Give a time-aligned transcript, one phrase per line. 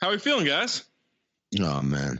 [0.00, 0.84] How are we feeling, guys?
[1.60, 2.18] Oh man,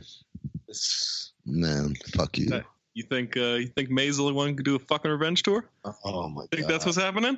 [0.67, 2.61] It's- man, fuck you.
[2.93, 5.69] You think uh, you think Maisel one could do a fucking revenge tour?
[6.03, 6.49] Oh my god.
[6.51, 7.37] Think god, that's what's happening?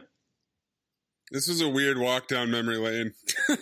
[1.32, 3.14] This was a weird walk down memory lane.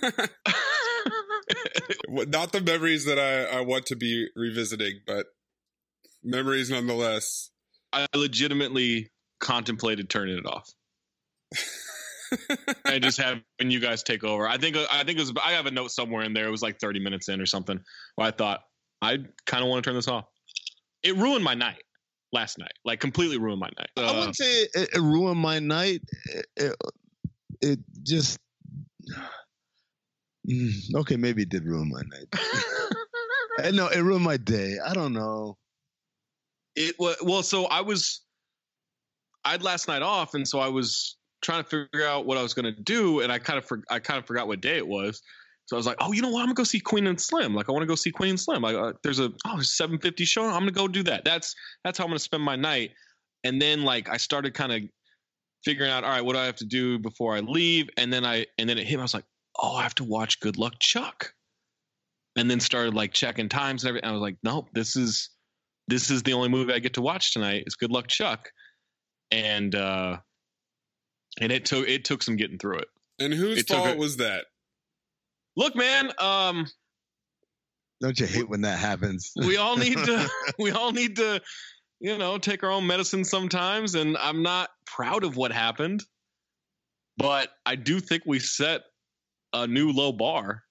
[2.10, 5.26] Not the memories that I, I want to be revisiting, but
[6.24, 7.50] memories nonetheless.
[7.92, 10.70] I legitimately contemplated turning it off
[12.86, 14.48] and just having you guys take over.
[14.48, 16.48] I think I think it was I have a note somewhere in there.
[16.48, 17.80] It was like 30 minutes in or something.
[18.16, 18.62] Where I thought
[19.02, 20.26] I kind of want to turn this off.
[21.04, 21.84] It ruined my night
[22.34, 22.74] last night.
[22.86, 23.90] Like completely ruined my night.
[23.98, 26.02] I Uh, wouldn't say it, it ruined my night.
[26.26, 26.76] It, it,
[27.62, 28.38] it just
[30.50, 32.28] Mm, okay, maybe it did ruin my night.
[33.60, 34.78] Eh, no, it ruined my day.
[34.86, 35.58] I don't know.
[36.76, 38.22] it was well so i was
[39.46, 41.18] i had last night off and so i was
[41.48, 43.82] trying to figure out what i was going to do and i kind of for,
[43.90, 45.22] i kind of forgot what day it was.
[45.66, 46.42] So i was like oh you know what?
[46.42, 47.56] I'm gonna go see queen and slim.
[47.56, 48.62] Like i want to go see queen and slim.
[48.62, 50.44] Like uh, there's a oh there's 750 show.
[50.44, 51.24] I'm gonna go do that.
[51.24, 52.92] That's that's how i'm gonna spend my night.
[53.46, 54.82] And then like i started kind of
[55.64, 57.90] figuring out all right what do i have to do before i leave?
[57.98, 59.00] And then i and then it hit me.
[59.00, 59.26] I was like
[59.60, 61.32] oh i have to watch good luck chuck.
[62.36, 65.30] And then started like checking times and everything i was like nope this is
[65.88, 67.64] this is the only movie I get to watch tonight.
[67.66, 68.50] Is Good Luck Chuck,
[69.32, 70.18] and uh,
[71.40, 72.88] and it took it took some getting through it.
[73.20, 74.46] And whose It took fault a- was that?
[75.56, 76.68] Look, man, um,
[78.02, 79.32] Don't you hate when that happens?
[79.36, 81.42] we all need to we all need to
[82.00, 86.04] you know take our own medicine sometimes, and I'm not proud of what happened,
[87.18, 88.82] but I do think we set
[89.54, 90.64] a new low bar.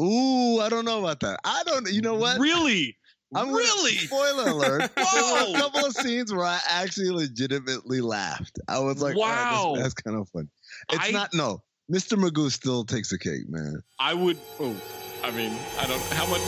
[0.00, 1.40] Ooh, I don't know about that.
[1.44, 1.90] I don't.
[1.92, 2.38] You know what?
[2.40, 2.96] Really,
[3.34, 3.96] I'm gonna- really.
[3.96, 4.90] Spoiler alert.
[4.96, 8.58] there were a couple of scenes where I actually legitimately laughed.
[8.68, 9.80] I was like, wow, Wow.
[9.80, 10.48] that's kind of fun.
[10.90, 11.62] It's I- not no.
[11.90, 12.16] Mr.
[12.16, 13.82] Magoo still takes the cake, man.
[13.98, 14.38] I would.
[14.60, 14.74] Oh,
[15.22, 16.00] I mean, I don't.
[16.12, 16.40] How much?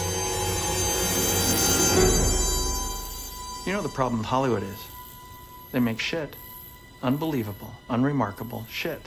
[3.66, 4.78] You know the problem with Hollywood is?
[5.72, 6.36] They make shit.
[7.02, 9.00] Unbelievable, unremarkable shit.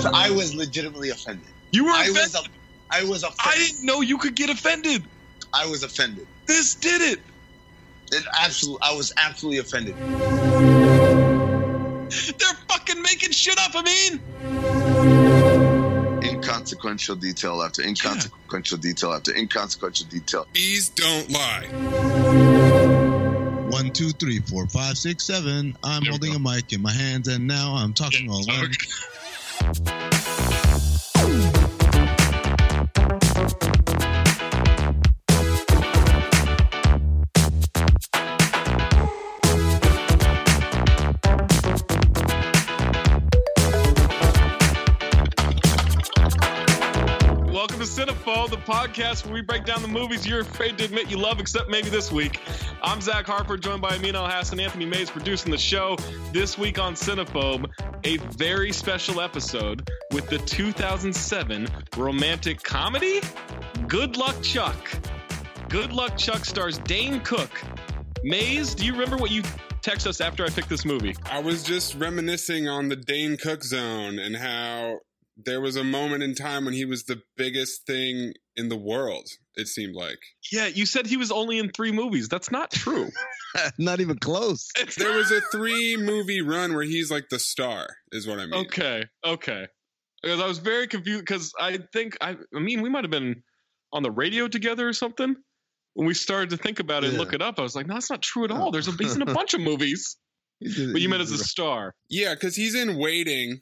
[0.00, 1.46] So I was legitimately offended.
[1.72, 2.50] You were I offended.
[2.90, 3.38] Was, I was offended.
[3.46, 5.02] I didn't know you could get offended.
[5.52, 6.26] I was offended.
[6.46, 7.20] This did it.
[8.12, 9.96] It absolutely, I was absolutely offended.
[12.38, 13.72] They're fucking making shit up.
[13.74, 14.20] I mean,
[16.22, 20.46] Inconsequential detail after inconsequential detail after inconsequential detail.
[20.52, 21.66] Bees don't lie.
[23.70, 25.76] One, two, three, four, five, six, seven.
[25.82, 26.36] I'm There holding go.
[26.36, 28.70] a mic in my hands, and now I'm talking all alone.
[48.44, 51.40] Cinephobe, the podcast where we break down the movies you're afraid to admit you love,
[51.40, 52.40] except maybe this week.
[52.82, 55.96] I'm Zach Harper, joined by Amin Elhassan, Anthony Mayes producing the show.
[56.32, 57.70] This week on Cinephobe,
[58.04, 63.20] a very special episode with the 2007 romantic comedy
[63.88, 64.90] Good Luck Chuck.
[65.68, 67.50] Good Luck Chuck stars Dane Cook.
[68.22, 69.42] Mayes, do you remember what you
[69.82, 71.14] text us after I picked this movie?
[71.30, 75.00] I was just reminiscing on the Dane Cook zone and how
[75.36, 79.28] there was a moment in time when he was the biggest thing in the world,
[79.56, 80.18] it seemed like.
[80.52, 82.28] Yeah, you said he was only in three movies.
[82.28, 83.10] That's not true.
[83.78, 84.70] Not even close.
[84.96, 88.66] There was a three movie run where he's like the star, is what I mean.
[88.66, 89.66] Okay, okay.
[90.22, 93.42] Because I was very confused because I think I, I mean we might have been
[93.92, 95.36] on the radio together or something
[95.94, 97.58] when we started to think about it and look it up.
[97.58, 98.68] I was like, no, that's not true at all.
[98.68, 98.70] Oh.
[98.70, 100.16] There's a he's in a bunch of movies,
[100.60, 101.94] but you meant as a star.
[102.08, 103.60] Yeah, because he's in Waiting,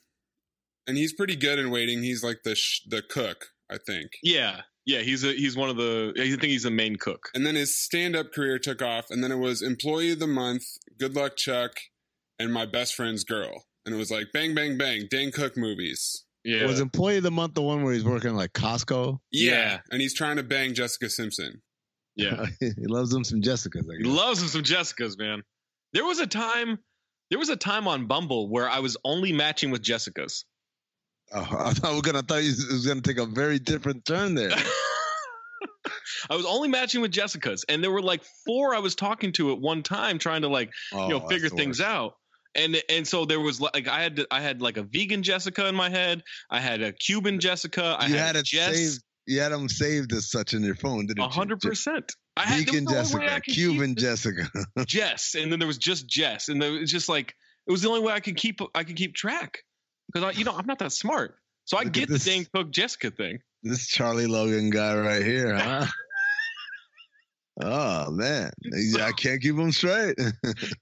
[0.86, 2.02] and he's pretty good in Waiting.
[2.02, 4.12] He's like the sh- the cook, I think.
[4.22, 5.00] Yeah, yeah.
[5.00, 6.12] He's a he's one of the.
[6.16, 7.30] I think he's the main cook.
[7.34, 10.26] And then his stand up career took off, and then it was Employee of the
[10.26, 10.64] Month,
[10.98, 11.72] Good Luck Chuck,
[12.38, 13.64] and My Best Friend's Girl.
[13.84, 16.24] And it was like bang, bang, bang, Dane Cook movies.
[16.44, 19.18] Yeah, Was Employee of the Month the one where he's working like Costco?
[19.30, 19.52] Yeah.
[19.52, 19.78] Yeah.
[19.92, 21.62] And he's trying to bang Jessica Simpson.
[22.16, 22.46] yeah.
[22.60, 23.84] he loves them some Jessicas.
[23.84, 25.42] I He loves him some Jessicas, man.
[25.92, 26.78] There was a time.
[27.30, 30.44] There was a time on Bumble where I was only matching with Jessicas.
[31.32, 34.04] Oh, I thought we were gonna I thought it was gonna take a very different
[34.04, 34.50] turn there.
[36.30, 39.52] I was only matching with Jessica's, and there were like four I was talking to
[39.52, 42.14] at one time, trying to like Oh, you know figure things out.
[42.54, 45.66] And and so there was like I had to, I had like a vegan Jessica
[45.66, 46.22] in my head.
[46.50, 47.96] I had a Cuban Jessica.
[47.98, 48.76] I you had, had it Jess.
[48.76, 49.02] saved.
[49.26, 51.24] You had them saved as such in your phone, didn't you?
[51.24, 52.12] A hundred percent.
[52.36, 54.48] I had Vegan no Jessica, Cuban Jessica.
[54.86, 57.34] Jess, and then there was just Jess, and there was just like
[57.66, 59.58] it was the only way I could keep I could keep track
[60.12, 62.24] because I you know I'm not that smart, so I Look get the this.
[62.24, 63.38] Dane Cook Jessica thing.
[63.62, 65.86] this Charlie Logan guy right here, huh?
[67.62, 68.50] oh man,
[69.00, 70.16] I can't keep him straight.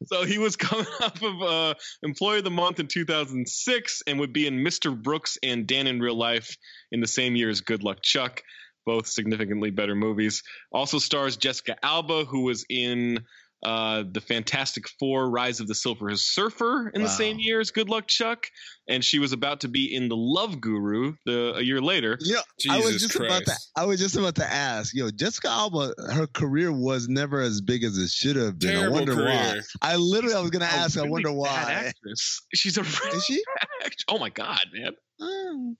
[0.06, 4.32] So he was coming off of uh, Employee of the Month in 2006 and would
[4.32, 5.00] be in Mr.
[5.00, 6.56] Brooks and Dan in Real Life
[6.90, 8.42] in the same year as Good Luck Chuck,
[8.86, 10.42] both significantly better movies.
[10.72, 13.20] Also stars Jessica Alba, who was in
[13.62, 17.88] uh, the Fantastic Four: Rise of the Silver Surfer in the same year as Good
[17.88, 18.46] Luck Chuck,
[18.88, 22.16] and she was about to be in The Love Guru the a year later.
[22.20, 22.40] yeah,
[22.70, 23.52] I was Jesus just about to.
[23.76, 24.94] I was just about to ask.
[24.94, 28.70] Yo, Jessica Alba, her career was never as big as it should have been.
[28.70, 29.60] Terrible I wonder why.
[29.82, 30.98] I literally, I was gonna A ask.
[30.98, 31.48] I wonder why.
[31.88, 32.40] Actress.
[32.54, 33.42] She's a really Is she?
[33.56, 34.04] bad actress.
[34.08, 34.92] Oh my god, man!
[35.20, 35.74] Oh.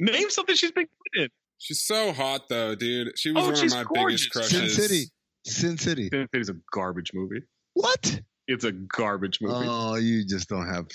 [0.00, 1.28] Name something she's been good in.
[1.58, 3.16] She's so hot though, dude.
[3.18, 4.28] She was Oh, one of my gorgeous.
[4.32, 4.76] biggest Sin crushes.
[4.76, 5.04] City.
[5.44, 6.08] Sin City.
[6.12, 7.42] Sin City's a garbage movie.
[7.74, 8.20] What?
[8.48, 9.66] It's a garbage movie.
[9.68, 10.86] Oh, you just don't have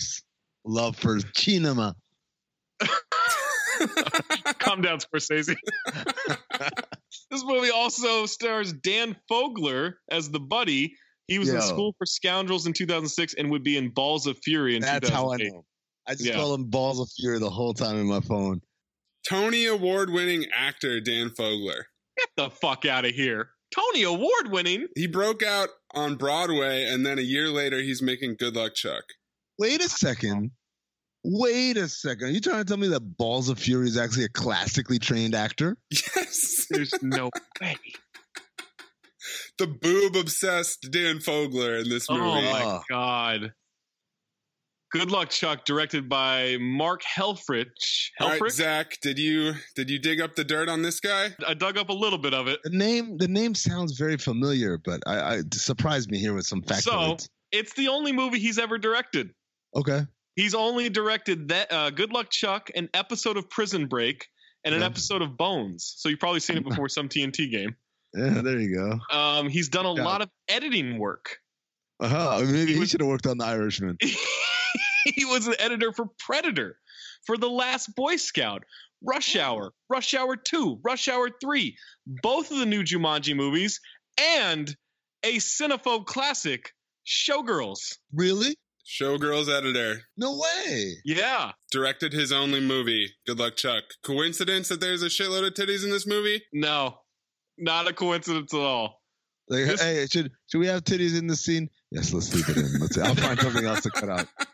[0.66, 1.96] love for cinema.
[4.60, 5.56] Calm down, Scorsese.
[7.32, 10.94] this movie also stars Dan Fogler as the buddy.
[11.28, 14.76] He was in School for Scoundrels in 2006 and would be in Balls of Fury
[14.78, 15.66] in That's how I know.
[16.08, 16.36] I just Yeah.
[16.36, 18.62] call him Balls of Fury the whole time in my phone.
[19.28, 21.84] Tony Award winning actor Dan Fogler.
[22.18, 23.50] Get the fuck out of here.
[23.74, 24.88] Tony Award winning.
[24.96, 29.04] He broke out on Broadway and then a year later he's making Good Luck Chuck.
[29.60, 30.52] Wait a second.
[31.24, 32.28] Wait a second.
[32.28, 35.36] Are you trying to tell me that Balls of Fury is actually a classically trained
[35.36, 35.78] actor?
[35.92, 36.68] Yes.
[36.70, 37.30] There's no
[37.62, 37.76] way.
[39.58, 42.48] the boob obsessed Dan Fogler in this oh, movie.
[42.48, 42.82] Oh my Oh.
[42.90, 43.54] god.
[44.92, 47.66] Good Luck Chuck, directed by Mark Helfrich.
[48.22, 48.52] All right, Helfrich?
[48.52, 51.32] Zach, did you did you dig up the dirt on this guy?
[51.46, 52.60] I dug up a little bit of it.
[52.64, 56.62] The name the name sounds very familiar, but I, I surprised me here with some
[56.62, 56.82] factoids.
[56.84, 57.18] So
[57.52, 59.32] it's the only movie he's ever directed.
[59.76, 60.06] okay.
[60.36, 64.28] He's only directed that uh, Good Luck Chuck, an episode of Prison Break,
[64.64, 64.86] and an Yeah.
[64.86, 65.96] episode of Bones.
[65.98, 67.76] So you've probably seen it before some TNT game.
[68.14, 69.00] Yeah, there you go.
[69.18, 70.04] Um, he's done a Yeah.
[70.06, 71.40] lot of editing work.
[72.00, 72.42] Uh-huh.
[72.46, 73.98] Maybe he was- should have worked on the Irishman.
[75.16, 76.78] he was an editor for Predator,
[77.26, 78.64] for The Last Boy Scout,
[79.04, 81.78] Rush Hour, Rush Hour 2, Rush Hour 3,
[82.24, 83.80] both of the new Jumanji movies,
[84.20, 84.76] and
[85.24, 86.72] a cinephobe classic,
[87.06, 87.98] Showgirls.
[88.14, 88.56] Really?
[88.86, 90.02] Showgirls editor.
[90.16, 90.94] No way.
[91.04, 91.52] Yeah.
[91.72, 93.84] Directed his only movie, Good Luck Chuck.
[94.04, 96.42] Coincidence that there's a shitload of titties in this movie?
[96.54, 96.98] No,
[97.58, 99.02] not a coincidence at all.
[99.50, 101.70] Like, This- hey, should should we have titties in the scene?
[101.92, 102.80] Yes, let's leave it in.
[102.80, 102.98] Let's.
[102.98, 104.28] I'll find something else to cut out.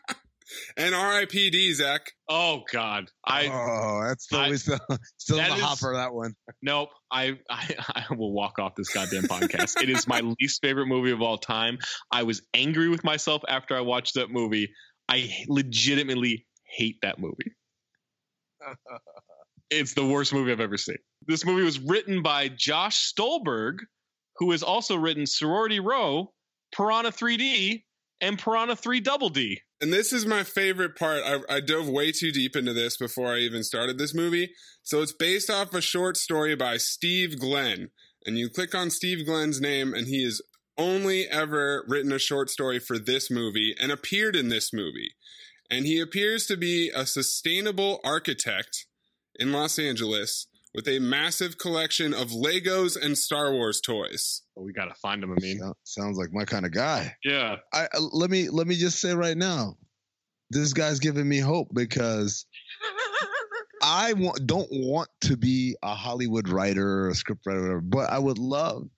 [0.76, 1.72] And R.I.P.D.
[1.74, 2.10] Zach.
[2.28, 4.78] Oh God, I oh, that's still I- we still
[5.18, 6.34] still in the is- hopper that one.
[6.62, 6.88] nope.
[7.12, 9.80] I, I I will walk off this goddamn podcast.
[9.80, 11.78] it is my least favorite movie of all time.
[12.10, 14.70] I was angry with myself after I watched that movie.
[15.08, 17.52] I legitimately hate that movie.
[19.70, 20.98] It's the worst movie I've ever seen.
[21.26, 23.78] This movie was written by Josh Stolberg,
[24.36, 26.32] who has also written Sorority Row,
[26.76, 27.82] Piranha 3D,
[28.20, 29.60] and Piranha 3 Double D.
[29.84, 31.22] And this is my favorite part.
[31.26, 34.54] I, I dove way too deep into this before I even started this movie.
[34.82, 37.90] So it's based off a short story by Steve Glenn.
[38.24, 40.40] And you click on Steve Glenn's name, and he has
[40.78, 45.16] only ever written a short story for this movie and appeared in this movie.
[45.70, 48.86] And he appears to be a sustainable architect
[49.38, 54.42] in Los Angeles with a massive collection of Legos and Star Wars toys.
[54.56, 55.32] Oh, we gotta find him.
[55.32, 57.14] I mean, So- sounds like my kind of guy.
[57.24, 57.56] yeah.
[57.72, 59.76] I uh, let me let me just say right now,
[60.50, 62.46] this guy's giving me hope because
[63.82, 68.10] I want, don't want to be a Hollywood writer or a script writer, whatever, but
[68.10, 68.88] I would love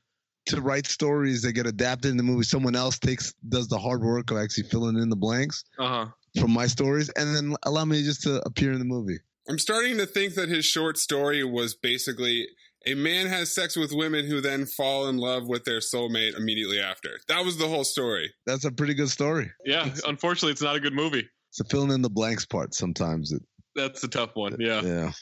[0.46, 2.44] to write stories that get adapted in the movie.
[2.44, 6.06] Someone else takes does the hard work of actually filling in the blanks Uh huh.
[6.40, 9.18] from my stories, and then allow me just to appear in the movie.
[9.48, 12.48] I'm starting to think that his short story was basically
[12.86, 16.80] a man has sex with women who then fall in love with their soulmate immediately
[16.80, 17.18] after.
[17.28, 18.32] That was the whole story.
[18.46, 19.50] That's a pretty good story.
[19.64, 19.88] Yeah.
[20.06, 21.28] Unfortunately, it's not a good movie.
[21.50, 22.74] It's a filling in the blanks part.
[22.74, 23.42] Sometimes it,
[23.74, 24.56] That's a tough one.
[24.60, 24.82] Yeah.
[24.82, 25.12] yeah.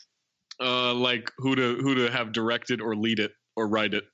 [0.61, 4.05] Uh, like who to who to have directed or lead it or write it.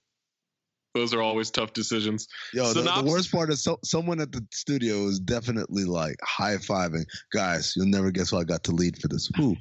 [0.95, 2.27] Those are always tough decisions.
[2.53, 6.57] Yo, the, the worst part is so, someone at the studio is definitely like high
[6.57, 7.05] fiving.
[7.33, 9.31] Guys, you'll never guess who I got to lead for this.
[9.37, 9.55] Who?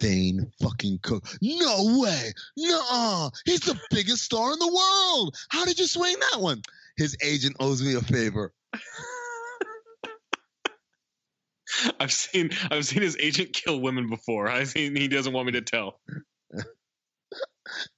[0.00, 1.26] Dane fucking Cook.
[1.42, 2.32] No way.
[2.56, 5.36] No, he's the biggest star in the world.
[5.48, 6.62] How did you swing that one?
[6.96, 8.52] His agent owes me a favor.
[12.00, 14.48] I've seen I've seen his agent kill women before.
[14.48, 16.00] I think he doesn't want me to tell.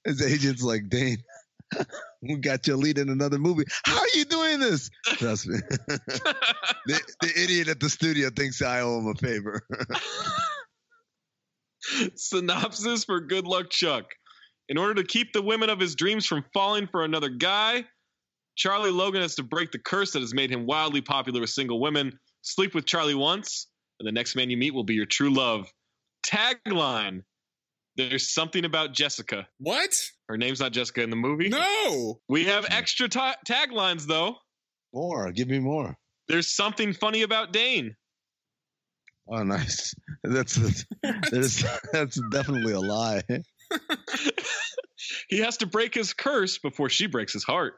[0.03, 1.23] His agent's like, Dane,
[2.21, 3.65] we got your lead in another movie.
[3.85, 4.89] How are you doing this?
[5.05, 5.57] Trust me.
[5.67, 9.61] the, the idiot at the studio thinks I owe him a favor.
[12.15, 14.05] Synopsis for Good Luck Chuck.
[14.67, 17.85] In order to keep the women of his dreams from falling for another guy,
[18.55, 21.79] Charlie Logan has to break the curse that has made him wildly popular with single
[21.79, 22.19] women.
[22.41, 23.67] Sleep with Charlie once,
[23.99, 25.71] and the next man you meet will be your true love.
[26.27, 27.23] Tagline
[27.95, 29.47] There's something about Jessica.
[29.57, 29.95] What?
[30.27, 31.49] Her name's not Jessica in the movie.
[31.49, 32.19] No.
[32.29, 34.35] We have extra ta- taglines, though.
[34.93, 35.31] more.
[35.31, 35.95] Give me more.
[36.27, 37.95] There's something funny about Dane.
[39.27, 39.93] Oh, nice.
[40.23, 40.85] That's
[41.31, 43.21] there's, that's definitely a lie.
[45.27, 47.75] he has to break his curse before she breaks his heart.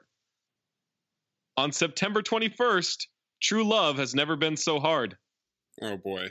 [1.57, 3.05] On September 21st,
[3.41, 5.17] true love has never been so hard.
[5.81, 6.27] Oh boy.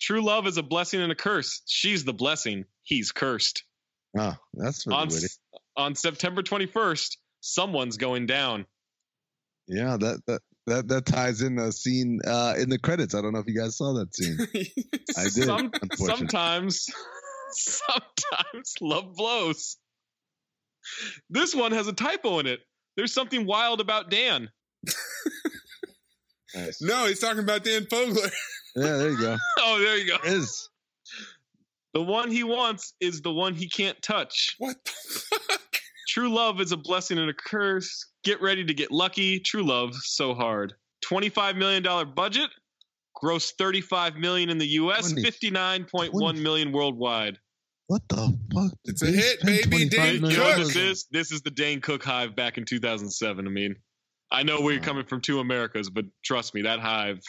[0.00, 1.62] True love is a blessing and a curse.
[1.66, 2.64] She's the blessing.
[2.82, 3.64] He's cursed.
[4.18, 5.24] Oh, that's really On, witty.
[5.24, 5.38] S-
[5.76, 8.66] on September 21st, someone's going down.
[9.68, 13.14] Yeah, that that that that ties in the scene uh, in the credits.
[13.14, 14.38] I don't know if you guys saw that scene.
[15.18, 15.44] I did.
[15.44, 16.86] Some, sometimes,
[17.50, 19.76] sometimes love blows.
[21.30, 22.60] This one has a typo in it.
[22.96, 24.50] There's something wild about Dan.
[26.54, 26.82] Nice.
[26.82, 28.30] no, he's talking about Dan Fogler.
[28.76, 29.36] Yeah, there you go.
[29.60, 30.18] Oh, there you go.
[30.22, 30.68] There is.
[31.94, 34.56] The one he wants is the one he can't touch.
[34.58, 35.71] What the fuck?
[36.12, 38.06] True love is a blessing and a curse.
[38.22, 39.40] Get ready to get lucky.
[39.40, 40.74] True love, so hard.
[41.06, 41.82] $25 million
[42.14, 42.50] budget,
[43.14, 47.38] gross 35 million in the US, Twenty- 59.1 twenty- million worldwide.
[47.86, 48.72] What the fuck?
[48.84, 50.56] It's a hit, baby, 25 Dane You know Cook.
[50.58, 51.06] this is?
[51.10, 53.46] This is the Dane Cook hive back in 2007.
[53.46, 53.74] I mean,
[54.30, 57.20] I know we're coming from two Americas, but trust me, that hive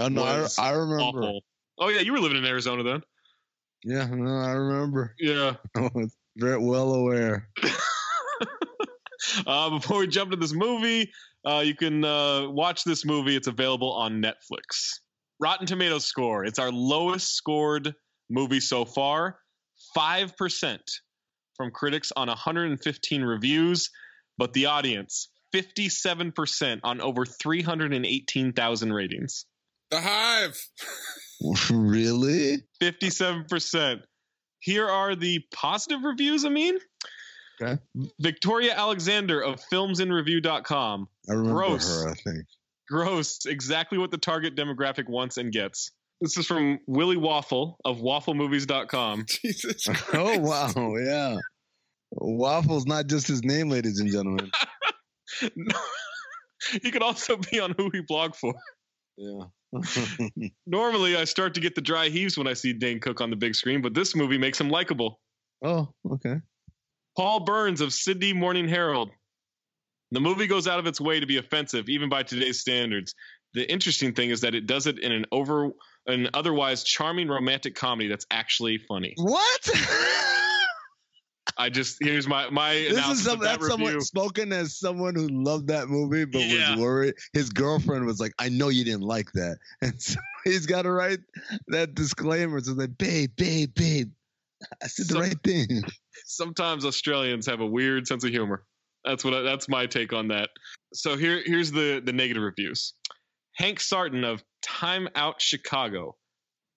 [0.00, 1.02] Oh no, I, I remember.
[1.02, 1.40] awful.
[1.78, 3.02] Oh yeah, you were living in Arizona then.
[3.84, 5.14] Yeah, no, I remember.
[5.18, 5.54] Yeah.
[5.76, 7.48] I was very well aware.
[9.46, 11.10] Uh, before we jump into this movie,
[11.46, 13.36] uh, you can uh, watch this movie.
[13.36, 15.00] It's available on Netflix.
[15.40, 16.44] Rotten Tomatoes score.
[16.44, 17.94] It's our lowest scored
[18.28, 19.38] movie so far.
[19.96, 20.78] 5%
[21.56, 23.90] from critics on 115 reviews,
[24.36, 29.46] but the audience, 57% on over 318,000 ratings.
[29.90, 30.60] The Hive.
[31.70, 32.58] really?
[32.82, 34.00] 57%.
[34.60, 36.76] Here are the positive reviews, I mean.
[37.60, 37.78] Okay.
[38.20, 41.08] Victoria Alexander of filmsinreview.com.
[41.28, 42.04] I remember Gross.
[42.04, 42.10] her.
[42.10, 42.44] I think.
[42.88, 43.46] Gross.
[43.46, 45.90] Exactly what the target demographic wants and gets.
[46.20, 49.26] This is from Willie Waffle of wafflemovies.com.
[49.28, 49.86] Jesus.
[50.12, 51.36] Oh wow, yeah.
[52.12, 54.50] Waffle's not just his name, ladies and gentlemen.
[56.82, 58.54] he could also be on Who He Blog for.
[59.16, 59.44] Yeah.
[60.66, 63.36] Normally, I start to get the dry heaves when I see Dane Cook on the
[63.36, 65.20] big screen, but this movie makes him likable.
[65.62, 66.36] oh, okay.
[67.18, 69.10] Paul Byrnes of Sydney Morning Herald.
[70.12, 73.12] The movie goes out of its way to be offensive, even by today's standards.
[73.54, 75.70] The interesting thing is that it does it in an over,
[76.06, 79.14] an otherwise charming romantic comedy that's actually funny.
[79.16, 79.68] What?
[81.56, 83.86] I just here's my my this is some, of that that's review.
[83.86, 86.72] someone spoken as someone who loved that movie but Yeah.
[86.72, 87.14] was worried.
[87.32, 90.92] His girlfriend was like, "I know you didn't like that," and so he's got to
[90.92, 91.18] write
[91.68, 92.60] that disclaimer.
[92.60, 94.10] So like, "Babe, babe, babe,
[94.82, 95.82] I said the So- right thing."
[96.26, 98.64] sometimes Australians have a weird sense of humor.
[99.04, 100.50] That's what I, that's my take on that.
[100.92, 102.94] So here here's the the negative reviews.
[103.56, 106.16] Hank Sartin of Time Out Chicago.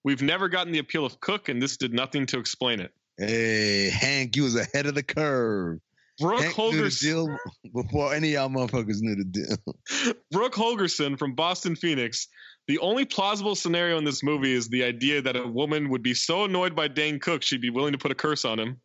[0.04, 2.90] We've never gotten the appeal of Cook, and this did nothing to explain it.
[3.18, 5.78] Hey, Hank, you was ahead of the curve.
[6.22, 7.36] Brooke Hank knew the Holgerson, deal
[7.74, 10.14] before any of y'all motherfuckers knew the deal.
[10.30, 12.28] Brooke Holgerson from Boston Phoenix.
[12.68, 16.14] The only plausible scenario in this movie is the idea that a woman would be
[16.14, 18.80] so annoyed by Dane Cook she'd be willing to put a curse on him.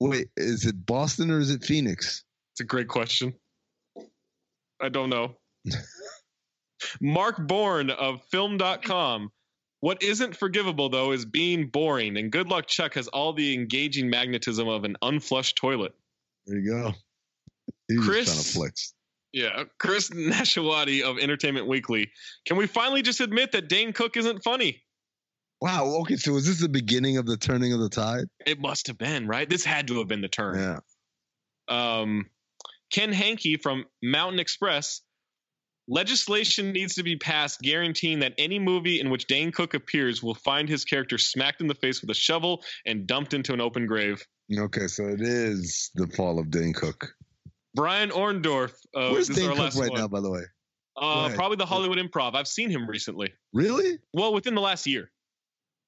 [0.00, 2.24] Wait, is it Boston or is it Phoenix?
[2.52, 3.34] It's a great question.
[4.80, 5.36] I don't know.
[7.00, 9.30] Mark Bourne of film.com.
[9.80, 14.10] What isn't forgivable, though, is being boring, and Good Luck Chuck has all the engaging
[14.10, 15.94] magnetism of an unflushed toilet.
[16.46, 16.92] There you go.
[17.88, 18.94] He's Chris- trying to flex.
[19.32, 19.64] Yeah.
[19.78, 22.10] Chris Nashawaty of Entertainment Weekly.
[22.46, 24.82] Can we finally just admit that Dane Cook isn't funny?
[25.60, 25.84] Wow.
[26.00, 28.24] Okay, so is this the beginning of the turning of the tide?
[28.46, 29.48] It must have been, right?
[29.48, 30.58] This had to have been the turn.
[30.58, 30.80] Yeah.
[32.00, 32.26] um,
[32.92, 35.00] Ken Hanke from Mountain Xpress.
[35.86, 40.34] Legislation needs to be passed guaranteeing that any movie in which Dane Cook appears will
[40.34, 43.86] find his character smacked in the face with a shovel and dumped into an open
[43.86, 44.24] grave.
[44.58, 47.14] Okay, so it is the fall of Dane Cook.
[47.74, 48.72] Brian Orndorff.
[48.94, 50.00] Uh, Where's Dane Cook right one.
[50.00, 50.42] now, by the way?
[50.96, 52.34] Uh, probably the Hollywood Improv.
[52.34, 53.32] I've seen him recently.
[53.52, 53.98] Really?
[54.12, 55.10] Well, within the last year.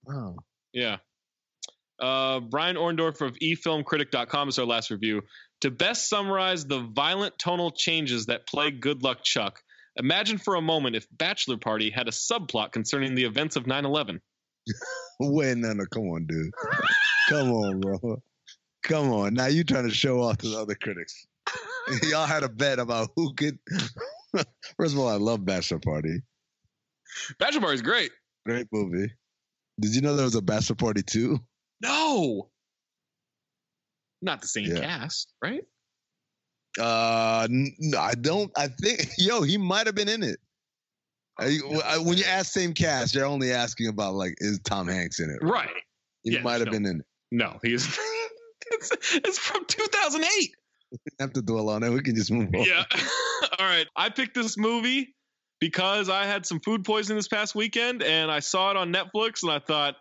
[0.04, 0.37] Wow.
[0.73, 0.99] Yeah.
[2.00, 5.23] Uh, Brian Orndorff of eFilmCritic.com is our last review.
[5.61, 9.61] To best summarize the violent tonal changes that plague Good Luck Chuck,
[9.97, 13.85] imagine for a moment if Bachelor Party had a subplot concerning the events of 9
[13.85, 14.21] 11.
[15.21, 16.50] Wait, no, no, come on, dude.
[17.28, 18.23] come on, bro.
[18.82, 19.34] Come on.
[19.34, 21.26] Now you trying to show off to the other critics.
[22.08, 23.58] Y'all had a bet about who could.
[24.78, 26.22] First of all, I love Bachelor Party.
[27.38, 28.10] Bachelor Party is great.
[28.46, 29.12] Great movie.
[29.80, 31.38] Did you know there was a Bachelor Party too?
[31.80, 32.50] No.
[34.20, 34.80] Not the same Yeah.
[34.80, 35.62] cast, right?
[36.80, 38.50] Uh, no, I don't.
[38.56, 40.38] I think, yo, he might have been in it.
[41.38, 45.28] I- when you ask same cast, you're only asking about like, is Tom Hanks in
[45.30, 45.38] it?
[45.42, 45.68] Right.
[46.22, 46.72] He Yeah, might have no.
[46.72, 47.06] been in it.
[47.32, 47.98] No, he's.
[48.72, 50.50] It's, it's from 2008.
[50.90, 51.90] We have to dwell on it.
[51.90, 52.64] We can just move on.
[52.64, 52.84] Yeah.
[53.58, 53.86] All right.
[53.96, 55.14] I picked this movie
[55.60, 59.42] because I had some food poisoning this past weekend and I saw it on Netflix
[59.42, 59.94] and I thought,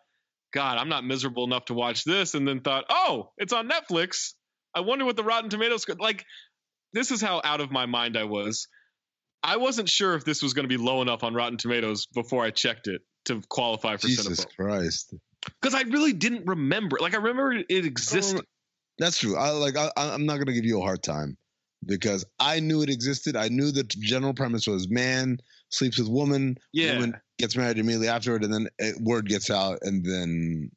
[0.54, 2.34] God, I'm not miserable enough to watch this.
[2.34, 4.34] And then thought, oh, it's on Netflix.
[4.76, 5.96] I wonder what the Rotten Tomatoes score.
[6.00, 6.26] Like,
[6.94, 8.68] this is how out of my mind I was.
[9.44, 12.44] I wasn't sure if this was going to be low enough on Rotten Tomatoes before
[12.44, 14.56] I checked it to qualify for Jesus Cinephobe.
[14.56, 15.16] Christ.
[15.62, 16.98] Because I really didn't remember.
[17.00, 18.42] Like, I remember it existed.
[19.00, 19.36] That's true.
[19.38, 19.76] I like.
[19.78, 21.38] I, I'm not gonna give you a hard time
[21.86, 23.36] because I knew it existed.
[23.36, 26.96] I knew the general premise was man sleeps with woman, Yeah.
[26.96, 30.70] woman gets married immediately afterward, and then uh, word gets out, and then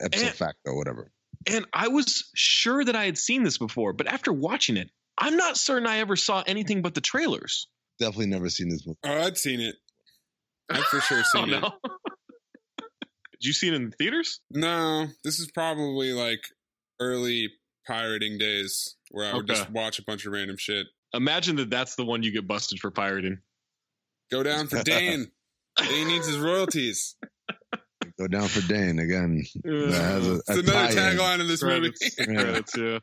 [0.00, 1.10] episode And- fact or whatever.
[1.48, 5.36] And I was sure that I had seen this before, but after watching it, I'm
[5.36, 7.68] not certain I ever saw anything but the trailers.
[8.00, 8.98] Definitely never seen this movie.
[9.04, 9.76] Oh, I'd seen it.
[10.70, 11.62] I'd for sure Oh seen it.
[13.32, 14.40] Did you see it in the theaters?
[14.50, 16.40] No, this is probably like
[17.00, 17.50] early
[17.86, 20.86] pirating days where I would just watch a bunch of random shit.
[21.14, 23.38] Imagine that that's the one you get busted for pirating.
[24.30, 25.30] Go down for Dane.
[25.88, 27.16] Dane needs his royalties.
[28.18, 29.44] Go down for Dane again.
[29.62, 31.92] That has a, It's a another tagline in this movie.
[31.92, 32.98] Credits, credits, yeah.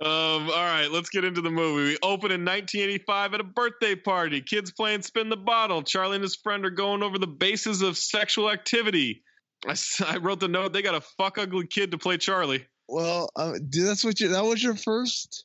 [0.00, 1.90] Um, all right, let's get into the movie.
[1.90, 4.40] We open in 1985 at a birthday party.
[4.40, 5.82] Kids playing spin the bottle.
[5.82, 9.22] Charlie and his friend are going over the basis of sexual activity.
[9.66, 10.72] I wrote the note.
[10.72, 12.66] They got a fuck ugly kid to play Charlie.
[12.88, 14.28] Well, uh, dude, that's what you.
[14.28, 15.44] That was your first.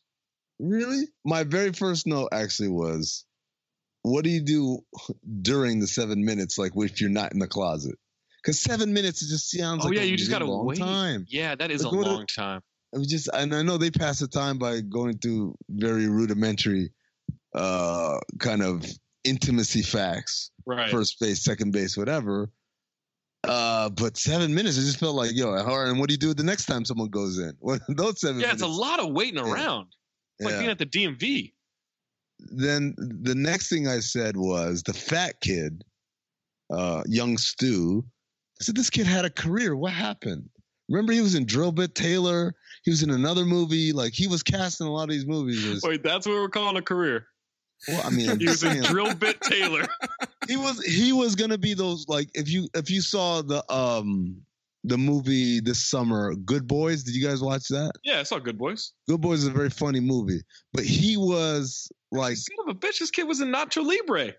[0.59, 1.05] Really?
[1.25, 3.25] My very first note actually was,
[4.03, 4.79] "What do you do
[5.41, 6.57] during the seven minutes?
[6.57, 7.95] Like if you're not in the closet?
[8.43, 10.77] Because seven minutes it just sounds Oh like yeah, a you just gotta long wait.
[10.79, 11.25] time.
[11.29, 12.61] Yeah, that is Like, a a- long time.
[12.93, 16.91] I mean, just and I know they pass the time by going through very rudimentary,
[17.55, 18.85] uh, kind of
[19.23, 20.89] intimacy facts, Right.
[20.91, 22.51] first base, second base, whatever.
[23.43, 26.17] Uh, but seven minutes, it just felt like, yo, all right, and what do you
[26.19, 27.53] do the next time someone goes in?
[27.61, 28.61] Well, those seven yeah, minutes.
[28.61, 29.51] it's a lot of waiting Yeah.
[29.51, 29.87] around.
[30.39, 30.59] It's like yeah.
[30.59, 31.53] being at the DMV.
[32.39, 35.83] then the next thing I said was the fat kid,
[36.71, 38.03] uh, young Stu.
[38.59, 39.75] I said, this kid had a career.
[39.75, 40.47] What happened?
[40.89, 42.53] Remember, he was in Drillbit Taylor.
[42.83, 43.91] He was in another movie.
[43.93, 45.65] Like he was cast in a lot of these movies.
[45.65, 47.27] Was- Wait, that's what we're calling a career.
[47.87, 49.87] Well, I mean, He was saying, Drillbit Taylor.
[50.47, 54.41] he was he was gonna be those like if you if you saw the um
[54.83, 57.03] the movie this summer, Good Boys.
[57.03, 57.91] Did you guys watch that?
[58.03, 58.93] Yeah, I saw Good Boys.
[59.07, 60.41] Good Boys is a very funny movie,
[60.73, 64.33] but he was like Son of a bitch, this kid was in Nacho Libre.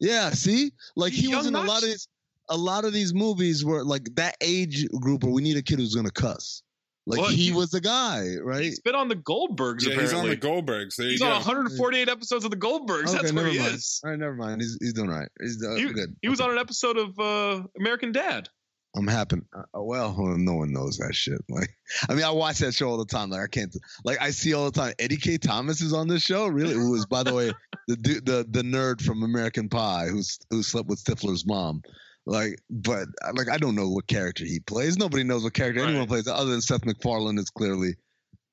[0.00, 2.08] Yeah, see, like he was in a lot of these,
[2.48, 5.78] a lot of these movies where like that age group where we need a kid
[5.78, 6.62] who's gonna cuss.
[7.10, 8.62] Like Well, he, he- was the guy, right?
[8.64, 9.86] He's been on the Goldbergs.
[9.86, 10.96] Yeah, he's on the Goldbergs.
[10.96, 11.36] There He's you on go.
[11.38, 13.08] 148 episodes of the Goldbergs.
[13.08, 13.74] Okay, That's where he mind.
[13.76, 14.00] is.
[14.04, 14.60] All right, never mind.
[14.60, 15.28] He's he's doing right.
[15.40, 16.14] He's uh, He, good.
[16.20, 16.48] he was Okay.
[16.50, 18.48] on an episode of uh, American Dad.
[18.96, 19.36] I'm happy.
[19.56, 21.40] Uh, well, no one knows that shit.
[21.48, 21.70] Like,
[22.10, 23.30] I mean, I watch that show all the time.
[23.30, 23.74] Like, I can't.
[24.04, 24.92] Like, I see all the time.
[24.98, 26.46] Eddie Kaye Thomas is on this show.
[26.46, 26.74] Really?
[26.74, 27.52] Who is, by the way,
[27.86, 31.82] the the the nerd from American Pie who's who slept with Stifler's mom.
[32.28, 34.98] Like, but like, I don't know what character he plays.
[34.98, 37.94] Nobody knows what character anyone plays other than Seth MacFarlane is clearly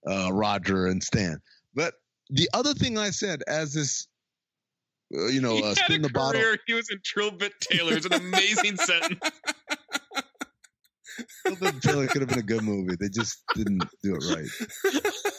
[0.09, 1.41] uh, Roger and Stan.
[1.73, 1.93] But
[2.29, 4.07] the other thing I said as this,
[5.13, 6.41] uh, you know, he uh, spin the bottle.
[6.65, 7.97] He was in Drillbit Taylor.
[7.97, 9.19] It's an amazing sentence.
[11.45, 12.95] Little Taylor could have been a good movie.
[12.99, 14.93] They just didn't do it right.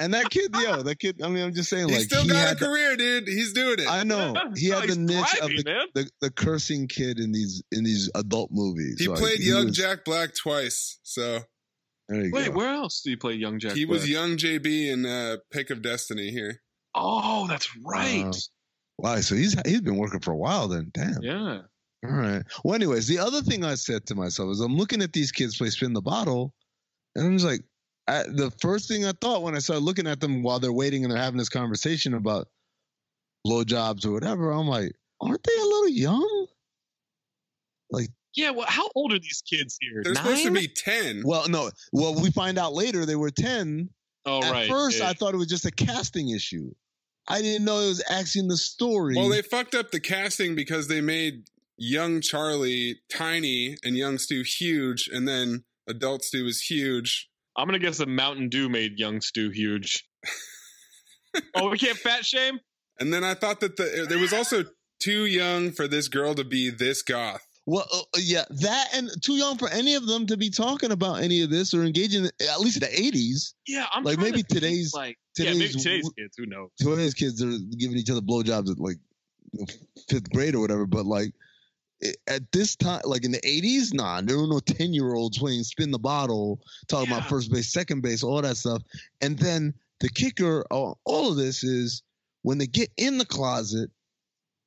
[0.00, 1.20] And that kid, yo, that kid.
[1.22, 2.58] I mean, I'm just saying, He's like still he got a had.
[2.58, 3.28] the- career, dude.
[3.28, 3.88] He's doing it.
[3.88, 7.62] I know he had the he's niche of the, the the cursing kid in these
[7.70, 8.96] in these adult movies.
[8.98, 10.98] he Like, played young was- Jack Black twice.
[11.02, 11.40] So
[12.08, 12.52] There you Wait, go.
[12.52, 13.72] where else do you play Young Jack?
[13.72, 16.60] he was young JB in uh, Pick of Destiny here.
[16.94, 18.24] Oh, that's right.
[18.24, 19.12] Wow.
[19.14, 20.90] Wow, so he's he's been working for a while then.
[20.92, 21.22] Damn.
[21.22, 21.58] Yeah.
[22.04, 22.42] All right.
[22.64, 25.56] Well, anyways, the other thing I said to myself is I'm looking at these kids
[25.58, 26.52] play spin the bottle,
[27.14, 27.60] and I'm just like,
[28.10, 31.04] I, the first thing I thought when I started looking at them while they're waiting
[31.04, 32.48] and they're having this conversation about
[33.44, 36.46] low jobs or whatever, I'm like, aren't they a little young?
[37.90, 38.50] Like, yeah.
[38.50, 40.02] Well, how old are these kids here?
[40.02, 40.24] They're Nine?
[40.24, 41.22] supposed to be 10.
[41.24, 41.70] Well, no.
[41.92, 43.88] Well, we find out later they were 10.
[44.26, 44.68] Oh, At right.
[44.68, 45.08] first, yeah.
[45.08, 46.72] I thought it was just a casting issue.
[47.28, 49.14] I didn't know it was actually in the story.
[49.16, 51.44] Well, they fucked up the casting because they made
[51.78, 57.29] young Charlie tiny and young Stu huge, and then adult Stu is huge.
[57.60, 60.04] I'm gonna guess that Mountain Dew made young Stu huge.
[61.54, 62.58] oh, we can't fat shame.
[62.98, 64.64] And then I thought that the there was also
[65.00, 67.46] too young for this girl to be this goth.
[67.66, 70.90] Well, uh, uh, yeah, that and too young for any of them to be talking
[70.90, 73.52] about any of this or engaging, at least in the 80s.
[73.66, 76.34] Yeah, I'm Like, trying to maybe today's- like today's yeah, maybe today's w- kids.
[76.36, 76.70] Who knows?
[76.78, 78.96] Today's kids are giving each other blowjobs at like
[79.52, 79.66] you know,
[80.08, 80.86] fifth grade or whatever.
[80.86, 81.49] But like i-
[82.26, 85.62] at this time, like in the 80s, nah, there were no 10 year olds playing
[85.64, 87.18] spin the bottle, talking Yeah.
[87.18, 88.82] about first base, second base, all that stuff.
[89.20, 92.02] And then the kicker on all of this is
[92.42, 93.90] when they get in the closet,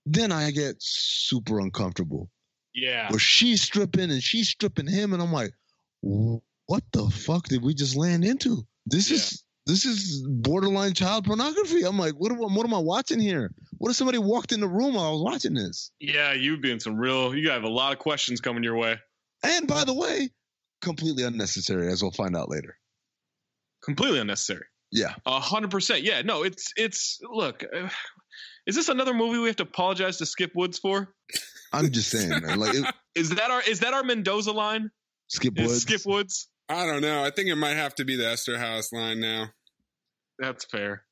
[0.06, 2.30] then I get super uncomfortable.
[2.76, 3.10] Yeah.
[3.12, 5.54] where she's stripping and she's stripping him, and I'm like,
[6.02, 8.66] what the fuck did we just land into?
[8.88, 9.18] This Yeah.
[9.18, 11.84] is this is borderline child pornography.
[11.84, 13.52] I'm like, what am, what am I watching here?
[13.78, 15.92] What if somebody walked in the room while I was watching this?
[16.00, 17.36] Yeah, you'd be in some real.
[17.36, 18.98] You have a lot of questions coming your way.
[19.44, 20.30] And by the way,
[20.82, 22.78] completely unnecessary, as we'll find out later.
[23.84, 24.66] Completely unnecessary.
[24.92, 26.04] Yeah, A hundred percent.
[26.04, 26.22] Yeah.
[26.22, 27.20] No, it's it's.
[27.24, 27.66] Look,
[28.68, 31.14] is this another movie we have to apologize to Skip Woods for?
[31.74, 32.60] I'm just saying, man.
[32.60, 34.92] Like it, Is that our is that our Mendoza line?
[35.28, 35.82] Skip Woods.
[35.82, 36.48] Skip Woods?
[36.70, 37.24] I don't know.
[37.24, 39.50] I think it might have to be the Eszterhas line now.
[40.40, 41.04] That's fair.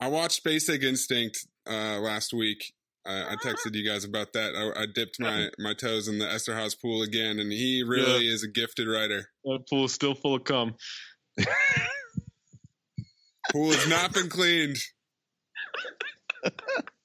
[0.00, 2.72] I watched Basic Instinct uh, last week.
[3.06, 4.54] I, I texted you guys about that.
[4.54, 8.42] I, I dipped my, my toes in the Eszterhas pool again, and he really is
[8.42, 9.30] a gifted writer.
[9.44, 10.74] That pool is still full of cum.
[13.52, 14.76] Pool has not been cleaned.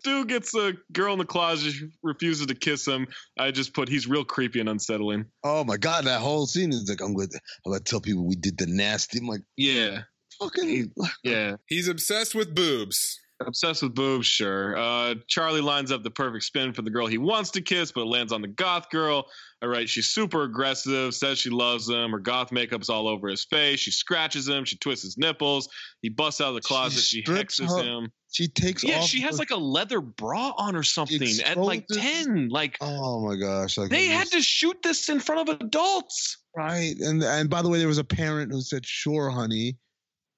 [0.00, 3.06] Stu gets a girl in the closet, she refuses to kiss him.
[3.38, 5.26] I just put he's real creepy and unsettling.
[5.42, 8.00] Oh my god, that whole scene is like, I'm going to, I'm going to tell
[8.00, 9.18] people we did the nasty.
[9.18, 10.02] I'm like, Yeah,
[10.38, 10.92] fucking.
[11.24, 11.56] yeah.
[11.66, 13.20] He's obsessed with boobs.
[13.40, 14.76] Obsessed with boobs, sure.
[14.76, 18.02] Uh, Charlie lines up the perfect spin for the girl he wants to kiss, but
[18.02, 19.26] it lands on the goth girl.
[19.60, 22.12] All right, she's super aggressive, says she loves him.
[22.12, 23.80] Her goth makeup's all over his face.
[23.80, 24.64] She scratches him.
[24.64, 25.68] She twists his nipples.
[26.00, 27.02] He busts out of the closet.
[27.02, 28.12] She, strips hexes her him.
[28.34, 28.90] She takes off.
[28.90, 32.48] Yeah, she has her- like a leather bra on or something at like 10.
[32.48, 33.78] Like, Oh my gosh!
[33.78, 36.38] Like they had to shoot this in front of adults.
[36.56, 36.96] Right.
[36.98, 39.76] And and by the way, there was a parent who said, Sure, honey,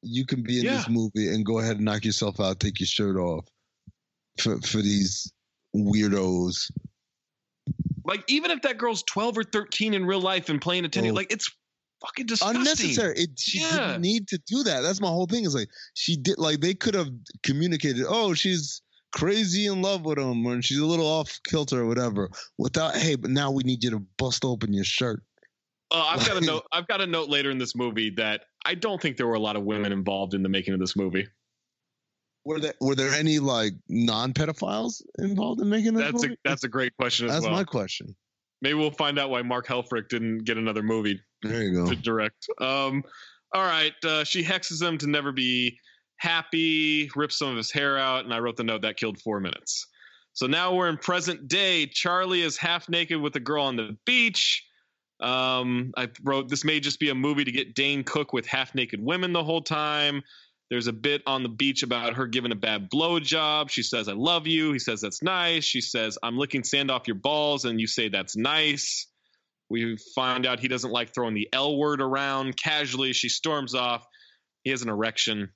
[0.02, 0.76] you can be in Yeah.
[0.76, 3.46] this movie and go ahead and knock yourself out, take your shirt off
[4.38, 5.32] for for these
[5.74, 6.70] weirdos.
[8.04, 11.06] Like, even if that girl's 12 or 13 in real life and playing a 10
[11.06, 11.12] Oh.
[11.14, 11.50] like, it's
[12.00, 12.58] fucking disgusting.
[12.58, 13.14] Unnecessary.
[13.16, 13.70] It she Yeah.
[13.70, 14.82] didn't need to do that.
[14.82, 15.44] That's my whole thing.
[15.44, 17.08] Is like she did like they could have
[17.42, 18.82] communicated, oh, she's
[19.12, 22.30] crazy in love with him or she's a little off kilter or whatever.
[22.58, 25.22] Without hey, but now we need you to bust open your shirt.
[25.90, 26.66] Uh, I've got a note.
[26.72, 29.40] I've got a note later in this movie that I don't think there were a
[29.40, 31.26] lot of women involved in the making of this movie.
[32.44, 36.38] Were there were there any like non pedophiles involved in making this That's a movie?
[36.44, 37.40] that's a great question as well.
[37.40, 37.58] That's well.
[37.58, 38.14] my question.
[38.62, 41.90] Maybe we'll find out why Mark Helfrich didn't get another movie There you go.
[41.90, 42.46] to direct.
[42.60, 43.04] Um,
[43.54, 45.78] all right, uh, she hexes him to never be
[46.16, 49.40] happy, rips some of his hair out, and I wrote the note that killed four
[49.40, 49.86] minutes.
[50.32, 51.86] So now we're in present day.
[51.86, 54.62] Charlie is half naked with a girl on the beach.
[55.20, 58.74] Um, I wrote this may just be a movie to get Dane Cook with half
[58.74, 60.22] naked women the whole time.
[60.68, 63.70] There's a bit on the beach about her giving a bad blowjob.
[63.70, 64.72] She says, I love you.
[64.72, 65.64] He says, That's nice.
[65.64, 67.64] She says, I'm licking sand off your balls.
[67.64, 69.06] And you say, That's nice.
[69.68, 73.12] We find out he doesn't like throwing the L word around casually.
[73.12, 74.04] She storms off.
[74.62, 75.50] He has an erection.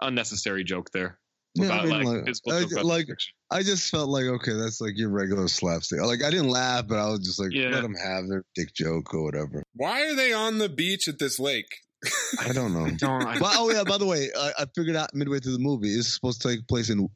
[0.00, 1.18] Unnecessary joke there.
[1.54, 3.06] Yeah, I mean, like, like, I- like.
[3.50, 6.00] I just felt like okay, that's like your regular slapstick.
[6.00, 7.70] Like I didn't laugh, but I was just like, Yeah.
[7.70, 9.64] let them have their dick joke or whatever.
[9.74, 11.66] Why are they on the beach at this lake?
[12.40, 12.88] I don't know.
[12.96, 15.58] Don't I- but oh yeah, by the way, I, I figured out midway through the
[15.58, 17.08] movie it's supposed to take place in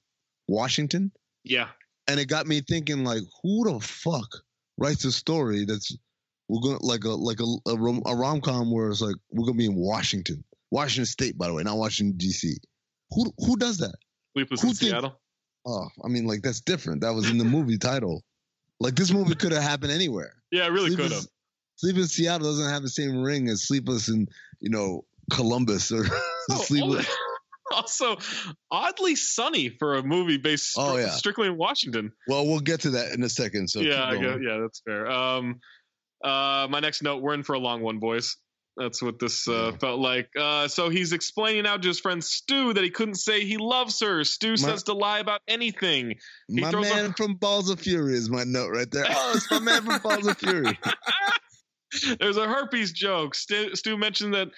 [0.48, 1.12] Washington,
[1.44, 1.68] yeah.
[2.08, 4.26] and it got me thinking like, who the fuck
[4.76, 5.96] writes a story that's
[6.52, 9.46] we're gonna like a like a a, rom- a rom com where it's like we're
[9.46, 12.56] gonna be in Washington, Washington State, by the way, not Washington D.C.
[13.12, 13.94] Who who does that?
[14.34, 15.18] Sleepless Who in thinks- Seattle.
[15.66, 17.00] Oh, I mean, like that's different.
[17.02, 18.22] That was in the movie title.
[18.80, 20.34] Like this movie could have happened anywhere.
[20.50, 21.24] Yeah, it really could have.
[21.76, 24.26] Sleep in Seattle doesn't have the same ring as Sleepless in,
[24.60, 26.04] you know, Columbus or
[26.50, 27.06] Oh, Sleepless.
[27.72, 28.16] also,
[28.70, 31.10] oddly sunny for a movie based Oh, yeah.
[31.10, 32.12] strictly in Washington.
[32.28, 33.68] Well, we'll get to that in a second.
[33.70, 35.08] So yeah, yeah, that's fair.
[35.10, 35.60] Um,
[36.24, 38.36] uh, my next note: we're in for a long one, boys.
[38.76, 40.30] That's what this uh, felt like.
[40.38, 44.00] Uh, so he's explaining out to his friend Stu that he couldn't say he loves
[44.00, 44.24] her.
[44.24, 46.14] Stu says to lie about anything.
[46.48, 49.04] He my throws a- man from Balls of Fury is my note right there.
[49.08, 50.78] Oh, it's my man from Balls of Fury.
[52.20, 53.34] There's a herpes joke.
[53.34, 54.48] Stu, Stu mentioned that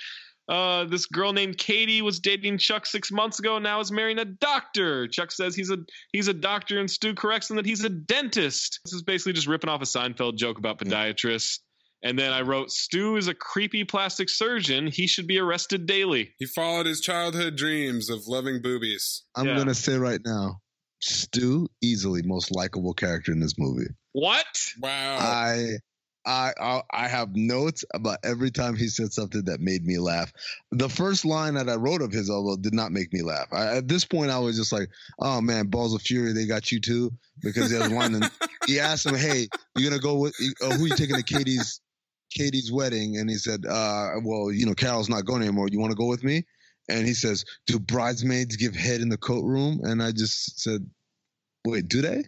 [0.49, 3.57] uh, this girl named Katie was dating Chuck six months ago.
[3.57, 5.09] and Now is marrying a doctor.
[5.09, 5.79] Chuck says he's a
[6.13, 8.81] he's a doctor, and Stu corrects him that he's a dentist.
[8.85, 11.61] This is basically just ripping off a Seinfeld joke about podiatrists.
[12.03, 14.87] And then I wrote, Stu is a creepy plastic surgeon.
[14.89, 16.35] He should be arrested daily.
[16.39, 19.23] He followed his childhood dreams of loving boobies.
[19.35, 19.57] I'm Yeah.
[19.57, 20.61] gonna say right now,
[21.01, 23.89] Stu easily most likable character in this movie.
[24.13, 24.45] What?
[24.81, 25.17] Wow.
[25.19, 25.79] I,
[26.27, 30.33] I, I, I have notes about every time he said something that made me laugh.
[30.73, 33.47] The first line that I wrote of his, although, did not make me laugh.
[33.53, 36.73] I, at this point, I was just like, "Oh man, balls of fury, they got
[36.73, 38.31] you too." Because there was one, and
[38.67, 41.81] he asked him, "Hey, you gonna go with uh, who you taking to Katie's
[42.31, 45.69] Katie's wedding?" And he said, uh, "Well, you know, Carol's not going anymore.
[45.71, 46.45] You want to go with me?"
[46.89, 50.89] And he says, "Do bridesmaids give head in the coat room?" And I just said,
[51.67, 52.25] "Wait, do they?"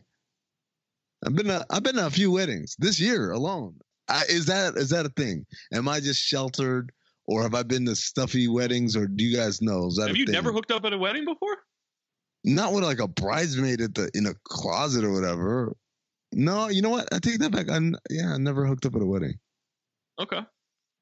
[1.25, 3.75] I've been to, I've been to a few weddings this year alone.
[4.09, 5.45] I, is that is that a thing?
[5.73, 6.93] Am I just sheltered,
[7.27, 9.87] or have I been to stuffy weddings, or do you guys know?
[9.89, 10.33] Is that Have you thing?
[10.33, 11.57] never hooked up at a wedding before?
[12.45, 15.77] Not with like a bridesmaid at the in a closet or whatever.
[16.33, 17.09] No, you know what?
[17.13, 17.69] I take that back.
[17.69, 19.35] I yeah, I never hooked up at a wedding.
[20.21, 20.41] Okay.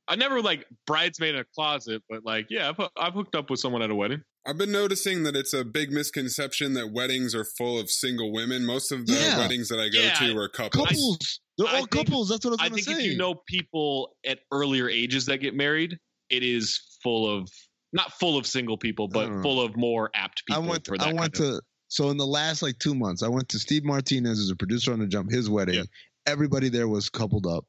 [0.09, 3.61] I never like bridesmaid in a closet, but like, yeah, I've, I've hooked up with
[3.61, 4.23] someone at a wedding.
[4.47, 8.67] I've been noticing that it's a big misconception that weddings are full of single women.
[8.67, 9.39] Most of the Yeah.
[9.39, 10.15] weddings that I go Yeah.
[10.15, 10.89] to are couples.
[10.89, 12.29] Couples, they're I all think- couples.
[12.29, 13.05] That's what I was I gonna think say.
[13.05, 15.97] if you know people at earlier ages that get married,
[16.29, 17.49] it is full of
[17.95, 20.63] not full of single people, but Uh, full of more apt people.
[20.63, 20.85] I went.
[20.87, 21.63] for that I went kind of- to.
[21.89, 24.93] So in the last like two months, I went to Steve Martinez as a producer
[24.93, 25.31] on the Jump.
[25.31, 25.77] His wedding.
[25.77, 25.85] Yeah.
[26.27, 27.65] Everybody there was coupled up,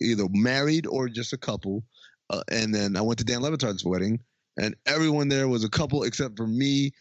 [0.00, 1.84] either married or just a couple.
[2.30, 4.20] Uh, and then I went to Dan Le Batard's wedding,
[4.56, 6.92] and everyone there was a couple except for me,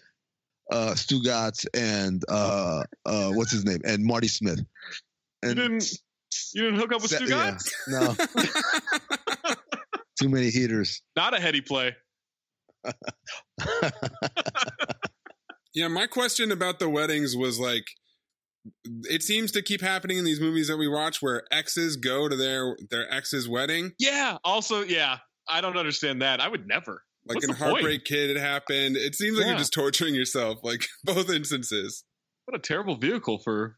[0.71, 4.59] uh, Stugotz, and uh, uh, what's his name, and Marty Smith.
[4.59, 5.91] You And didn't
[6.53, 7.57] you didn't hook up with Se- Stu yeah.
[7.87, 8.15] No,
[10.21, 11.01] too many heaters.
[11.15, 11.95] Not a heady play.
[15.73, 17.83] Yeah, my question about the weddings was like,
[19.03, 22.35] it seems to keep happening in these movies that we watch where exes go to
[22.35, 23.91] their their ex's wedding.
[23.99, 24.37] Yeah.
[24.43, 25.17] Also, yeah.
[25.47, 26.41] I don't understand that.
[26.41, 27.03] I would never.
[27.27, 27.71] Like What's in the point?
[27.71, 28.97] Heartbreak Kid, it happened.
[28.97, 29.51] It seems like Yeah.
[29.51, 32.03] you're just torturing yourself, like both instances.
[32.45, 33.77] What a terrible vehicle for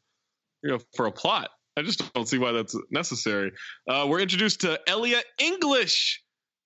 [0.64, 1.50] you know for a plot.
[1.78, 3.52] I just don't see why that's necessary.
[3.88, 6.22] Uh, we're introduced to Ellia English.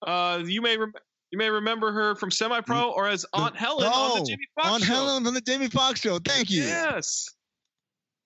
[0.06, 0.94] Uh, you may rem-
[1.32, 4.70] you may remember her from Semi Pro or as Aunt Helen on the Jamie Foxx
[4.72, 4.86] on show.
[4.94, 6.20] Helen on the Jamie Foxx show.
[6.20, 6.64] Thank you.
[6.64, 7.26] Yes.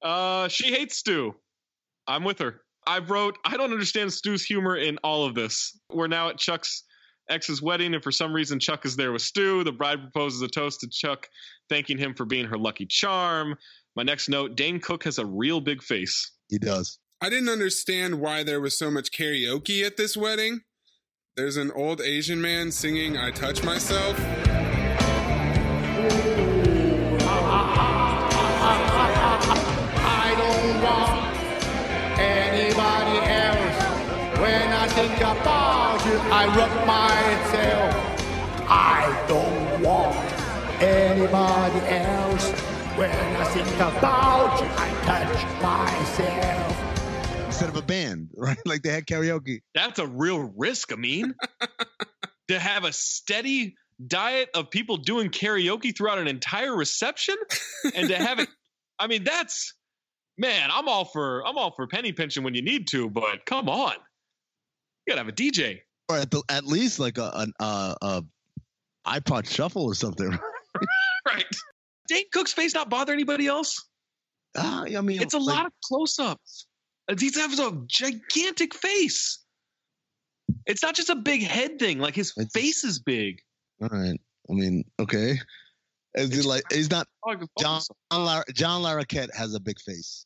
[0.06, 1.34] Uh, she hates Stu.
[2.08, 2.62] I'm with her.
[2.86, 5.78] I wrote, I don't understand Stu's humor in all of this.
[5.91, 6.84] We're now at Chuck's
[7.28, 9.63] ex's wedding, and for some reason, Chuck is there with Stu.
[9.63, 11.28] The bride proposes a toast to Chuck,
[11.70, 13.56] thanking him for being her lucky charm.
[13.96, 16.32] My next note Dane Cook has a real big face.
[16.50, 17.00] He does.
[17.20, 20.62] I didn't understand why there was so much karaoke at this wedding.
[21.36, 24.20] There's an old Asian man singing I Touch Myself.
[36.32, 38.15] I rub myself.
[38.69, 40.15] I don't want
[40.82, 42.51] anybody else.
[42.97, 47.45] When I think about you, I touch myself.
[47.45, 48.58] Instead of a band, right?
[48.65, 49.62] Like they had karaoke.
[49.73, 51.34] That's a real risk, I mean.
[52.47, 53.75] to have a steady
[54.06, 57.36] diet of people doing karaoke throughout an entire reception
[57.95, 58.49] and to have it
[58.99, 59.73] I mean that's
[60.38, 63.69] man, I'm all for I'm all for penny pinching when you need to, but come
[63.69, 63.93] on.
[65.06, 65.80] You gotta have a DJ.
[66.10, 68.24] Or at the at least like a an uh, a
[69.08, 70.38] iPod shuffle or something.
[71.26, 71.46] Right.
[72.08, 73.84] Dane Cook's face not bother anybody else?
[74.56, 76.68] Ah, I mean, It's a like, lot of close-ups.
[77.20, 79.39] He has a gigantic face.
[80.68, 81.98] It's not just a big head thing.
[81.98, 83.39] Like his face is big.
[83.82, 84.20] All right.
[84.50, 85.39] I mean, okay.
[86.15, 87.08] Like he's not
[87.60, 90.26] John Lar- John Larroquette has a big face.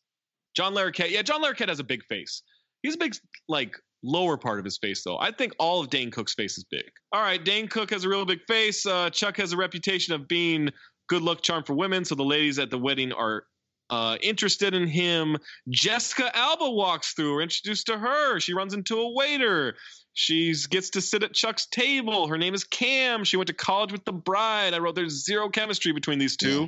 [0.56, 1.12] John Larroquette.
[1.12, 2.44] Yeah, John Larroquette has a big face.
[2.84, 3.16] He's a big,
[3.48, 5.18] like, lower part of his face, though.
[5.18, 6.90] I think all of Dane Cook's face is big.
[7.12, 8.86] All right, Dane Cook has a real big face.
[8.86, 10.70] Uh, Chuck has a reputation of being
[11.08, 13.44] good luck charm for women, so the ladies at the wedding are
[13.90, 15.38] uh, interested in him.
[15.70, 17.34] Jessica Alba walks through.
[17.34, 18.40] We're introduced to her.
[18.40, 19.76] She runs into a waiter.
[20.14, 22.28] She gets to sit at Chuck's table.
[22.28, 23.24] Her name is Cam.
[23.24, 24.74] She went to college with the bride.
[24.74, 26.68] I wrote there's zero chemistry between these two.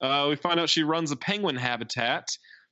[0.00, 2.28] Uh, we find out she runs a penguin habitat.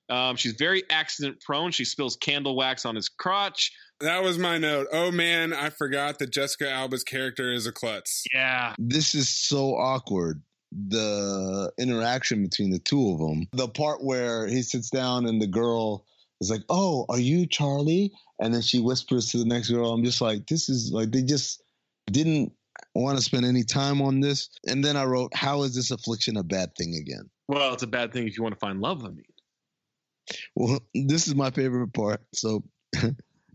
[0.08, 1.72] Um, she's very accident prone.
[1.72, 3.72] She spills candle wax on his crotch.
[4.00, 4.88] That was my note.
[4.92, 8.24] Oh man, I forgot that Jessica Alba's character is a klutz.
[8.32, 8.74] Yeah.
[8.78, 10.42] This is so awkward.
[10.70, 13.46] The interaction between the two of them.
[13.52, 16.04] The part where he sits down and the girl
[16.40, 19.92] is like, "Oh, are you Charlie?" And then she whispers to the next girl.
[19.92, 21.62] I'm just like, this is like they just
[22.10, 22.52] didn't
[22.94, 24.50] want to spend any time on this.
[24.66, 27.88] And then I wrote, "How is this affliction a bad thing again?" Well, it's a
[27.88, 29.04] bad thing if you want to find love.
[29.04, 29.24] I mean,
[30.54, 32.20] Well, this is my favorite part.
[32.34, 32.62] So.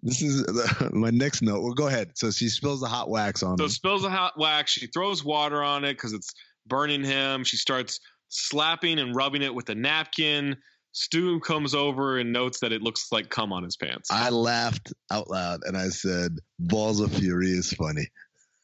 [0.04, 1.62] This is the, my next note.
[1.62, 2.14] Well, go ahead.
[2.16, 3.70] So she spills the hot wax on so him.
[3.70, 4.72] spills the hot wax.
[4.72, 6.34] She throws water on it because it's
[6.66, 7.44] burning him.
[7.44, 10.58] She starts slapping and rubbing it with a napkin.
[10.94, 14.10] Stu comes over and notes that it looks like cum on his pants.
[14.12, 18.08] I laughed out loud and I said, "Balls of Fury is funny."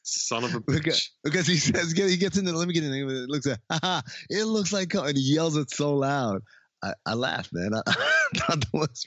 [0.01, 1.09] Son of a Because, bitch.
[1.23, 3.01] because he says he gets into let me get in there.
[3.07, 6.41] It looks like Haha, it looks like cum," and he yells it so loud.
[6.87, 7.73] I, I laughed, man.
[7.73, 7.81] I,
[8.35, 9.05] thought that was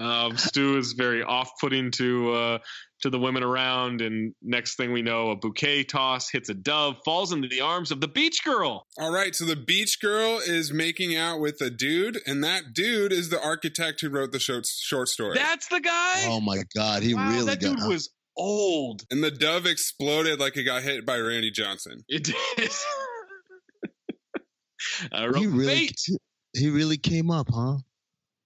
[0.00, 2.58] Um, Stu is very off-putting to uh,
[3.02, 6.96] to the women around, and next thing we know, a bouquet toss hits a dove,
[7.04, 8.86] falls into the arms of the beach girl.
[8.98, 13.12] All right, so the beach girl is making out with a dude, and that dude
[13.12, 15.34] is the architect who wrote the short, short story.
[15.34, 16.22] That's the guy.
[16.24, 18.08] oh my god, he wow, really that got dude was
[18.38, 19.04] old.
[19.10, 22.04] and the dove exploded like it got hit by Randy Johnson.
[22.08, 22.36] It did.
[25.12, 26.00] I wrote he really fate.
[26.54, 27.76] he really came up, huh?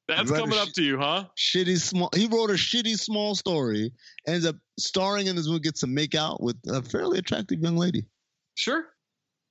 [0.06, 1.24] That's Right, coming sh- up to you, huh?
[1.38, 2.10] Shitty small.
[2.14, 3.90] He wrote a shitty small story,
[4.26, 7.76] ends up starring in this movie, gets to make out with a fairly attractive young
[7.76, 8.04] lady.
[8.54, 8.84] Sure.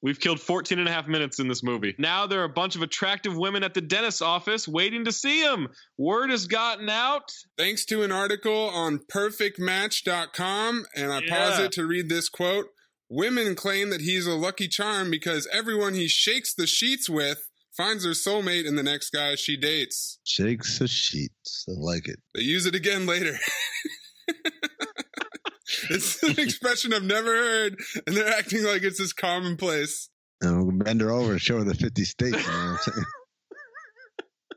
[0.04, 1.96] We've killed 14 and a half minutes in this movie.
[1.98, 5.42] Now there are a bunch of attractive women at the dentist's office waiting to see
[5.42, 5.70] him.
[5.98, 7.32] Word has gotten out.
[7.58, 12.68] Thanks to an article on perfectmatch.com, and I pause it to read this quote.
[13.16, 17.48] Women claim that he's a lucky charm because everyone he shakes the sheets with
[17.78, 20.18] finds their soulmate in the next guy she dates.
[20.24, 21.64] Shakes the sheets.
[21.70, 22.20] I like it.
[22.34, 23.38] They use it again later.
[25.92, 27.76] it's an expression I've never heard,
[28.08, 30.10] and they're acting like it's just commonplace.
[30.42, 32.32] And we'll bend her over and show her the 50 states.
[32.32, 33.06] You know what I'm saying?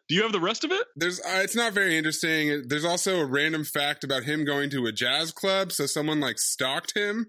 [0.08, 0.86] Do you have the rest of it?
[0.96, 2.62] There's, uh, it's not very interesting.
[2.68, 5.72] There's also a random fact about him going to a jazz club.
[5.72, 7.26] So someone like stalked him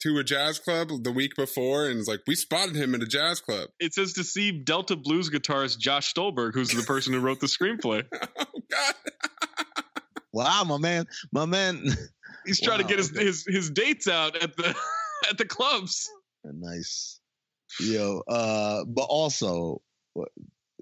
[0.00, 3.06] to a jazz club the week before, and is like, "We spotted him at a
[3.06, 7.20] jazz club." It says to see Delta Blues guitarist Josh Stolberg, who's the person who
[7.20, 8.04] wrote the screenplay.
[8.38, 8.94] oh God!
[10.32, 11.84] wow, my man, my man.
[12.46, 13.24] He's trying to get his, okay.
[13.24, 14.74] his his dates out at the
[15.30, 16.08] at the clubs.
[16.44, 17.20] nice.
[17.80, 19.82] Yo, uh, but also,
[20.14, 20.30] what,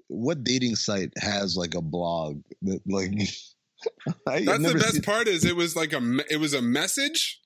[0.07, 3.11] what dating site has like a blog that like?
[4.27, 5.27] I That's the best seen- part.
[5.27, 7.39] Is it was like a it was a message,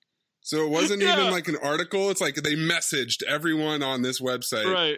[0.51, 1.17] so it wasn't Yeah.
[1.17, 2.09] even like an article.
[2.09, 4.65] It's like they messaged everyone on this website.
[4.65, 4.97] Right.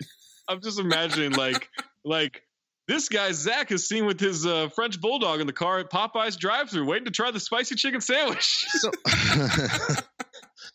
[0.50, 1.70] I'm just imagining like
[2.04, 2.42] like
[2.88, 6.38] this guy Zach is seen with his uh, French bulldog in the car at Popeye's
[6.38, 8.66] drive-through, waiting to try the spicy chicken sandwich.
[8.80, 8.90] So,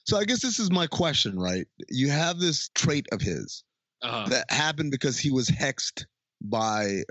[0.07, 1.67] so I guess this is my question, right?
[1.89, 3.65] You have this trait of his
[4.01, 6.05] Uh, that happened because he was hexed
[6.41, 7.03] by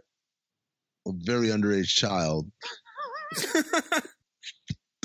[1.06, 2.50] a very underage child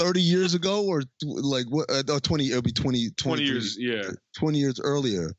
[0.02, 4.02] 30 years ago or like what uh, oh, 20 it'll be 20 20 years, yeah.
[4.36, 5.32] 20 years earlier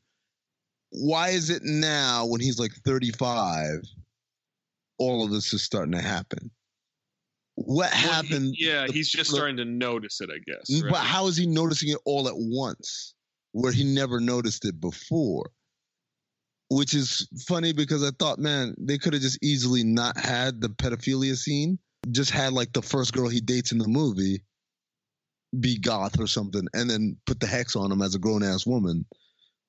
[0.90, 3.80] why is it now when he's like 35
[4.98, 6.50] all of this is starting to happen
[7.56, 10.80] what Well, he- happened yeah, the- he's just the- starting to notice it, I guess.
[10.90, 13.14] but how is he noticing it all at once
[13.52, 15.50] where he never noticed it before
[16.70, 20.68] which is funny because i thought man they could have just easily not had the
[20.70, 21.78] pedophilia scene
[22.10, 24.42] just had like the first girl he dates in the movie
[25.60, 29.04] be goth or something and then put the hex on him as a grown-ass woman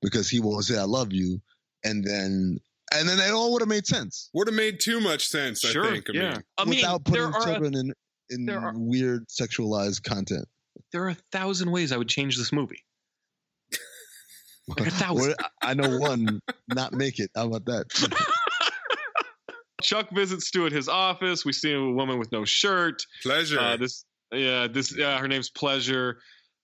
[0.01, 1.39] because he won't say i love you
[1.83, 2.57] and then
[2.93, 5.59] and then it all would have made sense Would have made too much sense.
[5.61, 6.09] Sure, I think.
[6.09, 6.29] I yeah.
[6.29, 7.93] mean, I mean, without there putting are, a, children in
[8.29, 10.47] in there are- weird sexualized content
[10.91, 12.83] there are a thousand ways I would change this movie.
[14.67, 15.35] Like a thousand.
[15.61, 16.39] I know one
[16.73, 17.29] not make it.
[17.35, 17.85] How about that?
[19.81, 21.45] Chuck visits Stu at his office.
[21.45, 23.03] We see a woman with no shirt.
[23.21, 23.59] pleasure.
[23.59, 26.17] Uh, this, yeah, this, yeah, her name's Pleasure.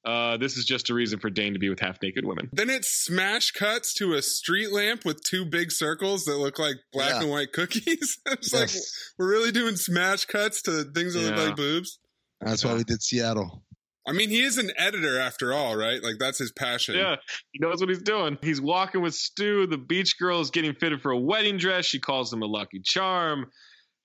[0.04, 2.50] Uh, this is just a reason for Dane to be with half naked women.
[2.54, 6.78] Then it smash cuts to a street lamp with two big circles that look like
[6.92, 7.22] black Yeah.
[7.22, 8.18] and white cookies.
[8.26, 8.72] it's like
[9.20, 12.00] we're really doing smash cuts to things that look like boobs.
[12.40, 13.64] That's why we did Seattle.
[14.08, 16.02] I mean, he is an editor after all, right?
[16.02, 16.96] Like that's his passion.
[16.96, 17.18] Yeah,
[17.52, 18.40] he knows what he's doing.
[18.42, 19.68] He's walking with Stu.
[19.68, 21.86] The beach girl is getting fitted for a wedding dress.
[21.86, 23.52] She calls him a lucky charm.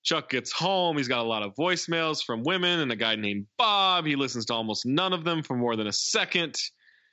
[0.07, 0.97] Chuck gets home.
[0.97, 4.07] He's got a lot of voicemails from women and a guy named Bob.
[4.07, 6.57] He listens to almost none of them for more than a second.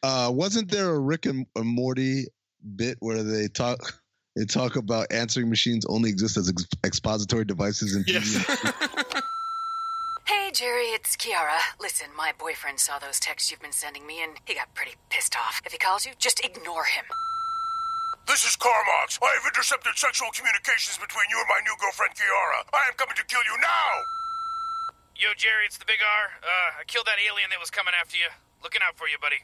[0.03, 2.27] Uh, wasn't there a Rick and Morty
[2.75, 3.79] bit where they talk
[4.35, 8.47] they talk about answering machines only exist as ex- expository devices in TV?
[8.47, 9.21] Yes.
[10.25, 11.59] Hey, Jerry, it's Kiara.
[11.81, 15.35] Listen, my boyfriend saw those texts you've been sending me, and he got pretty pissed
[15.35, 15.61] off.
[15.65, 17.03] If he calls you, just ignore him.
[18.23, 19.19] This is Carmox.
[19.19, 22.63] I have intercepted sexual communications between you and my new girlfriend, Kiara.
[22.71, 23.91] I am coming to kill you now!
[25.19, 26.25] Yo, Jerry, it's the Big R.
[26.39, 28.31] Uh, I killed that alien that was coming after you.
[28.63, 29.43] Looking out for you, buddy.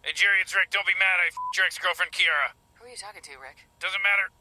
[0.00, 0.72] Hey, Jerry, it's Rick.
[0.72, 1.20] Don't be mad.
[1.20, 2.56] I f***ed your ex-girlfriend, Kiara.
[2.80, 3.68] Who are you talking to, Rick?
[3.84, 4.32] Doesn't matter.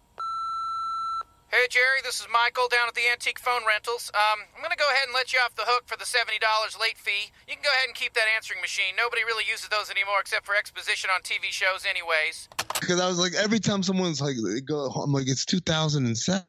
[1.52, 4.12] Hey, Jerry, this is Michael down at the Antique Phone Rentals.
[4.14, 6.38] Um, I'm gonna go ahead and let you off the hook for the $70
[6.80, 7.34] late fee.
[7.48, 8.94] You can go ahead and keep that answering machine.
[8.96, 12.50] Nobody really uses those anymore except for exposition on TV shows anyways.
[12.80, 16.46] Because I was like, every time someone's like, they go, I'm like, it's 2007.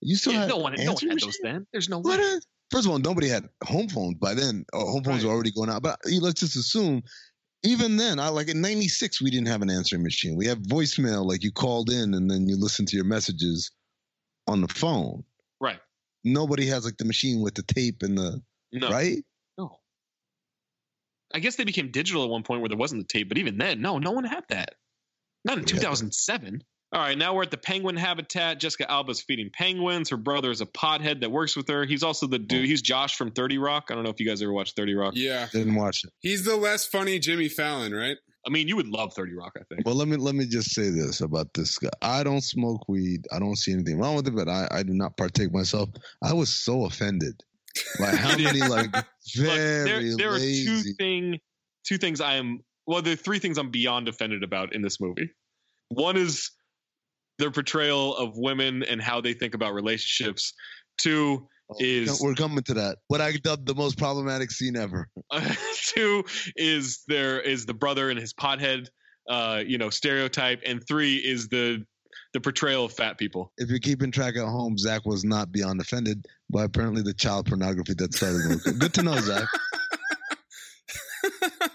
[0.00, 1.44] You still Yeah, had no one, no one answering had those machine?
[1.44, 1.66] then.
[1.72, 2.24] There's no What way.
[2.24, 4.64] is- First of all, nobody had home phones by then.
[4.72, 5.28] Or home phones Right.
[5.28, 5.82] were already going out.
[5.82, 7.02] But let's just assume,
[7.64, 10.36] even then, I like in '96 we didn't have an answering machine.
[10.36, 13.70] We had voicemail, like you called in and then you listened to your messages
[14.50, 15.24] on the phone.
[15.60, 15.80] Right.
[16.24, 18.42] Nobody has like the machine with the tape and the
[18.72, 18.90] No.
[18.90, 19.24] right.
[19.56, 19.78] No.
[21.32, 23.56] I guess they became digital at one point where there wasn't the tape, but even
[23.58, 24.74] then, no, no one had that.
[25.44, 25.66] Not in Yeah.
[25.76, 26.62] 2007.
[26.92, 28.58] All right, now we're at the penguin habitat.
[28.58, 30.10] Jessica Alba's feeding penguins.
[30.10, 31.84] Her brother is a pothead that works with her.
[31.84, 32.64] He's also the dude.
[32.66, 33.86] He's Josh from 30 Rock.
[33.90, 35.12] I don't know if you guys ever watched 30 Rock.
[35.16, 35.46] Yeah.
[35.52, 36.10] Didn't watch it.
[36.18, 38.16] He's the less funny Jimmy Fallon, right?
[38.46, 39.86] I mean, you would love 30 Rock, I think.
[39.86, 41.90] Well, let me let me just say this about this guy.
[42.00, 43.26] I don't smoke weed.
[43.32, 45.90] I don't see anything wrong with it, but I, I do not partake myself.
[46.22, 47.42] I was so offended
[47.98, 51.38] by how many like Look, very there, there are two thing,
[51.86, 52.60] two things I am.
[52.86, 55.30] Well, there are three things I'm beyond offended about in this movie.
[55.90, 56.50] One is
[57.38, 60.52] their portrayal of women and how they think about relationships.
[60.98, 61.46] Two
[61.78, 62.98] is We're coming to that.
[63.08, 65.08] What I dubbed the most problematic scene ever.
[65.86, 66.24] two
[66.56, 68.88] is there is the brother and his pothead,
[69.28, 71.84] uh, you know, stereotype, and three is the
[72.32, 73.52] the portrayal of fat people.
[73.56, 77.46] If you're keeping track at home, Zach was not beyond offended by apparently the child
[77.46, 78.60] pornography that started.
[78.78, 79.48] Good to know, Zach.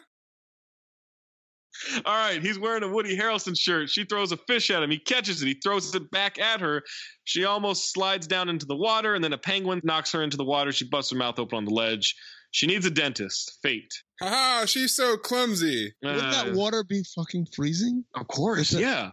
[2.06, 3.90] All right, he's wearing a Woody Harrelson shirt.
[3.90, 4.90] She throws a fish at him.
[4.92, 5.48] He catches it.
[5.48, 6.82] He throws it back at her.
[7.24, 10.44] She almost slides down into the water, and then a penguin knocks her into the
[10.44, 10.72] water.
[10.72, 12.16] She busts her mouth open on the ledge.
[12.52, 13.58] She needs a dentist.
[13.62, 13.92] Fate.
[14.22, 15.94] Haha, she's so clumsy.
[16.02, 18.06] Wouldn't that Uh, water be fucking freezing?
[18.16, 19.12] Of course, It's yeah.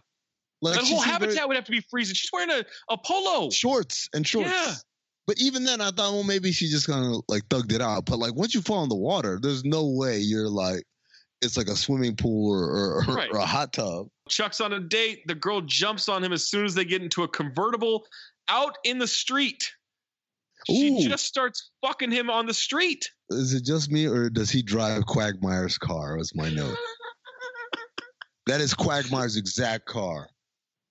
[0.61, 2.15] Like that whole seemed very- habitat would have to be freezing.
[2.15, 3.49] She's wearing a, a polo.
[3.49, 4.49] shorts and shorts.
[4.49, 4.75] Yeah.
[5.27, 8.05] But even then, I thought, well, maybe she just kind of like thugged it out.
[8.05, 10.83] But like once you fall in the water, there's no way you're like,
[11.43, 13.29] it's like a swimming pool or, or, Right.
[13.31, 14.07] or a hot tub.
[14.29, 15.23] Chuck's on a date.
[15.27, 18.05] The girl jumps on him as soon as they get into a convertible
[18.47, 19.69] out in the street.
[20.67, 21.09] She Ooh.
[21.09, 23.05] just starts fucking him on the street.
[23.29, 26.17] Is it just me or does he drive Quagmire's car?
[26.17, 26.77] Was my note.
[28.47, 30.29] that is Quagmire's exact car.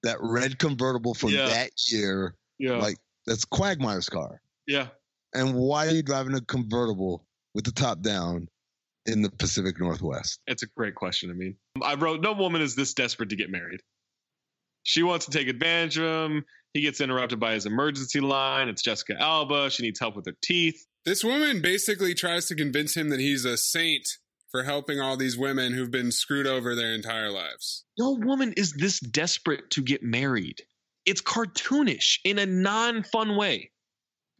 [0.03, 1.46] That red convertible from Yeah.
[1.48, 2.34] that year.
[2.59, 2.72] Yeah.
[2.76, 4.40] Like that's Quagmire's car.
[4.66, 4.88] yeah.
[5.34, 7.24] And why are you driving a convertible
[7.55, 8.48] with the top down
[9.07, 10.40] in the Pacific Northwest?
[10.46, 11.30] It's a great question.
[11.30, 13.80] I mean, I wrote, no woman is this desperate to get married.
[14.84, 16.44] She wants to take advantage of him.
[16.74, 18.68] He gets interrupted by his emergency line.
[18.68, 19.70] It's Jessica Alba.
[19.70, 20.84] She needs help with her teeth.
[21.05, 24.09] This woman basically tries to convince him that he's a saint
[24.50, 27.84] for helping all these women who've been screwed over their entire lives.
[27.98, 30.62] No woman is this desperate to get married.
[31.05, 33.72] It's cartoonish in a non fun way.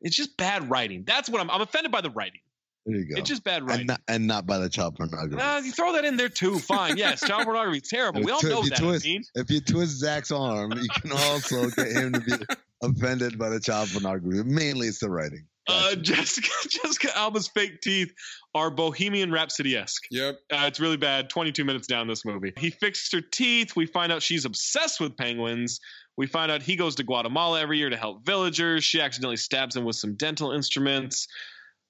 [0.03, 1.05] It's just bad writing.
[1.07, 2.41] That's what I'm, I'm offended by the writing.
[2.85, 3.15] There you go.
[3.19, 3.87] It's just bad and writing.
[3.87, 5.41] not, and not by the child pornography.
[5.41, 6.59] Uh, you throw that in there too.
[6.59, 6.97] Fine.
[6.97, 8.23] Yes, child pornography is terrible.
[8.23, 8.79] We all If you know that.
[8.79, 12.33] twist- I mean, If you twist Zach's arm, you can also get him to be
[12.83, 14.43] offended by the child pornography.
[14.45, 15.47] Mainly, it's the writing.
[15.69, 18.13] uh, Jessica Jessica Alba's fake teeth
[18.53, 20.03] are Bohemian Rhapsody esque.
[20.11, 20.35] Yep.
[20.53, 21.31] Uh, it's really bad.
[21.31, 22.53] 22 minutes down this movie.
[22.59, 23.77] He fixed her teeth.
[23.77, 25.79] We find out she's obsessed with penguins.
[26.17, 28.83] We find out he goes to Guatemala every year to help villagers.
[28.85, 31.29] She accidentally stabs him with some dental instruments.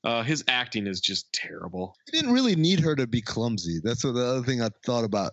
[0.05, 1.94] Uh, his acting is just terrible.
[2.11, 3.80] He didn't really need her to be clumsy.
[3.84, 5.32] That's what the other thing I thought about.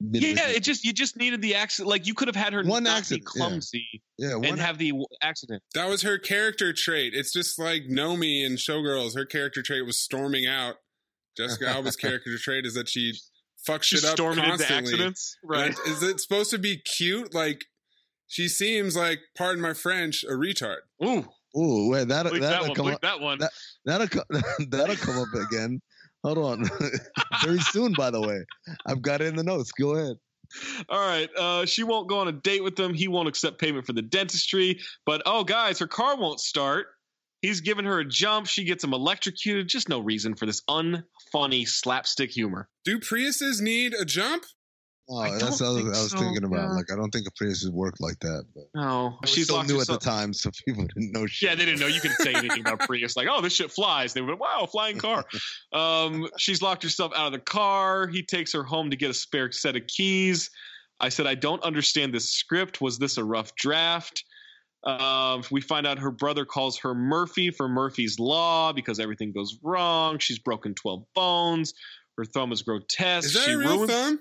[0.00, 1.88] midway Yeah, it just you just needed the accident.
[1.88, 3.46] Like you could have had her One not accident, be yeah.
[3.46, 4.34] clumsy yeah.
[4.34, 4.92] One, and have the
[5.22, 5.62] accident.
[5.74, 7.14] That was her character trait.
[7.14, 9.16] It's just like Nomi in Showgirls.
[9.16, 10.74] Her character trait was storming out.
[11.36, 13.14] Jessica Alba's character trait is that she
[13.66, 14.92] fucks She's shit up storming into constantly.
[14.92, 15.70] accidents, And right?
[15.70, 17.32] it- Is it supposed to be cute?
[17.34, 17.64] Like
[18.26, 20.78] she seems like, pardon my French, a retard.
[21.02, 21.26] Ooh,
[21.56, 23.00] Ooh, wait, that Bleep that that'll come up.
[23.02, 23.38] that one.
[23.38, 23.52] That,
[23.84, 24.24] that'll co-
[24.70, 25.80] that'll come up again.
[26.24, 26.70] Hold on,
[27.44, 27.92] very soon.
[27.92, 28.44] By the way,
[28.86, 29.72] I've got it in the notes.
[29.72, 30.16] Go ahead.
[30.88, 31.28] All right.
[31.36, 32.94] Uh, she won't go on a date with him.
[32.94, 34.80] He won't accept payment for the dentistry.
[35.06, 36.86] But oh, guys, her car won't start.
[37.42, 38.46] He's giving her a jump.
[38.46, 39.68] She gets him electrocuted.
[39.68, 42.68] Just no reason for this unfunny slapstick humor.
[42.84, 44.44] Do Priuses need a jump?
[45.08, 46.68] Oh, I that's what I was, I was so, thinking about.
[46.70, 46.72] yeah.
[46.72, 48.44] Like, I don't think a Prius would work like that.
[48.54, 51.50] But No, she's she's still locked new at the time, so people didn't know shit.
[51.50, 53.14] Yeah, they didn't know you could say anything about Prius.
[53.16, 54.14] Like, oh, this shit flies.
[54.14, 55.24] They went, wow, flying car.
[55.72, 58.06] Um, she's locked herself out of the car.
[58.06, 60.50] He takes her home to get a spare set of keys.
[61.00, 62.80] I said, I don't understand this script.
[62.80, 64.24] Was this a rough draft?
[64.84, 69.58] Um, we find out her brother calls her Murphy for Murphy's Law because everything goes
[69.62, 70.18] wrong.
[70.18, 71.74] She's broken 12 bones.
[72.16, 73.26] Her thumb is grotesque.
[73.26, 74.20] Is that she a real ruins- thumb?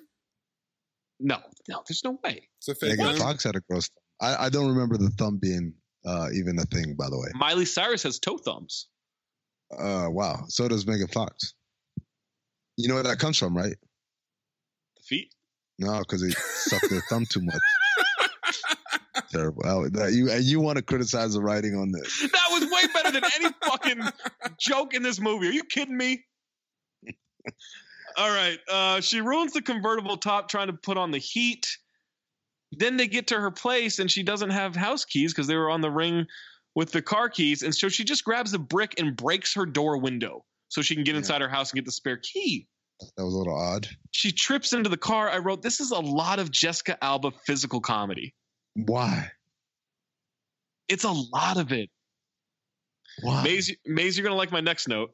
[1.23, 1.37] No,
[1.69, 2.49] no, there's no way.
[2.59, 3.15] It's a fake Megan.
[3.15, 3.89] Fox had a gross.
[3.89, 4.29] Thumb.
[4.29, 5.73] I, I don't remember the thumb being
[6.05, 6.95] uh, even a thing.
[6.95, 7.29] By the way.
[7.33, 8.87] Miley Cyrus has toe thumbs.
[9.71, 10.43] Uh, wow.
[10.49, 11.53] So does Megan Fox.
[12.75, 13.75] You know where that comes from, right?
[14.97, 15.33] The feet.
[15.79, 17.55] No, because they suck their thumb too much.
[19.31, 19.63] Terrible.
[19.65, 22.21] Oh, that, you and you want to criticize the writing on this?
[22.21, 24.01] That was way better than any fucking
[24.59, 25.47] joke in this movie.
[25.47, 26.25] Are you kidding me?
[28.17, 28.59] All right.
[28.69, 31.77] Uh, she ruins the convertible top trying to put on the heat.
[32.71, 35.69] Then they get to her place and she doesn't have house keys because they were
[35.69, 36.25] on the ring
[36.75, 37.61] with the car keys.
[37.61, 41.03] And so she just grabs a brick and breaks her door window so she can
[41.03, 42.67] get inside her house and get the spare key.
[43.17, 43.87] That was a little odd.
[44.11, 45.29] She trips into the car.
[45.29, 48.33] I wrote, This is a lot of Jessica Alba physical comedy.
[48.75, 49.31] Why?
[50.87, 51.89] It's a lot of it.
[53.21, 53.43] Why?
[53.43, 55.13] Mayes, Mayes, you're going to like my next note.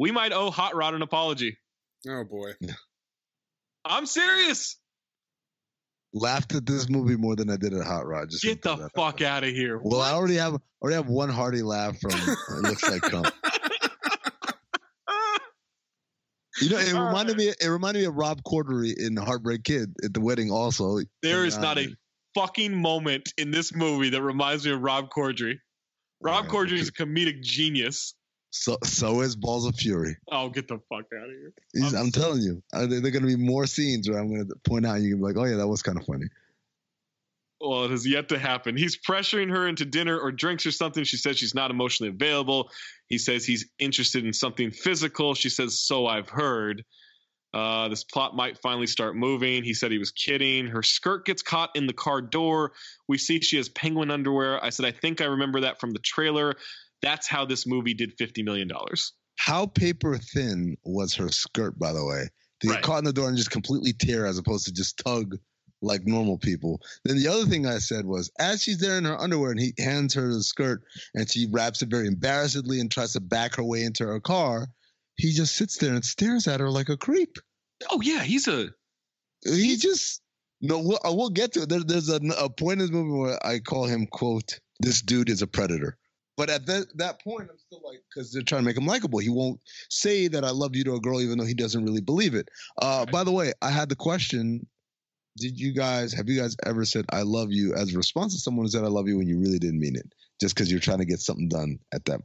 [0.00, 1.58] We might owe Hot Rod an apology.
[2.08, 2.52] Oh boy.
[3.84, 4.78] I'm serious.
[6.14, 8.30] Laughed at this movie more than I did at Hot Rod.
[8.30, 9.78] Just Get the put out fuck out of here.
[9.78, 9.80] there.
[9.84, 13.24] Well, I already have already have one hearty laugh from It Looks Like Cum.
[16.60, 17.48] You know, it reminded me.
[17.58, 20.50] It reminded me of Rob Corddry in Heartbreak Kid at the wedding.
[20.50, 21.88] Also, There is not a
[22.34, 25.54] fucking moment in this movie that reminds me of Rob Corddry.
[26.20, 28.14] Rob Yeah, Corddry is a comedic genius.
[28.50, 30.16] So so is Balls of Fury.
[30.30, 31.52] Oh, get the fuck out of here.
[31.84, 34.48] I'm I'm, telling you, uh, there are going to be more scenes where I'm going
[34.48, 35.00] to point out.
[35.00, 36.26] You can be like, oh yeah, that was kind of funny.
[37.60, 38.76] Well, it has yet to happen.
[38.76, 41.04] He's pressuring her into dinner or drinks or something.
[41.04, 42.70] She says she's not emotionally available.
[43.06, 45.34] He says he's interested in something physical.
[45.34, 46.84] She says, So I've heard.
[47.52, 49.64] Uh, this plot might finally start moving.
[49.64, 50.66] He said he was kidding.
[50.68, 52.72] Her skirt gets caught in the car door.
[53.08, 54.64] We see she has penguin underwear.
[54.64, 56.54] I said, I think I remember that from the trailer.
[57.02, 58.70] That's how this movie did $50 million.
[59.36, 62.28] How paper thin was her skirt, by the way?
[62.60, 65.36] To get caught in the door and just completely tear, as opposed to just tug
[65.82, 66.80] like normal people.
[67.04, 69.72] Then the other thing I said was, as she's there in her underwear and he
[69.78, 70.82] hands her the skirt
[71.14, 74.68] and she wraps it very embarrassedly and tries to back her way into her car,
[75.16, 77.38] he just sits there and stares at her like a creep.
[77.90, 78.68] Oh, yeah, he's a.
[79.42, 80.20] He just
[80.60, 80.80] no.
[80.80, 81.68] We'll, uh, we'll get to it.
[81.70, 85.30] There, there's a, a point in this movie where I call him quote This dude
[85.30, 85.96] is a predator.
[86.40, 89.18] But at that that point, I'm still like because they're trying to make him likable.
[89.18, 89.60] He won't
[89.90, 92.48] say that I love you to a girl, even though he doesn't really believe it.
[92.80, 94.66] Uh, By the way, I had the question:
[95.36, 98.40] Did you guys have you guys ever said I love you as a response to
[98.40, 100.80] someone who said I love you when you really didn't mean it, just because you're
[100.80, 102.22] trying to get something done at that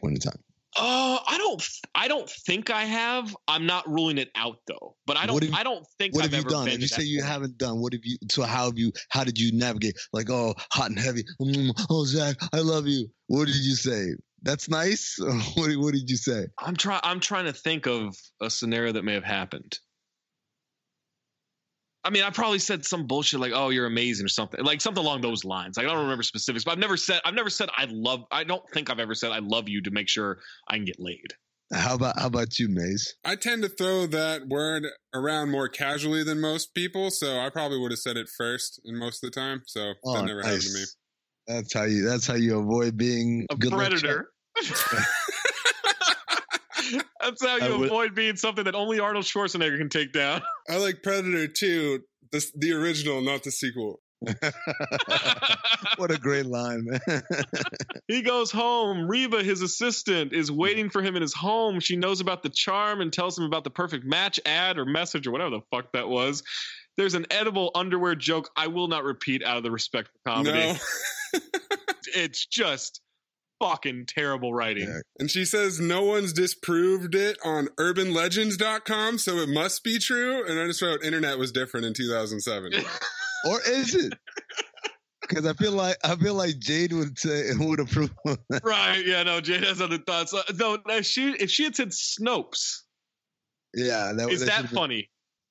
[0.00, 0.42] point in time?
[0.76, 1.62] Uh, I don't.
[1.94, 3.36] I don't think I have.
[3.48, 4.94] I'm not ruling it out though.
[5.06, 5.42] But I don't.
[5.42, 6.68] have- I don't think What I've have you done?
[6.68, 7.32] If you say you point.
[7.32, 8.16] haven't done, what have you?
[8.30, 8.92] So how have you?
[9.08, 9.96] How did you navigate?
[10.12, 11.24] Like, oh, hot and heavy.
[11.42, 13.08] Mm, oh, Zach, I love you.
[13.26, 14.14] What did you say?
[14.42, 15.16] That's nice.
[15.56, 16.46] what, did- what did you say?
[16.58, 17.00] I'm trying.
[17.02, 19.78] I'm trying to think of a scenario that may have happened.
[22.02, 25.02] I mean, I probably said some bullshit like, "Oh, you're amazing" or something, like something
[25.02, 25.76] along those lines.
[25.76, 27.20] Like, I don't remember specifics, but I've never said.
[27.24, 28.24] I've never said I love.
[28.30, 30.38] I don't think I've ever said I love you to make sure
[30.68, 31.34] I can get laid.
[31.72, 33.14] How about how about you, Mayes?
[33.24, 37.78] I tend to throw that word around more casually than most people, so I probably
[37.78, 39.62] would have said it first in most of the time.
[39.66, 40.84] So that never happened to me.
[41.46, 42.02] That's how you.
[42.02, 44.30] That's how you avoid being A good luck predator.
[47.22, 50.42] That's how you I would- avoid being something that only Arnold Schwarzenegger can take down.
[50.68, 52.00] I like Predator 2,
[52.32, 54.00] the, the original, not the sequel.
[55.96, 57.00] what a great line, man.
[58.08, 59.08] He goes home.
[59.08, 61.78] Reba, his assistant, is waiting for him in his home.
[61.80, 65.26] She knows about the charm and tells him about the perfect match ad or message
[65.26, 66.42] or whatever the fuck that was.
[66.96, 70.58] There's an edible underwear joke I will not repeat out of the respect for comedy.
[71.32, 71.40] No.
[72.14, 73.00] It's just
[73.60, 75.00] fucking terrible writing.
[75.18, 80.44] And she says no one's disproved it on urbanlegends.com, so it must be true.
[80.46, 82.72] And I just wrote internet was different in 2007.
[83.48, 84.12] or is it?
[85.20, 88.10] Because I feel like I feel like Jade would say would approve.
[88.64, 89.04] Right?
[89.06, 89.22] Yeah.
[89.22, 90.34] No, Jade has other thoughts.
[90.34, 92.78] Uh, no, if she if she had said Snopes,
[93.74, 95.10] Yeah, that, is that that should've been- funny?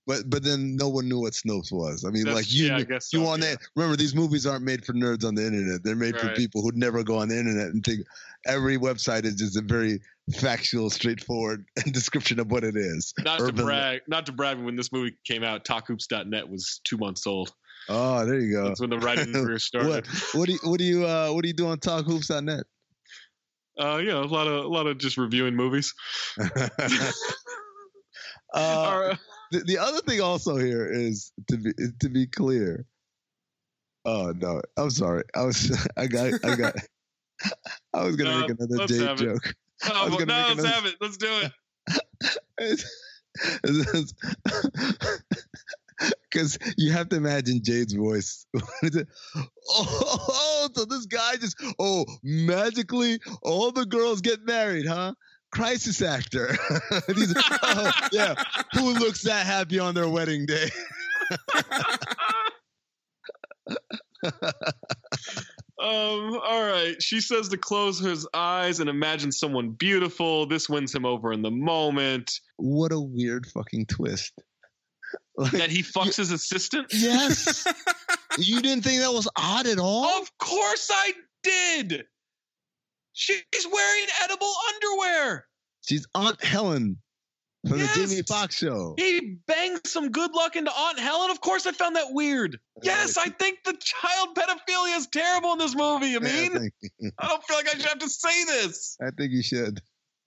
[0.10, 2.04] But but then no one knew what Snopes was.
[2.04, 3.52] I mean, That's- like you, yeah, I knew- guess you so, on yeah.
[3.52, 3.60] that.
[3.76, 5.84] Remember, these movies aren't made for nerds on the internet.
[5.84, 8.00] They're made for people who'd never go on the internet and think
[8.48, 10.00] every website is just a very
[10.36, 13.14] factual, straightforward description of what it is.
[13.20, 14.58] Not to Urban- brag, not to brag.
[14.58, 17.54] When this movie came out, TalkHoops.net was two months old.
[17.88, 18.68] Oh, there you go.
[18.68, 20.08] That's when the writing career started.
[20.08, 22.64] what what do you what do you uh what do you do on talkhoops.net?
[23.80, 25.94] Uh, you know, a lot of a lot of just reviewing movies.
[28.52, 29.16] Uh,
[29.52, 32.86] the, the other thing also here is to be to be clear.
[34.06, 35.24] Oh no, I'm sorry.
[35.36, 36.76] I was I got I got
[37.94, 39.56] I was gonna No, make another Jade joke.
[39.88, 40.96] No, no, let's another- have it.
[41.00, 41.30] Let's do
[42.60, 42.84] it.
[46.30, 48.46] Because you have to imagine Jade's voice.
[49.70, 55.14] oh, so this guy just oh magically all the girls get married, huh?
[55.52, 56.58] Crisis actor.
[57.72, 58.36] Oh, yeah,
[58.74, 60.70] who looks that happy on their wedding day?
[65.82, 67.02] Um, all right.
[67.02, 70.46] She says to close his eyes and imagine someone beautiful.
[70.46, 72.34] This wins him over in the moment.
[72.58, 74.34] What a weird fucking twist.
[75.38, 76.88] Like, That he fucks his assistant?
[76.92, 77.66] yes.
[78.38, 80.22] you didn't think that was odd at all?
[80.22, 82.04] Of course I did.
[83.20, 85.46] She's wearing edible underwear.
[85.82, 86.98] She's Aunt Helen
[87.68, 87.94] from Yes.
[87.96, 88.94] the Jamie Foxx show.
[88.98, 91.30] He banged some good luck into Aunt Helen.
[91.30, 92.56] Of course I found that weird.
[92.56, 96.16] Uh, yes, I think the child pedophilia is terrible in this movie.
[96.16, 96.74] I mean, I think,
[97.20, 98.96] I don't feel like I should have to say this.
[99.02, 99.82] I think you should.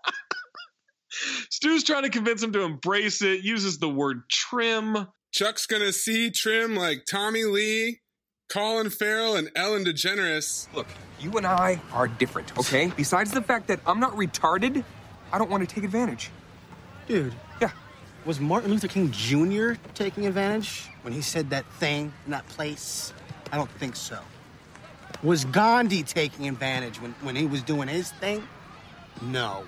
[1.50, 5.06] Stu's trying to convince him to embrace it, uses the word trim.
[5.32, 8.01] Chuck's gonna see Trim like Tommy Lee,
[8.52, 10.68] Colin Farrell, and Ellen DeGeneres.
[10.74, 10.86] Look,
[11.18, 12.92] you and I are different, okay?
[12.94, 14.84] Besides the fact that I'm not retarded,
[15.32, 16.30] I don't want to take advantage.
[17.08, 17.32] Dude.
[17.62, 17.70] Yeah.
[18.26, 19.72] Was Martin Luther King Jr.
[19.94, 23.14] taking advantage when he said that thing in that place?
[23.50, 24.18] I don't think so.
[25.22, 28.46] Was Gandhi taking advantage when, when he was doing his thing?
[29.22, 29.64] No.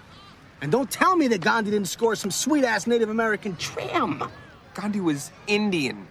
[0.60, 4.22] And don't tell me that Gandhi didn't score some sweet ass Native American trim.
[4.74, 6.06] Gandhi was Indian.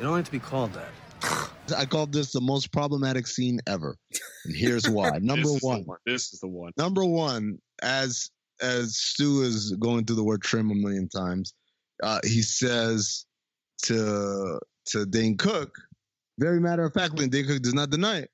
[0.00, 1.47] You don't have to be called that.
[1.72, 3.96] I called this the most problematic scene ever.
[4.44, 5.18] And here's why.
[5.20, 5.84] Number one.
[5.84, 5.98] one.
[6.06, 6.72] This is the one.
[6.76, 11.54] Number one, as as Stu is going through the word trim a million times,
[12.02, 13.26] uh, he says
[13.84, 15.74] to to Dane Cook,
[16.38, 18.30] very matter of factly, and Dane Cook does not deny it.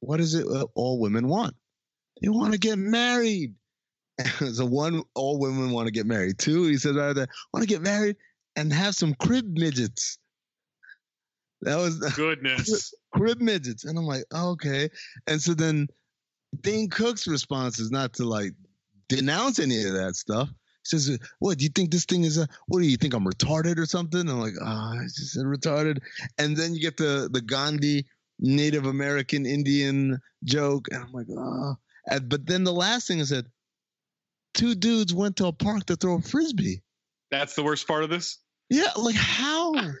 [0.00, 1.54] What is it uh, all women want?
[2.20, 3.54] They want to get married.
[4.52, 6.38] so one, all women want to get married.
[6.38, 8.16] Two, he says right there, want to get married
[8.56, 10.18] and have some crib midgets.
[11.62, 12.92] That was Goodness.
[13.12, 13.84] crib midgets.
[13.84, 14.90] And I'm like, oh, okay.
[15.26, 15.88] And so then
[16.60, 18.52] Dane Cook's response is not to like
[19.08, 20.48] denounce any of that stuff.
[20.48, 23.24] He says, what, do you think this thing is a, what do you think I'm
[23.24, 24.28] retarded or something?
[24.28, 25.98] I'm like, ah, oh, it's just retarded.
[26.38, 28.06] And then you get the, the Gandhi
[28.40, 30.88] Native American Indian joke.
[30.90, 31.76] And I'm like, oh.
[32.22, 33.46] But then the last thing is that
[34.54, 36.82] two dudes went to a park to throw a frisbee.
[37.30, 38.38] That's the worst part of this.
[38.68, 39.74] Yeah, like how?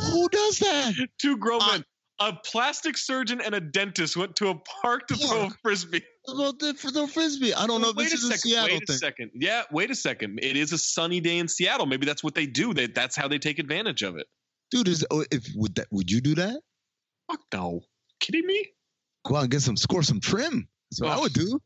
[0.00, 0.94] Who does that?
[1.18, 1.84] Two grown men.
[2.22, 6.02] A plastic surgeon and a dentist went to a park to throw a frisbee.
[6.28, 7.54] Well, the, for the frisbee.
[7.54, 8.40] I don't know if wait this a is a second.
[8.40, 8.94] Seattle wait thing.
[8.94, 9.30] a second.
[9.34, 10.38] Yeah, wait a second.
[10.42, 11.86] It is a sunny day in Seattle.
[11.86, 12.74] Maybe that's what they do.
[12.74, 14.26] They, that's how they take advantage of it.
[14.70, 16.60] Dude, is oh, if would that would you do that?
[17.30, 17.80] Fuck no.
[18.20, 18.66] Kidding me?
[19.24, 20.68] Go out and get some score some trim.
[20.90, 21.20] That's what I Oh.
[21.22, 21.58] would do.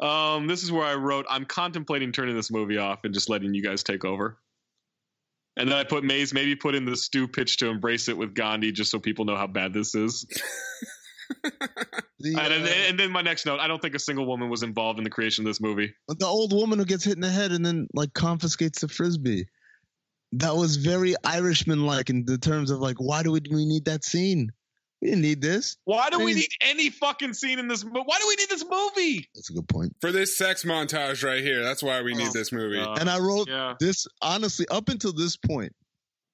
[0.06, 3.52] um, this is where I wrote, I'm contemplating turning this movie off and just letting
[3.52, 4.38] you guys take over.
[5.56, 8.34] And then I put Mayes, maybe put in the Stu pitch to embrace it with
[8.34, 10.26] Gandhi just so people know how bad this is.
[12.20, 14.48] The, and, and, uh, and then my next note, I don't think a single woman
[14.48, 15.92] was involved in the creation of this movie.
[16.08, 19.46] the old woman who gets hit in the head and then like confiscates the frisbee.
[20.32, 23.84] That was very Irishman like in the terms of like, why do we, we need
[23.84, 24.52] that scene?
[25.04, 25.76] We didn't need this.
[25.84, 27.84] Why do we need any fucking scene in this?
[27.84, 29.28] mo- Why do we need this movie?
[29.34, 29.94] That's a good point.
[30.00, 32.76] For this sex montage right here, that's why we need Oh, this movie.
[32.82, 32.98] God.
[32.98, 33.74] and I wrote yeah.
[33.78, 35.74] this honestly up until this point,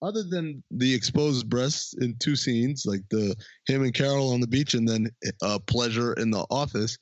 [0.02, 3.34] other than the exposed breasts in two scenes, like the
[3.66, 5.08] him and Carol on the beach, and then
[5.42, 6.96] uh, pleasure in the office.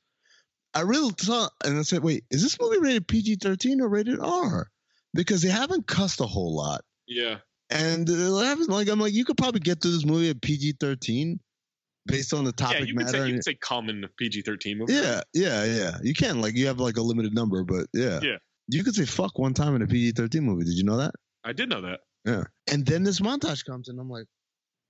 [0.73, 4.21] I really thought, and I said, wait, is this movie rated PG thirteen or rated
[4.21, 4.71] R?
[5.13, 7.41] Because they haven't cussed a whole lot, Yeah.
[7.69, 10.77] and it happens like I'm like, you could probably get through this movie at PG
[10.81, 11.41] thirteen,
[12.09, 13.19] based on the Yeah, topic you can, matter.
[13.19, 14.93] say, you can say common PG 13 movie.
[14.95, 15.99] yeah, yeah, yeah.
[16.03, 18.37] You can like you have like a limited number, but yeah, Yeah.
[18.71, 20.65] You could say fuck one time in a PG thirteen movie.
[20.65, 21.15] Did you know that?
[21.45, 22.01] I did know that.
[22.27, 22.45] Yeah.
[22.71, 24.27] And then this montage comes, and I'm like,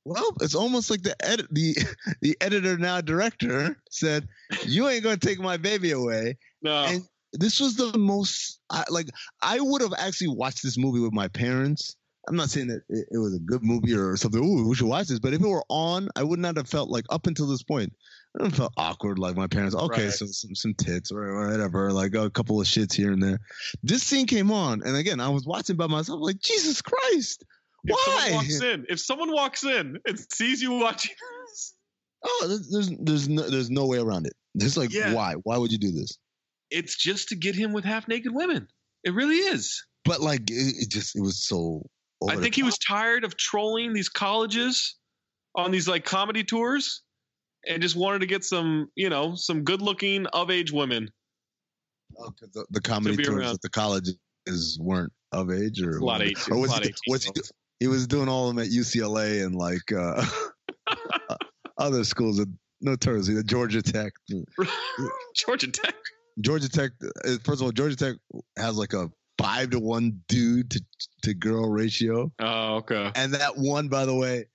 [0.05, 1.77] Well, it's almost like the edit the
[2.23, 4.27] the editor now director said,
[4.67, 6.87] "You ain't gonna take my baby away." No.
[6.87, 7.03] And
[7.35, 9.07] this was the most I, like
[9.43, 11.95] I would have actually watched this movie with my parents.
[12.27, 14.43] I'm not saying that it, it was a good movie or something.
[14.43, 15.19] Ooh, we should watch this.
[15.19, 17.93] But if it were on, I would not have felt like up until this point.
[18.37, 19.75] I don't felt awkward like my parents.
[19.75, 20.13] Okay, Right.
[20.13, 23.39] so some some tits or whatever, like a couple of shits here and there.
[23.83, 27.45] This scene came on, and again, I was watching by myself, like Jesus Christ,
[27.85, 28.05] If why?
[28.05, 31.15] someone walks in, if someone walks in and sees you watching,
[32.25, 34.35] Oh, there's there's there's no, there's no way around it.
[34.57, 35.15] It's like Yeah.
[35.15, 35.35] why?
[35.45, 36.19] Why would you do this?
[36.71, 38.69] it's just to get him with half naked women.
[39.03, 39.87] It really is.
[40.05, 41.89] But like it, it just it was so.
[42.27, 44.97] I think he was tired of trolling these colleges
[45.55, 47.03] on these like comedy tours
[47.67, 51.09] and just wanted to get some, you know, some good looking of age women.
[52.19, 53.55] Oh, the, the comedy be tours around.
[53.55, 56.41] at the colleges weren't of age or A lot of whatever.
[56.41, 57.33] 18 or was a lot he, was he,
[57.81, 60.25] he was doing all of them at UCLA and like uh,
[61.79, 62.49] other schools at
[62.81, 64.13] notoriously the Georgia Tech.
[65.37, 65.95] Georgia Tech.
[66.41, 66.93] Georgia Tech.
[67.03, 68.17] uh, First of all, Georgia Tech
[68.57, 70.81] has like a five to one dude to
[71.23, 73.11] to girl ratio, Oh, okay.
[73.15, 74.47] and that one, by the way.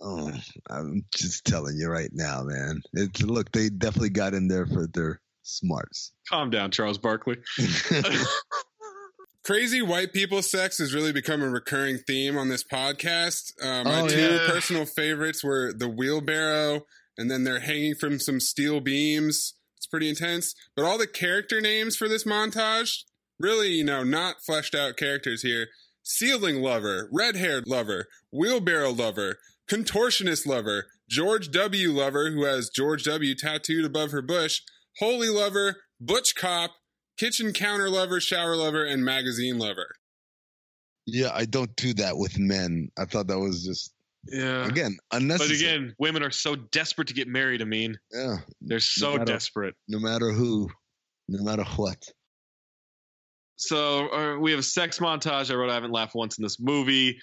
[0.00, 0.30] Oh,
[0.70, 2.82] I'm just telling you right now, man.
[2.92, 6.12] It's look, they definitely got in there for their smarts.
[6.28, 7.36] Calm down, Charles Barkley.
[9.44, 13.52] Crazy white people sex has really become a recurring theme on this podcast.
[13.62, 14.46] Uh, my Oh, two yeah.
[14.46, 16.82] personal favorites were the wheelbarrow,
[17.16, 19.54] and then they're hanging from some steel beams.
[19.78, 20.54] It's pretty intense.
[20.76, 23.04] But all the character names for this montage,
[23.38, 25.68] really, you know, not fleshed out characters here.
[26.02, 29.38] Ceiling lover, red haired lover, wheelbarrow lover,
[29.70, 31.90] contortionist lover, George W.
[31.92, 33.34] lover, who has George W.
[33.34, 34.60] tattooed above her bush,
[34.98, 36.70] holy lover, butch cop,
[37.18, 39.88] kitchen counter lover, shower lover, and magazine lover.
[41.06, 42.90] Yeah, I don't do that with men.
[42.98, 43.92] I thought that was just
[44.30, 44.66] Yeah.
[44.66, 45.48] again unnecessary.
[45.58, 47.98] But again, women are so desperate to get married, I mean.
[48.12, 49.74] yeah, They're so matter- desperate.
[49.88, 50.70] no matter who,
[51.28, 52.02] no matter what.
[53.58, 55.50] So uh, we have a sex montage.
[55.50, 57.18] I wrote I haven't laughed once in this movie.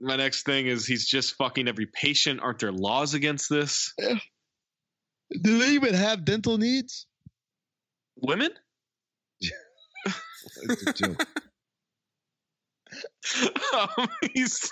[0.00, 2.40] My next thing is he's just fucking every patient.
[2.40, 3.92] Aren't there laws against this?
[5.42, 7.06] Do they even have dental needs?
[8.16, 8.50] Women?
[10.62, 11.26] It's a joke.
[13.98, 14.70] um, he's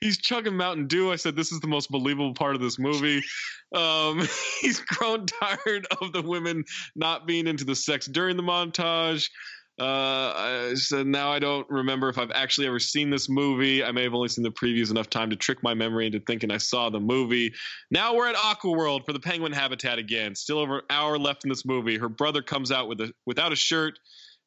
[0.00, 1.10] he's chugging Mountain Dew.
[1.10, 3.22] I said this is the most believable part of this movie.
[3.74, 4.26] Um,
[4.60, 6.64] he's grown tired of the women
[6.94, 9.28] not being into the sex during the montage.
[9.78, 13.84] Uh, I said now I don't remember if I've actually ever seen this movie.
[13.84, 16.50] I may have only seen the previews enough time to trick my memory into thinking
[16.50, 17.52] I saw the movie.
[17.90, 20.34] Now we're at Aquaworld for the penguin habitat again.
[20.34, 21.98] Still over an hour left in this movie.
[21.98, 23.98] Her brother comes out with a without a shirt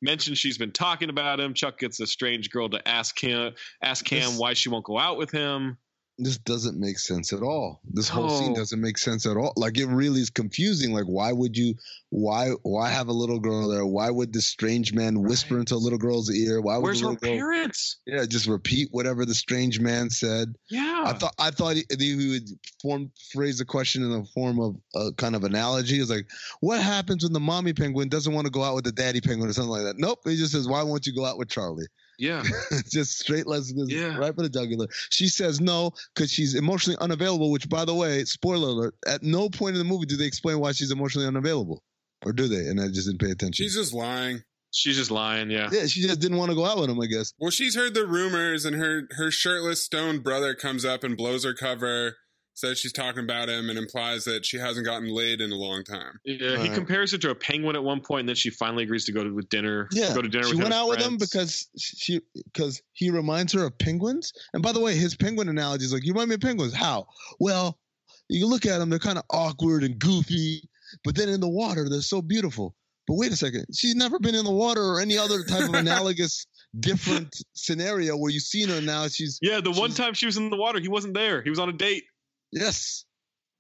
[0.02, 1.54] mentions she's been talking about him.
[1.54, 3.54] Chuck gets a strange girl to ask him,
[3.84, 5.78] ask Cam why she won't go out with him.
[6.22, 7.80] This doesn't make sense at all.
[7.90, 9.54] This whole scene doesn't make sense at all.
[9.56, 10.94] Like it really is confusing.
[10.94, 11.76] Like why would you
[12.10, 13.86] why why have a little girl there?
[13.86, 16.60] Why would this strange man whisper into a little girl's ear?
[16.60, 17.98] Why would Where's her girl, parents?
[18.06, 20.56] Yeah, just repeat whatever the strange man said.
[20.70, 22.50] Yeah, I thought I thought he, he would
[22.82, 26.02] form phrase the question in the form of a kind of analogy.
[26.02, 26.28] It's like,
[26.60, 29.50] what happens when the mommy penguin doesn't want to go out with the daddy penguin
[29.50, 29.98] or something like that?
[29.98, 30.20] Nope.
[30.26, 31.88] He just says, why won't you go out with Charlie?
[32.20, 32.44] Yeah,
[32.92, 34.18] just straight lesbianism, Yeah.
[34.18, 34.88] right for the jugular.
[35.10, 37.52] She says no because she's emotionally unavailable.
[37.52, 40.60] Which, by the way, spoiler alert: at no point in the movie do they explain
[40.60, 41.82] why she's emotionally unavailable,
[42.26, 42.68] or do they?
[42.70, 43.64] And I just didn't pay attention.
[43.66, 44.44] She's just lying.
[44.72, 45.50] she's just lying.
[45.50, 47.00] Yeah, yeah, she just didn't want to go out with him.
[47.02, 47.34] I guess.
[47.40, 51.44] Well, she's heard the rumors, and her her shirtless stone brother comes up and blows
[51.44, 52.18] her cover,
[52.60, 55.84] says she's talking about him, and implies that she hasn't gotten laid in a long
[55.84, 56.20] time.
[56.26, 56.36] yeah.
[56.58, 56.74] He Right.
[56.74, 59.24] compares it to a penguin at one point, and then she finally agrees to go
[59.24, 59.88] to with dinner.
[59.92, 60.44] Yeah, go to dinner.
[60.46, 64.34] she with went him out with him because she because he reminds her of penguins.
[64.54, 67.08] And by the way, his penguin analogy is like, "You remind me of penguins." How?
[67.40, 67.80] Well,
[68.28, 70.70] you look at them; they're kind of awkward and goofy,
[71.04, 72.76] but then in the water, they're so beautiful.
[73.08, 75.74] But wait a second, she's never been in the water or any other type of
[75.88, 76.46] analogous
[76.80, 79.08] different scenario where you've seen her now.
[79.08, 81.42] She's yeah, the one time she was in the water, he wasn't there.
[81.42, 82.04] He was on a date.
[82.52, 83.06] Yes,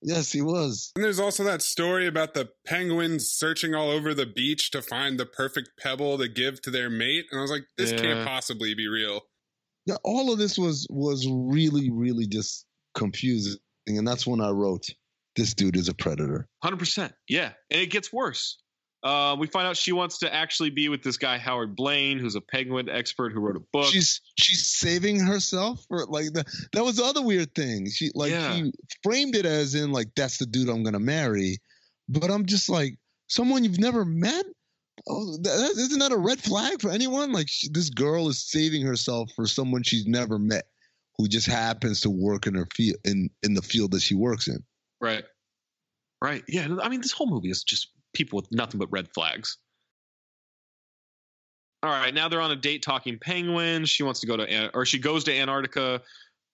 [0.01, 0.91] yes, he was.
[0.95, 5.19] And there's also that story about the penguins searching all over the beach to find
[5.19, 7.97] the perfect pebble to give to their mate, and I was like, this Yeah.
[8.01, 9.21] can't possibly be real.
[9.85, 12.65] Yeah, all of this was was really really just
[12.95, 14.85] confusing, and that's when I wrote,
[15.35, 17.13] "This dude is a predator." Hundred percent.
[17.27, 18.59] Yeah, and it gets worse.
[19.01, 22.35] Uh, we find out she wants to actually be with this guy Howard Blaine, who's
[22.35, 23.87] a penguin expert who wrote a book.
[23.91, 26.43] She's she's saving herself for like the,
[26.73, 27.89] that was the other weird thing.
[27.89, 28.53] She like Yeah.
[28.53, 28.73] he
[29.03, 31.59] framed it as in like that's the dude I'm gonna marry,
[32.09, 32.97] but I'm just like
[33.27, 34.45] someone you've never met.
[35.07, 37.31] Oh, that, that- isn't that a red flag for anyone?
[37.31, 40.65] Like she, this girl is saving herself for someone she's never met.
[41.17, 44.49] who just happens to work in her field in in the field that she works
[44.49, 44.61] in.
[44.99, 45.23] Right.
[46.21, 46.43] Right.
[46.49, 46.67] Yeah.
[46.83, 49.57] I mean, this whole movie is just people with nothing but red flags.
[51.82, 52.14] All right.
[52.14, 53.89] Now they're on a date talking penguins.
[53.89, 56.01] She wants to go to, or she goes to Antarctica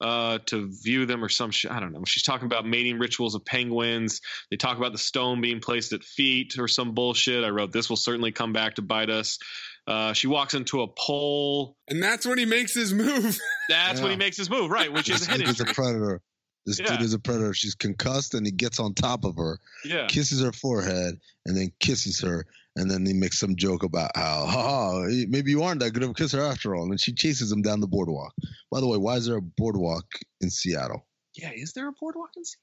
[0.02, 1.72] uh, to view them or some shit.
[1.72, 2.04] I don't know.
[2.06, 4.22] She's talking about mating rituals of penguins.
[4.52, 7.44] They talk about the stone being placed at feet or some bullshit.
[7.44, 9.40] I wrote, this will certainly come back to bite us.
[9.88, 11.76] Uh, she walks into a pole.
[11.88, 13.38] And that's when he makes his move.
[13.70, 14.92] That's when he makes his move, right?
[14.92, 16.22] Which is This a hit a predator.
[16.66, 16.88] This Yeah.
[16.98, 17.54] dude is a predator.
[17.54, 20.08] She's concussed, and he gets on top of her, Yeah.
[20.08, 24.46] kisses her forehead, and then kisses her, and then he makes some joke about how,
[24.48, 26.90] ha, maybe you aren't that good of a kisser after all.
[26.90, 28.34] And she chases him down the boardwalk.
[28.72, 30.06] By the way, why is there a boardwalk
[30.42, 31.08] in Seattle?
[31.36, 31.52] Yeah.
[31.54, 32.62] Is there a boardwalk in Seattle?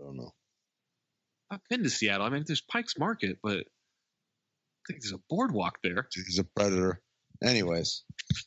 [0.00, 0.34] I don't know.
[1.50, 2.26] I've been to Seattle.
[2.26, 6.08] I mean, there's Pike's Market, but I think there's a boardwalk there.
[6.14, 7.02] He's a predator.
[7.42, 8.02] Anyways,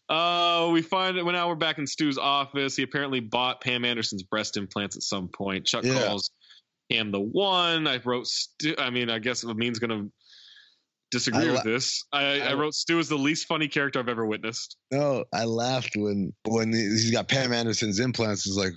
[0.09, 2.75] Uh, we find that well, now we're back in Stu's office.
[2.75, 5.65] He apparently bought Pam Anderson's breast implants at some point.
[5.65, 6.05] Chuck Yeah.
[6.05, 6.29] calls
[6.91, 7.87] Pam the one.
[7.87, 8.75] I wrote Stu.
[8.77, 10.05] I mean, I guess Amin's gonna
[11.11, 12.03] disagree I with this.
[12.11, 14.77] I, I I- wrote Stu is the least funny character I've ever witnessed.
[14.91, 18.45] no, I laughed when when he- he's got Pam Anderson's implants.
[18.47, 18.73] It's like,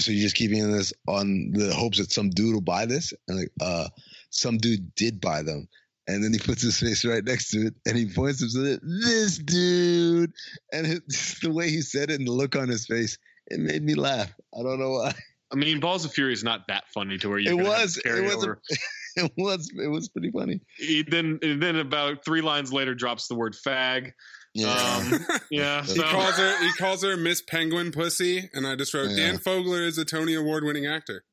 [0.00, 3.12] so you're just keeping this on the hopes that some dude will buy this?
[3.28, 3.88] And like, uh,
[4.30, 5.68] some dude did buy them.
[6.10, 8.80] And then he puts his face right next to it, and he points him to.
[8.82, 10.32] This dude,
[10.72, 11.02] and it,
[11.42, 14.32] the way he said it, and the look on his face, it made me laugh.
[14.52, 15.14] I don't know why.
[15.52, 17.50] I mean, Balls of Fury is not that funny to where you.
[17.50, 17.96] It was.
[17.96, 18.34] It Carry was.
[18.34, 18.60] over.
[18.70, 18.74] A,
[19.24, 19.70] it was.
[19.80, 20.60] It was pretty funny.
[20.76, 24.12] He then, and then about three lines later, drops the word "fag."
[24.52, 24.72] Yeah.
[24.72, 25.84] Um, yeah.
[25.84, 29.16] he calls her he calls her Miss Penguin Pussy, and I just wrote Yeah.
[29.16, 31.24] Dan Fogler is a Tony Award winning actor.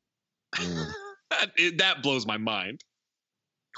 [0.60, 0.84] Yeah.
[1.30, 2.84] that, it, that blows my mind.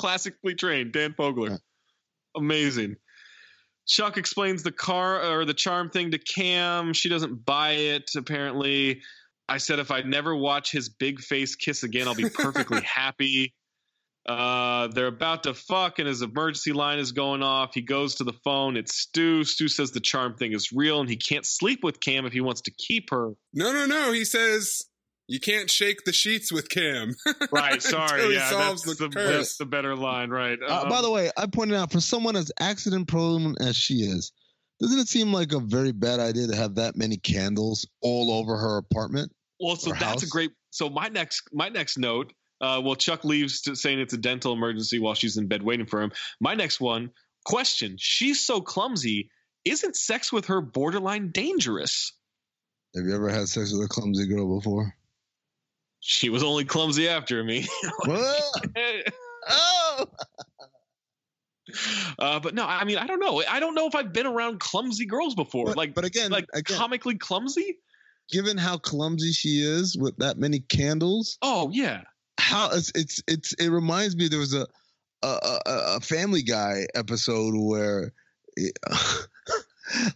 [0.00, 1.58] Classically trained, Dan Fogler.
[2.34, 2.96] Amazing.
[3.86, 6.94] Chuck explains the car or the charm thing to Cam.
[6.94, 9.02] She doesn't buy it, apparently.
[9.46, 13.52] I said if I never watch his big face kiss again, I'll be perfectly happy.
[14.24, 17.74] Uh, they're about to fuck, and his emergency line is going off.
[17.74, 18.78] He goes to the phone.
[18.78, 19.44] It's Stu.
[19.44, 22.40] Stu says the charm thing is real, and he can't sleep with Cam if he
[22.40, 23.32] wants to keep her.
[23.52, 24.12] No, no, no.
[24.12, 24.86] He says
[25.30, 27.14] you can't shake the sheets with Cam.
[27.52, 27.80] Right.
[27.80, 28.34] Sorry.
[28.34, 30.30] yeah, that's the the, that's the better line.
[30.30, 30.58] Right.
[30.60, 33.94] Uh, by Um, the way, I pointed out for someone as accident prone as she
[34.02, 34.32] is,
[34.80, 38.56] doesn't it seem like a very bad idea to have that many candles all over
[38.56, 39.32] her apartment?
[39.60, 40.50] Well, so or that's a great.
[40.70, 42.32] So my next my next note.
[42.60, 45.86] Uh, well, Chuck leaves to saying it's a dental emergency while she's in bed waiting
[45.86, 46.12] for him.
[46.40, 47.10] My next one
[47.46, 49.30] question: She's so clumsy.
[49.64, 52.12] Isn't sex with her borderline dangerous?
[52.96, 54.94] Have you ever had sex with a clumsy girl before?
[56.00, 57.66] She was only clumsy after me.
[59.48, 60.04] Oh,
[62.18, 63.42] uh, but no, I mean, I don't know.
[63.48, 65.66] I don't know if I've been around clumsy girls before.
[65.66, 67.78] But- like, but again, like again- comically clumsy.
[68.30, 72.02] given how clumsy she is with that many candles, Oh yeah.
[72.38, 74.66] how it's it's, it's it reminds me there was a
[75.22, 75.60] a, a,
[75.96, 78.12] a Family Guy episode where.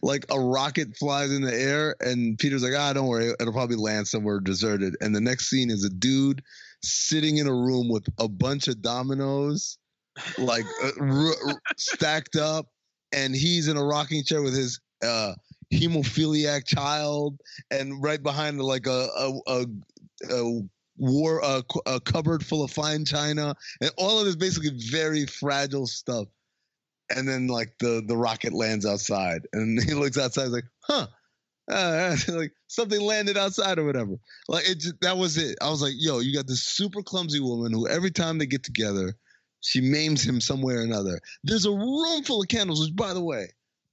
[0.02, 3.76] like a rocket flies in the air and Peter's like, ah, don't worry, it'll probably
[3.76, 4.96] land somewhere deserted.
[5.00, 6.42] And the next scene is a dude
[6.82, 9.78] sitting in a room with a bunch of dominoes,
[10.38, 12.66] like uh, r- stacked up,
[13.12, 15.34] and he's in a rocking chair with his uh,
[15.72, 17.38] hemophiliac child,
[17.70, 19.66] and right behind like a a, a,
[20.30, 20.60] a
[20.96, 25.86] war a, a cupboard full of fine china, and all of this basically very fragile
[25.86, 26.26] stuff.
[27.10, 31.06] And then like the the rocket lands outside, and he looks outside, he's like, huh.
[31.66, 34.16] Uh, like something landed outside or whatever.
[34.48, 35.56] Like it, just, that was it.
[35.62, 38.62] I was like, "Yo, you got this super clumsy woman who every time they get
[38.62, 39.16] together,
[39.62, 43.24] she maims him somewhere or another." There's a room full of candles, which, by the
[43.24, 43.48] way,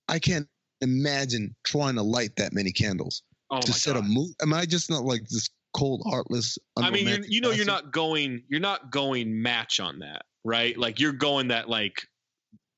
[0.09, 0.49] I can't
[0.82, 4.34] imagine trying to light that many candles Oh to set a mood.
[4.41, 6.57] Am I just not like this cold, heartless?
[6.78, 10.78] I mean, you know, you're not going, you're not going match on that, right?
[10.78, 12.07] Like you're going that like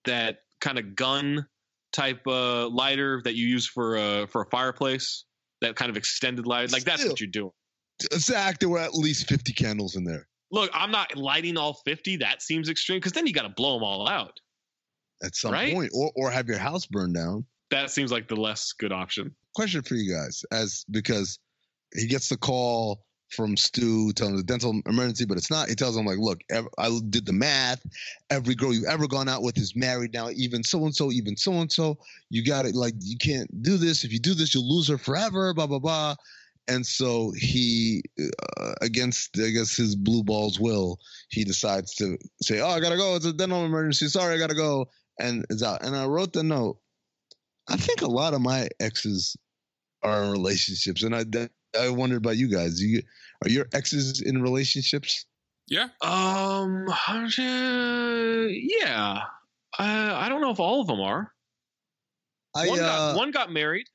[0.05, 1.45] that kind of gun
[1.91, 5.25] type uh, lighter that you use for uh, for a fireplace.
[5.61, 7.13] That kind of extended light, like that's Still.
[7.13, 7.51] what you're doing.
[8.15, 12.17] Zach, there were at least 50 candles in there Look, I'm not lighting all 50.
[12.17, 14.39] That seems extreme because then you got to blow them all out.
[15.23, 15.73] at some Right?
[15.73, 17.45] point, or or have your house burned down.
[17.71, 19.33] That seems like the less good option.
[19.55, 21.39] Question for you guys, as because
[21.95, 23.03] he gets the call
[23.35, 25.69] from Stu telling him a dental emergency, but it's not.
[25.69, 27.85] He tells him like, "Look, I did the math.
[28.29, 30.29] Every girl you've ever gone out with is married now.
[30.29, 31.97] Even so and so, even so and so.
[32.29, 32.75] You got it.
[32.75, 34.03] Like you can't do this.
[34.03, 35.53] If you do this, you'll lose her forever.
[35.53, 36.15] Blah blah blah."
[36.69, 38.03] And so he,
[38.57, 40.97] uh, against I guess his blue balls will,
[41.29, 43.15] he decides to say, "Oh, I gotta go.
[43.15, 44.07] It's a dental emergency.
[44.07, 44.85] Sorry, I gotta go."
[45.19, 45.83] And is out.
[45.83, 46.79] And I wrote the note.
[47.67, 49.37] I think a lot of my exes
[50.03, 51.23] are in relationships, and I
[51.79, 52.81] I wondered about you guys.
[52.81, 53.01] You
[53.43, 55.25] are your exes in relationships?
[55.67, 55.89] Yeah.
[56.01, 56.87] Um.
[56.89, 59.21] uh, Yeah.
[59.79, 61.33] Uh, I don't know if all of them are.
[62.55, 63.87] I one, got, uh, one got married.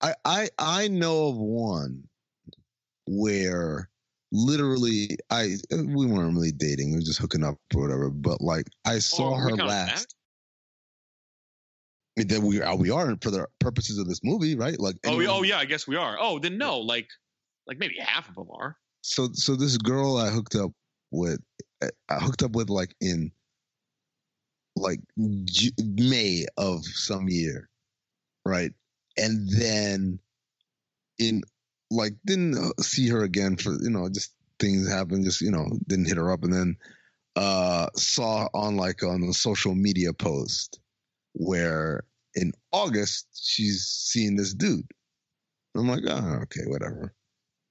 [0.00, 2.04] I I I know of one
[3.06, 3.90] where
[4.30, 8.10] literally I we weren't really dating, we were just hooking up or whatever.
[8.10, 9.66] But like I saw Oh, her count that?
[9.66, 10.16] last.
[12.16, 14.78] Then we are we are for the purposes of this movie, right?
[14.78, 15.58] Like Oh, we- oh yeah.
[15.58, 16.16] I guess we are.
[16.20, 16.78] Oh, then no.
[16.78, 17.08] Like,
[17.66, 18.76] like maybe half of them are.
[19.02, 20.72] so so this girl I hooked up
[21.10, 21.40] with,
[22.08, 23.32] I hooked up with like in
[24.76, 27.68] like May of some year,
[28.44, 28.72] right?
[29.16, 30.18] And then
[31.18, 31.42] in
[31.90, 35.66] like didn't uh, see her again for you know just things happened, just you know
[35.88, 36.76] didn't hit her up, and then
[37.36, 40.78] uh saw on like on a social media post
[41.34, 42.04] where
[42.34, 44.86] in August she's seeing this dude.
[45.76, 47.14] I'm like, oh, okay, whatever.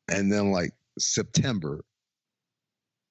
[0.09, 1.83] And then like September,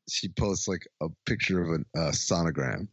[0.09, 2.89] she posts like a picture of a, a sonogram.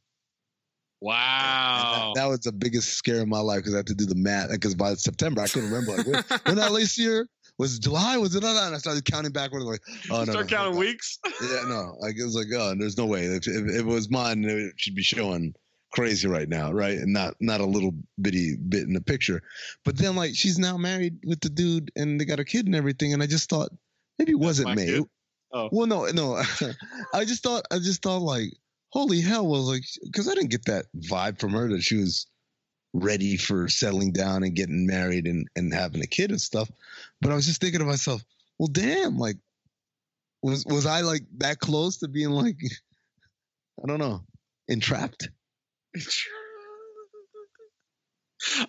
[1.00, 2.14] Wow.
[2.16, 4.50] That was the biggest scare of my life because I had to do the math.
[4.52, 5.98] Because by September, I couldn't remember.
[5.98, 7.28] Like, when, when that last year
[7.60, 8.18] was it July?
[8.18, 8.56] Was it not?
[8.64, 9.64] And I started counting backward.
[9.64, 9.82] Like,
[10.12, 10.80] oh no, Start no, counting no.
[10.80, 11.20] weeks.
[11.42, 11.96] Yeah, no.
[12.00, 13.26] Like it was like, oh, there's no way.
[13.26, 15.54] If, if, if it was mine, it should be showing
[15.92, 16.98] crazy right now, right?
[16.98, 19.42] And not not a little bitty bit in the picture.
[19.84, 22.76] But then like she's now married with the dude, and they got a kid and
[22.76, 23.14] everything.
[23.14, 23.70] And I just thought
[24.20, 25.06] maybe it wasn't me.
[25.54, 25.70] Oh.
[25.72, 26.42] Well, no, no.
[27.14, 28.54] I just thought I just thought like,
[28.90, 32.28] holy hell, was like because I didn't get that vibe from her that she was
[32.94, 36.70] ready for settling down and getting married and and having a kid and stuff.
[37.22, 38.24] But I was just thinking to myself,
[38.60, 39.38] well, damn, like
[40.42, 42.58] was was I like that close to being like
[43.84, 44.24] I don't know,
[44.68, 45.30] entrapped?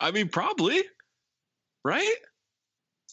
[0.01, 0.83] I mean, probably.
[1.85, 2.15] Right?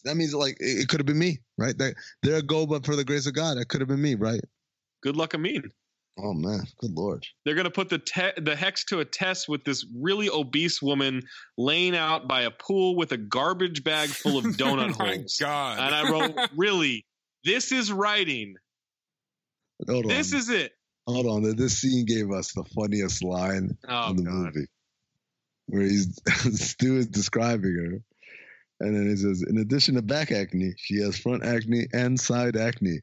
[0.04, 1.76] That means like it, it could have been me, right?
[1.78, 4.40] That there go, but for the grace of God, it could have been me, right?
[5.02, 5.62] Good luck, Amin.
[6.18, 7.26] Oh man, good lord.
[7.44, 11.22] They're gonna put the te- the hex to a test with this really obese woman
[11.58, 15.36] laying out by a pool with a garbage bag full of donut Oh my holes.
[15.38, 15.78] God.
[15.78, 17.04] And I wrote, really,
[17.44, 18.54] this is writing.
[19.86, 20.38] Hold This on.
[20.38, 20.72] is it.
[21.06, 21.56] Hold on.
[21.56, 24.32] This scene gave us the funniest line Oh, in the God.
[24.32, 24.66] movie,
[25.66, 26.18] where he's
[26.60, 31.16] Stu is describing her, and then he says, "In addition to back acne, she has
[31.18, 33.00] front acne and side acne."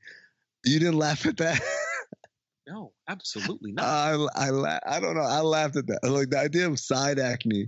[0.66, 1.62] You didn't laugh at that?
[2.66, 3.84] No, absolutely not.
[3.84, 5.22] I I la- I don't know.
[5.22, 6.00] I laughed at that.
[6.02, 7.68] Like the idea of side acne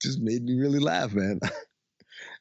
[0.00, 1.40] just made me really laugh, man.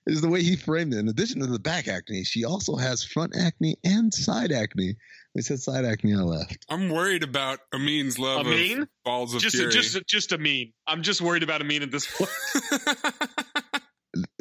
[0.07, 0.99] Is the way he framed it.
[0.99, 4.95] In addition to the back acne, she also has front acne and side acne.
[5.33, 6.13] He said side acne.
[6.13, 6.57] I left.
[6.69, 8.83] I'm worried about Amin's love Amin?
[8.83, 9.71] of balls of just, fury.
[9.71, 10.73] just, just Amin.
[10.85, 12.29] I'm just worried about Amin at this point.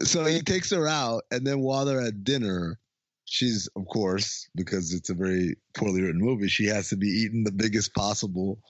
[0.00, 2.78] So he takes her out, and then while they're at dinner,
[3.24, 6.46] she's of course because it's a very poorly written movie.
[6.46, 8.60] She has to be eating the biggest possible,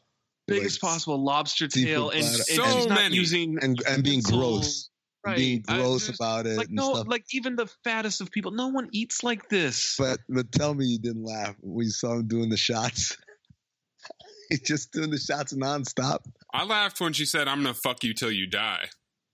[0.49, 2.63] Biggest like, possible lobster tail, seafood and, platter.
[2.63, 3.17] and So she's not many.
[3.17, 4.31] using and and being utensils.
[4.39, 4.91] gross,
[5.25, 5.37] Right.
[5.37, 7.07] being gross there's- about it Like and no, stuff.
[7.09, 9.95] like even the fattest of people, no one eats like this.
[9.99, 13.17] But but tell me you didn't laugh when you saw him doing the shots.
[14.51, 16.19] He's just doing the shots nonstop.
[16.53, 18.87] I laughed when she said, "I'm gonna fuck you till you die."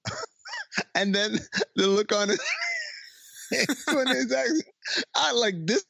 [0.95, 1.36] And then
[1.74, 2.41] the look on his
[3.51, 4.32] face when it's
[5.16, 5.84] I like this.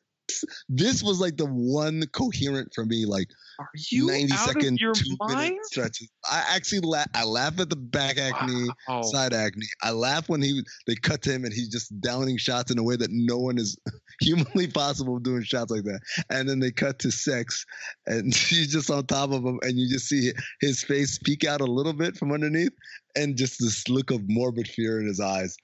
[0.70, 3.28] This was like the one coherent for me, like
[3.60, 5.38] Are you 90 out second, of your two mind?
[5.38, 6.08] minute stretches.
[6.30, 7.08] I actually laugh.
[7.14, 9.02] I laugh at the back acne, Wow.
[9.02, 9.66] side acne.
[9.82, 12.82] I laugh when he they cut to him and he's just downing shots in a
[12.82, 13.76] way that no one is
[14.22, 16.00] humanly possible of doing shots like that.
[16.30, 17.66] And then they cut to sex,
[18.06, 20.32] and she's just on top of him, and you just see
[20.62, 22.72] his face peek out a little bit from underneath,
[23.14, 25.54] and just this look of morbid fear in his eyes.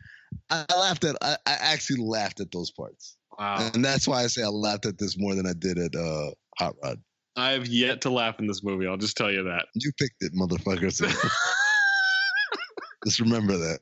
[0.50, 1.16] I I laughed at.
[1.22, 3.70] I, I actually laughed at those parts, Wow.
[3.72, 6.32] and that's why I say I laughed at this more than I did at uh,
[6.58, 7.00] Hot Rod.
[7.36, 8.86] I have yet to laugh in this movie.
[8.86, 9.66] I'll just tell you that.
[9.74, 10.92] You picked it, motherfucker.
[10.92, 11.06] So
[13.04, 13.78] just remember that.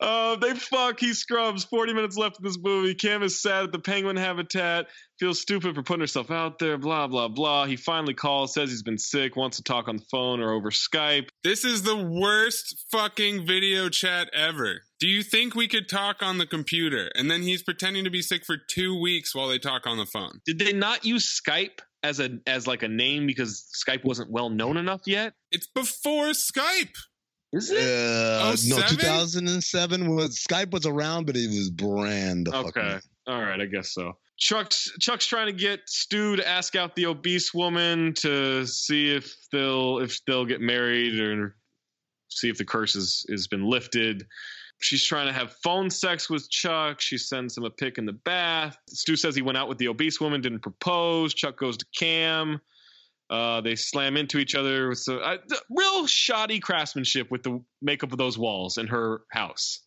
[0.00, 0.98] Uh, they fuck.
[0.98, 1.64] He scrubs.
[1.64, 2.94] Forty minutes left in this movie.
[2.94, 4.86] Cam is sad at the penguin habitat.
[5.20, 6.76] Feels stupid for putting herself out there.
[6.76, 7.66] Blah blah blah.
[7.66, 8.54] He finally calls.
[8.54, 9.36] Says he's been sick.
[9.36, 11.28] Wants to talk on the phone or over Skype.
[11.44, 14.80] This is the worst fucking video chat ever.
[14.98, 17.10] Do you think we could talk on the computer?
[17.14, 20.06] And then he's pretending to be sick for two weeks while they talk on the
[20.06, 20.40] phone.
[20.46, 24.50] Did they not use Skype as a as like a name because Skype wasn't well
[24.50, 25.34] known enough yet?
[25.50, 26.94] It's before Skype.
[27.52, 28.68] Is Uh, it?
[28.70, 32.46] no, 2007 was Skype was around, but it was brand.
[32.46, 32.98] the Okay.
[33.26, 34.12] All right, I guess so.
[34.38, 39.32] Chuck's Chuck's trying to get Stu to ask out the obese woman to see if
[39.52, 41.54] they'll if they'll get married or
[42.28, 44.26] see if the curse is has been lifted.
[44.82, 47.00] She's trying to have phone sex with Chuck.
[47.00, 48.76] She sends him a pic in the bath.
[48.88, 51.34] Stu says he went out with the obese woman, didn't propose.
[51.34, 52.60] Chuck goes to Cam.
[53.30, 54.88] Uh, they slam into each other.
[54.90, 55.38] With so, uh,
[55.70, 59.80] real shoddy craftsmanship with the makeup of those walls in her house.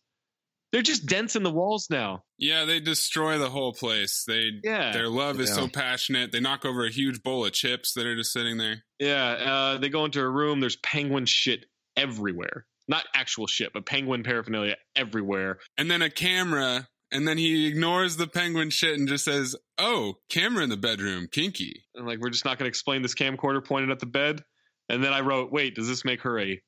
[0.72, 2.24] They're just dents in the walls now.
[2.38, 4.24] Yeah, they destroy the whole place.
[4.26, 4.90] They Yeah.
[4.92, 5.54] their love is Yeah.
[5.54, 6.32] so passionate.
[6.32, 8.84] They knock over a huge bowl of chips that are just sitting there.
[8.98, 10.58] Yeah, uh, they go into a room.
[10.58, 11.66] There's penguin shit
[11.96, 12.66] everywhere.
[12.88, 15.58] Not actual shit, but penguin paraphernalia everywhere.
[15.76, 20.14] And then a camera, and then he ignores the penguin shit and just says, "Oh,
[20.30, 23.64] camera in the bedroom, kinky." And like, we're just not going to explain this camcorder
[23.64, 24.44] pointed at the bed.
[24.88, 26.60] And then I wrote, wait, does this make her a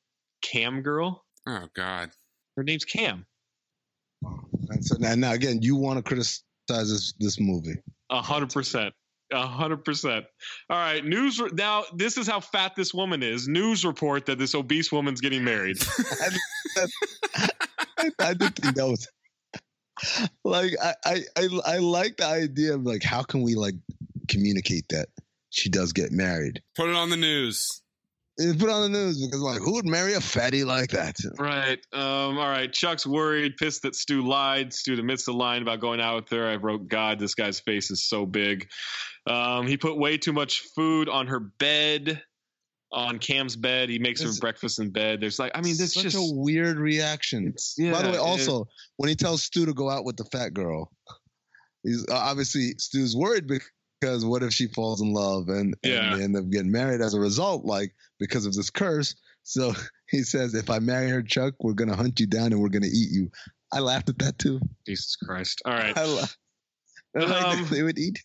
[0.42, 1.24] cam girl?
[1.46, 2.10] Oh God.
[2.56, 3.24] Her name's Cam.
[4.22, 7.76] And so now, now again, you want to criticize this this movie?
[8.10, 8.94] A hundred percent.
[9.33, 10.24] A hundred percent.
[10.70, 11.05] All right.
[11.05, 11.39] News.
[11.41, 13.47] re- Now, this is how fat this woman is.
[13.47, 15.76] News report that this obese woman's getting married.
[17.99, 19.07] I, I did think that was
[20.45, 23.74] like I, I I I like the idea of like how can we like
[24.29, 25.09] communicate that
[25.51, 26.62] she does get married.
[26.76, 27.83] Put it on the news.
[28.41, 31.16] It's put on the news because like who would marry a fatty like that?
[31.41, 31.81] Right.
[31.93, 32.72] Um, all right.
[32.72, 34.72] Chuck's worried, pissed that Stu lied.
[34.72, 36.47] Stu admits the line about going out with her.
[36.47, 38.68] I wrote, God, this guy's face is so big.
[39.26, 42.22] Um, he put way too much food on her bed,
[42.92, 43.90] on Cam's bed.
[43.90, 45.20] He makes her breakfast in bed.
[45.20, 47.52] There's like, I mean, there's such just a weird reaction.
[47.76, 48.66] yeah, By the way, it- also
[48.96, 50.90] when he tells Stu to go out with the fat girl,
[51.82, 56.16] he's uh, obviously Stu's worried because what if she falls in love and, Yeah.
[56.16, 59.14] they end up getting married as a result, like because of this curse.
[59.42, 59.74] So
[60.10, 62.86] he says, if I marry her, Chuck, we're gonna hunt you down and we're gonna
[62.86, 63.30] eat you.
[63.70, 64.60] I laughed at that too.
[64.86, 65.60] Jesus Christ.
[65.66, 65.92] All right.
[65.96, 66.24] I.
[67.16, 68.22] I like Um, they would eat.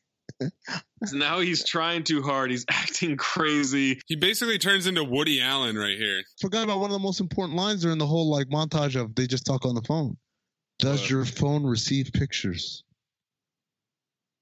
[1.06, 2.52] So now he's trying too hard.
[2.52, 4.00] He's acting crazy.
[4.08, 6.24] He basically turns into Woody Allen right here.
[6.42, 9.28] Forgot about one of the most important lines during the whole like montage of they
[9.28, 10.18] just talk on the phone.
[10.80, 11.10] Does What?
[11.10, 12.84] your phone receive pictures?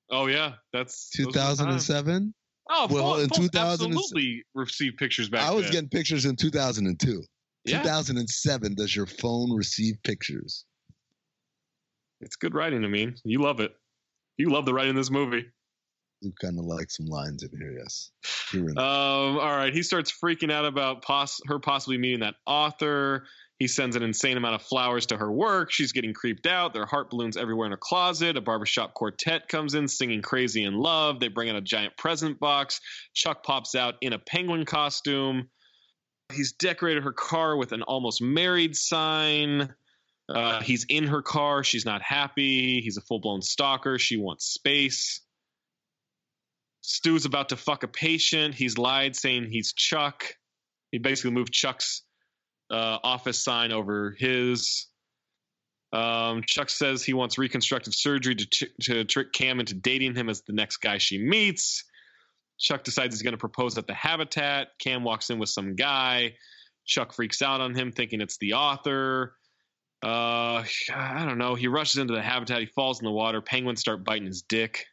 [0.09, 1.57] Oh yeah, that's those were the times.
[1.57, 2.33] 2007.
[2.69, 5.41] Oh, Well, phone- in 2000 absolutely received pictures back.
[5.43, 5.71] I was then.
[5.73, 7.23] getting pictures in 2002.
[7.65, 7.81] Yeah.
[7.81, 8.75] 2007.
[8.75, 10.65] Does your phone receive pictures?
[12.21, 12.83] It's good writing.
[12.85, 13.73] I mean, you love it.
[14.37, 15.45] You love the writing in this movie.
[16.21, 18.11] You kind of like some lines in here, yes.
[18.53, 18.77] In.
[18.77, 19.73] Um, all right.
[19.73, 23.25] He starts freaking out about poss- her possibly meeting that author.
[23.57, 25.71] He sends an insane amount of flowers to her work.
[25.71, 26.73] She's getting creeped out.
[26.73, 28.37] There are heart balloons everywhere in her closet.
[28.37, 31.19] A barbershop quartet comes in singing Crazy in Love.
[31.19, 32.81] They bring in a giant present box.
[33.13, 35.49] Chuck pops out in a penguin costume.
[36.33, 39.73] He's decorated her car with an almost married sign.
[40.27, 41.63] Uh, he's in her car.
[41.63, 42.81] She's not happy.
[42.81, 43.99] He's a full blown stalker.
[43.99, 45.20] She wants space.
[46.81, 48.55] Stu's about to fuck a patient.
[48.55, 50.35] He's lied saying he's Chuck.
[50.91, 52.01] He basically moved Chuck's
[52.71, 54.87] uh, office sign over his.
[55.93, 60.29] Um, Chuck says he wants reconstructive surgery to, t- to trick Cam into dating him
[60.29, 61.83] as the next guy she meets.
[62.57, 64.69] Chuck decides he's going to propose at the Habitat.
[64.79, 66.35] Cam walks in with some guy.
[66.85, 69.35] Chuck freaks out on him, thinking it's the author.
[70.03, 70.63] Uh,
[70.93, 71.55] I don't know.
[71.55, 72.59] He rushes into the Habitat.
[72.59, 73.41] He falls in the water.
[73.41, 74.85] Penguins start biting his dick.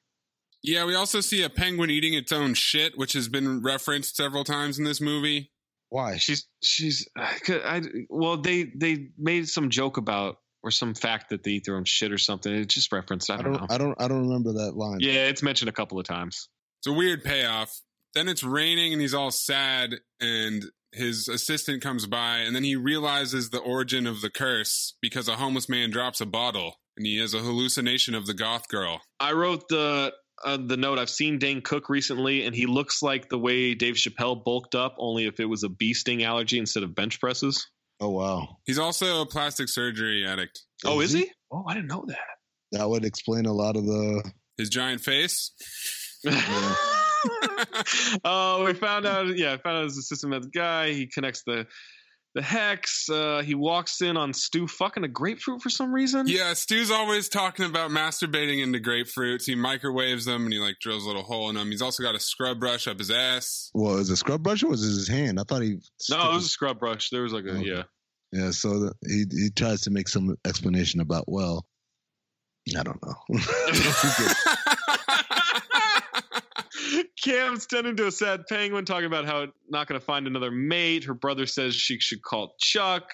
[0.62, 4.44] Yeah, we also see a penguin eating its own shit, which has been referenced several
[4.44, 5.52] times in this movie.
[5.90, 6.16] Why?
[6.16, 11.44] She's she's I, I well they they made some joke about or some fact that
[11.44, 12.52] they eat their own shit or something.
[12.52, 13.30] It just referenced.
[13.30, 13.60] I I don't, don't.
[13.62, 13.66] know.
[13.70, 14.02] I don't.
[14.02, 14.98] I don't remember that line.
[15.00, 16.48] yeah, it's mentioned a couple of times.
[16.80, 17.80] It's a weird payoff.
[18.14, 22.74] Then it's raining and he's all sad, and his assistant comes by, and then he
[22.74, 27.18] realizes the origin of the curse because a homeless man drops a bottle, and he
[27.18, 29.00] has a hallucination of the goth girl.
[29.20, 30.12] I wrote the
[30.44, 30.98] uh, the note.
[30.98, 34.96] I've seen Dane Cook recently, and he looks like the way Dave Chappelle bulked up,
[34.98, 37.68] only if it was a bee sting allergy instead of bench presses.
[38.00, 38.58] Oh wow.
[38.64, 40.62] He's also a plastic surgery addict.
[40.84, 41.30] Oh, is he?
[41.50, 42.18] Oh, I didn't know that.
[42.72, 44.30] That would explain a lot of the.
[44.56, 45.52] His giant face.
[48.24, 49.36] oh, we found out.
[49.36, 50.92] Yeah, I found out his assistant met the guy.
[50.92, 51.66] He connects the
[52.34, 53.08] the hex.
[53.08, 56.26] Uh, he walks in on Stu fucking a grapefruit for some reason.
[56.28, 59.44] Yeah, Stu's always talking about masturbating into grapefruits.
[59.46, 61.70] He microwaves them and he like drills a little hole in them.
[61.70, 63.70] He's also got a scrub brush up his ass.
[63.74, 65.40] Well, is it a scrub brush or was it his hand?
[65.40, 65.78] I thought he.
[66.10, 67.10] No, it was a scrub brush.
[67.10, 67.64] There was like a Okay.
[67.68, 67.82] yeah.
[68.30, 71.64] Yeah, so the, he he tries to make some explanation about well,
[72.78, 73.14] I don't know.
[77.22, 81.04] Cam's tending to a sad penguin, talking about how not going to find another mate.
[81.04, 83.10] Her brother says she should call Chuck.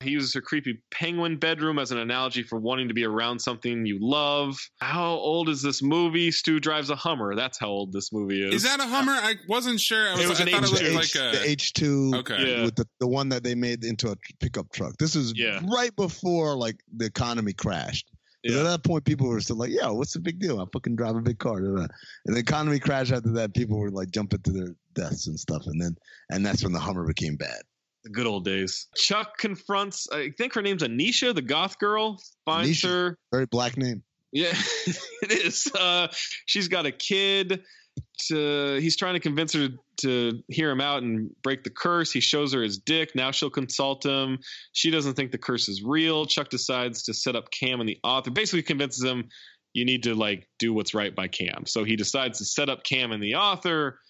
[0.00, 3.86] He uses her creepy penguin bedroom as an analogy for wanting to be around something
[3.86, 4.58] you love.
[4.78, 6.30] How old is this movie?
[6.30, 7.34] Stu drives a Hummer.
[7.34, 8.56] That's how old this movie is.
[8.56, 9.12] Is that a Hummer?
[9.12, 10.10] I wasn't sure.
[10.10, 10.94] I, was, It was I an thought it H2.
[10.94, 11.38] like a.
[11.38, 12.36] the H two Okay.
[12.58, 12.64] Yeah.
[12.66, 14.98] with the, the one that they made into a pickup truck.
[14.98, 15.60] This is Yeah.
[15.66, 18.10] right before like the economy crashed.
[18.46, 18.60] Yeah.
[18.60, 20.60] At that point, people were still like, "Yeah, what's the big deal?
[20.60, 21.88] I fucking drive a big car." And
[22.24, 23.54] the economy crashed after that.
[23.54, 25.96] People were like jumping to their deaths and stuff, and then
[26.30, 27.62] and that's when the Hummer became bad.
[28.04, 28.86] The good old days.
[28.94, 32.88] Chuck confronts, I think her name's Anisha, the goth girl, finds Anisha.
[32.88, 33.18] her.
[33.32, 34.04] Very black name.
[34.32, 34.52] Yeah,
[35.22, 35.66] it is.
[35.74, 36.08] Uh,
[36.44, 37.62] she's got a kid.
[38.28, 39.68] To, he's trying to convince her
[39.98, 42.10] to hear him out and break the curse.
[42.10, 43.14] He shows her his dick.
[43.14, 44.38] Now she'll consult him.
[44.72, 46.24] She doesn't think the curse is real.
[46.26, 48.30] Chuck decides to set up Cam and the author.
[48.30, 49.28] Basically convinces him
[49.74, 51.66] you need to like do what's right by Cam.
[51.66, 54.00] So he decides to set up Cam and the author.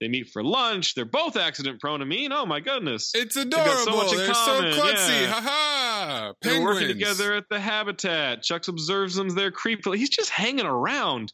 [0.00, 0.94] They meet for lunch.
[0.94, 2.00] They're both accident prone.
[2.00, 3.10] I mean, oh my goodness.
[3.14, 3.74] It's adorable.
[3.78, 5.22] so much in They're common, so klutzy.
[5.22, 5.32] yeah.
[5.32, 6.32] Ha ha.
[6.40, 8.44] They're working together at the habitat.
[8.44, 9.96] Chuck observes them there creepily.
[9.96, 11.32] He's just hanging around.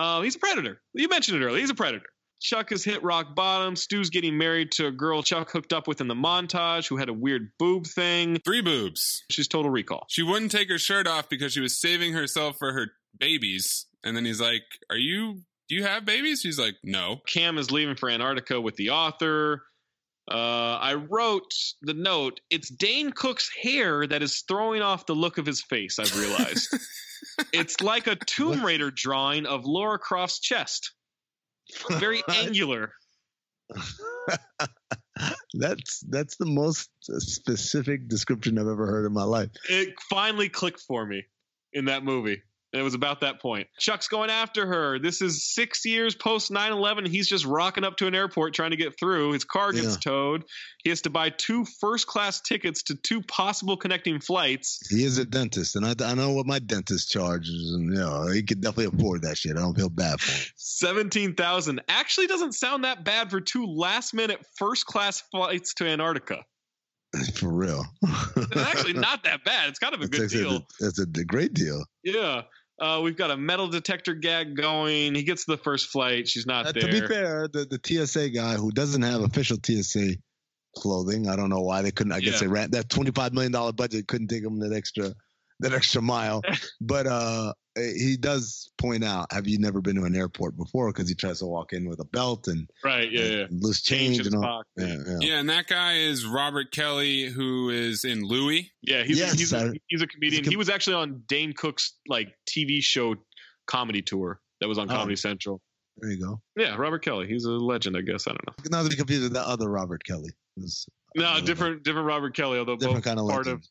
[0.00, 0.80] Uh, he's a predator.
[0.94, 1.60] You mentioned it earlier.
[1.60, 2.06] He's a predator.
[2.40, 3.76] Chuck has hit rock bottom.
[3.76, 7.10] Stu's getting married to a girl Chuck hooked up with in the montage who had
[7.10, 8.38] a weird boob thing.
[8.42, 9.22] Three boobs.
[9.30, 10.06] She's total recall.
[10.08, 12.86] She wouldn't take her shirt off because she was saving herself for her
[13.18, 13.84] babies.
[14.02, 16.40] And then he's like, Are you, do you have babies?
[16.40, 17.20] She's like, No.
[17.26, 19.64] Cam is leaving for Antarctica with the author.
[20.30, 21.52] Uh, I wrote
[21.82, 22.40] the note.
[22.50, 25.98] It's Dane Cook's hair that is throwing off the look of his face.
[25.98, 26.76] I've realized
[27.52, 30.92] it's like a Tomb Raider drawing of Laura Croft's chest.
[31.90, 32.92] Very angular.
[35.52, 39.50] That's that's the most specific description I've ever heard in my life.
[39.68, 41.24] It finally clicked for me
[41.72, 42.42] in that movie.
[42.72, 43.66] It was about that point.
[43.80, 45.00] Chuck's going after her.
[45.00, 47.04] This is six years post 9 11.
[47.04, 49.32] He's just rocking up to an airport trying to get through.
[49.32, 50.00] His car gets Yeah.
[50.04, 50.44] towed.
[50.84, 54.78] He has to buy two first class tickets to two possible connecting flights.
[54.88, 58.28] He is a dentist, and I, I know what my dentist charges, and you know
[58.28, 59.56] he could definitely afford that shit.
[59.56, 60.46] I don't feel bad for him.
[60.56, 66.44] 17,000 actually doesn't sound that bad for two last minute first class flights to Antarctica.
[67.34, 67.84] for real.
[68.36, 69.68] It's actually not that bad.
[69.70, 70.66] It's kind of a good It's, a, deal.
[70.80, 71.84] it's a great deal.
[72.04, 72.42] Yeah.
[72.80, 75.14] Uh, we've got a metal detector gag going.
[75.14, 76.26] He gets to the first flight.
[76.26, 76.82] She's not Uh, there.
[76.82, 80.16] to be fair, the, the TSA guy who doesn't have official TSA
[80.76, 82.12] clothing, I don't know why they couldn't.
[82.12, 82.40] I guess Yeah.
[82.40, 85.12] they ran that twenty five million dollar budget couldn't take him that extra
[85.60, 86.40] that extra mile.
[86.80, 90.92] but uh, Eh, he does point out, "Have you never been to an airport before?"
[90.92, 93.36] Because he tries to walk in with a belt and, Right, yeah, yeah.
[93.44, 94.62] and loose Change change and all.
[94.76, 95.16] Yeah, yeah.
[95.20, 98.70] Yeah, and that guy is Robert Kelly, who is in Louie.
[98.82, 100.32] Yeah, he's, Yes, a, he's, a, I- he's a comedian.
[100.32, 103.16] he's a com- he was actually on Dane Cook's like TV show
[103.66, 104.94] comedy tour that was on Oh.
[104.94, 105.60] Comedy Central.
[105.96, 106.40] There you go.
[106.56, 107.26] Yeah, Robert Kelly.
[107.26, 108.26] He's a legend, I guess.
[108.26, 108.54] I don't know.
[108.78, 110.30] Not to be confused with the other Robert Kelly.
[110.56, 112.58] Who's No, another different, different Robert Kelly.
[112.58, 113.62] Although different both kind of part legend.
[113.62, 113.68] of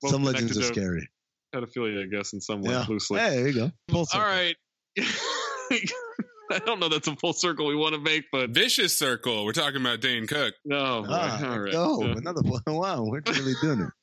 [0.00, 1.08] both Some legends connected are to scary.
[1.54, 2.84] Pedophilia, I guess, in some way, Yeah.
[2.88, 3.20] loosely.
[3.20, 3.70] Hey, there you go.
[3.90, 4.20] Full All
[6.50, 6.88] I don't know.
[6.88, 9.44] That's a full circle we want to make, but Vicious Circle.
[9.46, 10.54] We're talking about Dane Cook.
[10.66, 11.04] no.
[11.08, 11.72] Ah, all right.
[11.72, 12.02] go.
[12.04, 12.14] Yeah.
[12.18, 12.60] Another one.
[12.66, 13.88] Wow, we're really doing it.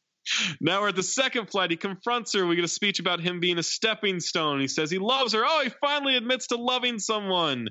[0.61, 1.71] Now we're at the second flight.
[1.71, 2.45] He confronts her.
[2.45, 4.59] We get a speech about him being a stepping stone.
[4.59, 5.43] He says he loves her.
[5.43, 7.67] Oh, he finally admits to loving someone.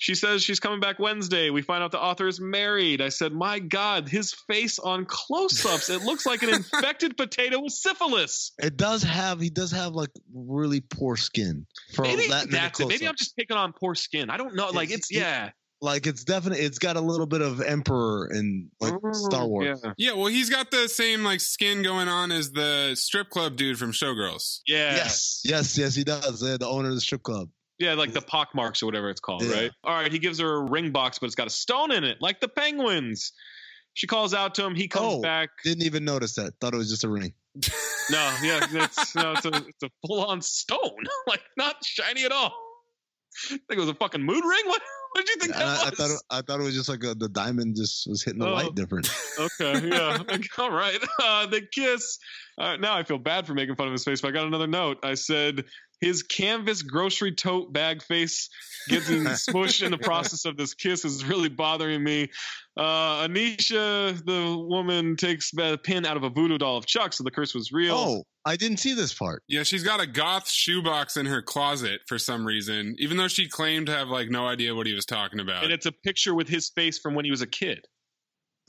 [0.00, 1.50] She says she's coming back Wednesday.
[1.50, 3.02] We find out the author is married.
[3.02, 5.90] I said, My God, his face on close ups.
[5.90, 8.52] It looks like an infected potato with syphilis.
[8.58, 9.40] It does have.
[9.40, 11.66] He does have like really poor skin.
[11.92, 12.88] For Maybe that many that's it.
[12.88, 14.30] Maybe I'm just picking on poor skin.
[14.30, 14.70] I don't know.
[14.70, 15.50] Like, it's, It's- it- yeah.
[15.82, 16.64] like it's definitely.
[16.64, 19.80] It's got a little bit of Emperor in like mm, Star Wars.
[19.84, 19.92] Yeah.
[19.98, 23.78] Yeah, well, he's got the same like skin going on as the strip club dude
[23.78, 24.60] from Showgirls.
[24.66, 24.94] Yeah.
[24.96, 25.94] Yes, yes, yes.
[25.94, 26.42] He does.
[26.42, 27.50] Yeah, the owner of the strip club.
[27.80, 29.54] Yeah, like the pock marks or whatever it's called, Yeah.
[29.54, 29.70] right?
[29.82, 32.18] All right, he gives her a ring box, but it's got a stone in it,
[32.20, 33.32] like the penguins.
[33.94, 34.74] She calls out to him.
[34.76, 35.20] He comes Oh.
[35.20, 35.48] back.
[35.64, 36.52] Didn't even notice that.
[36.60, 37.32] Thought it was just a ring.
[37.56, 40.78] No, yeah, it's, no, it's a, it's a full on stone,
[41.26, 42.54] like not shiny at all.
[43.46, 44.62] I think it was a fucking mood ring.
[44.66, 44.82] What,
[45.12, 46.10] what did you think I, I thought.
[46.10, 48.52] It, I thought it was just like a, the diamond just was hitting the Oh.
[48.52, 49.10] light different.
[49.40, 50.18] okay, yeah,
[50.58, 50.98] all right.
[51.20, 52.18] Uh, the kiss.
[52.58, 54.68] Uh, now I feel bad for making fun of his face, but I got another
[54.68, 54.98] note.
[55.02, 55.64] I said
[56.00, 58.48] his canvas grocery tote bag face
[58.88, 62.28] getting smushed in the process of this kiss is really bothering me.
[62.76, 67.24] Uh, Anisha, the woman, takes a pin out of a voodoo doll of Chuck, so
[67.24, 67.94] the curse was real.
[67.94, 69.42] Oh, I didn't see this part.
[69.48, 73.48] Yeah, she's got a goth shoebox in her closet for some reason, even though she
[73.48, 75.64] claimed to have like no idea what he was talking about.
[75.64, 77.84] and it's a picture with his face from when he was a kid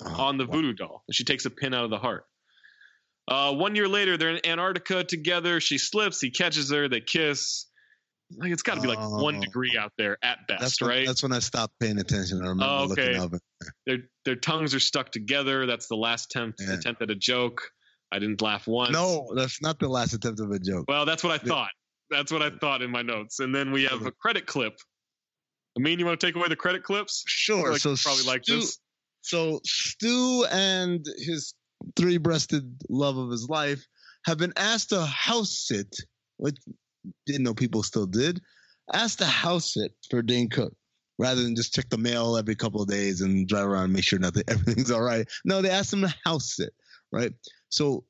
[0.03, 1.03] Oh, on the voodoo doll.
[1.07, 2.25] And she takes a pin out of the heart.
[3.27, 5.59] Uh, one year later, they're in Antarctica together.
[5.59, 6.19] She slips.
[6.19, 6.87] He catches her.
[6.89, 7.67] They kiss.
[8.37, 9.41] Like it's got to be like one Oh.
[9.41, 11.05] degree out there at best, That's when, right?
[11.07, 12.37] that's when I stopped paying attention.
[12.37, 13.17] I remember Oh, okay.
[13.19, 13.41] looking up.
[13.85, 15.65] Their their tongues are stuck together.
[15.65, 16.73] That's the last attempt Yeah.
[16.75, 17.61] attempt at a joke.
[18.11, 18.91] I didn't laugh once.
[18.93, 20.85] No, that's not the last attempt of a joke.
[20.87, 21.71] Well, that's what I thought.
[22.09, 23.39] That's what I thought in my notes.
[23.39, 24.73] And then we have a credit clip.
[25.77, 27.23] I mean, you want to take away the credit clips?
[27.27, 27.71] Sure.
[27.71, 28.79] like so probably like this.
[29.21, 31.53] So Stu and his
[31.95, 33.85] three-breasted love of his life
[34.25, 35.95] have been asked to house sit,
[36.37, 36.57] which
[37.25, 38.41] didn't know people still did,
[38.93, 40.73] asked to house sit for Dane Cook
[41.17, 44.03] rather than just check the mail every couple of days and drive around and make
[44.03, 45.27] sure nothing everything's all right.
[45.45, 46.73] No, they asked him to house sit,
[47.11, 47.31] right?
[47.69, 48.05] So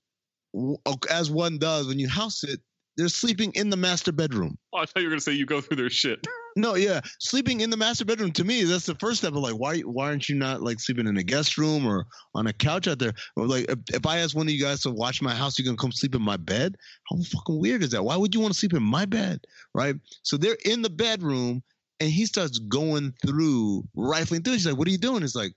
[1.10, 2.62] as one does when you house sit,
[2.98, 4.58] they're sleeping in the master bedroom.
[4.74, 6.26] Oh, I thought you were gonna say you go through their shit.
[6.58, 9.54] No, yeah, sleeping in the master bedroom to me that's the first step of like
[9.54, 12.06] why why aren't you not like sleeping in a guest room or
[12.36, 13.14] on a couch out there?
[13.38, 15.64] Or like if, if I ask one of you guys to watch my house, you
[15.64, 16.76] gonna come sleep in my bed?
[17.10, 18.04] How fucking weird is that?
[18.04, 19.40] Why would you want to sleep in my bed,
[19.74, 19.96] right?
[20.24, 21.64] So they're in the bedroom
[22.02, 24.56] and he starts going through rifling through.
[24.56, 25.54] She's like, "What are you doing?" It's like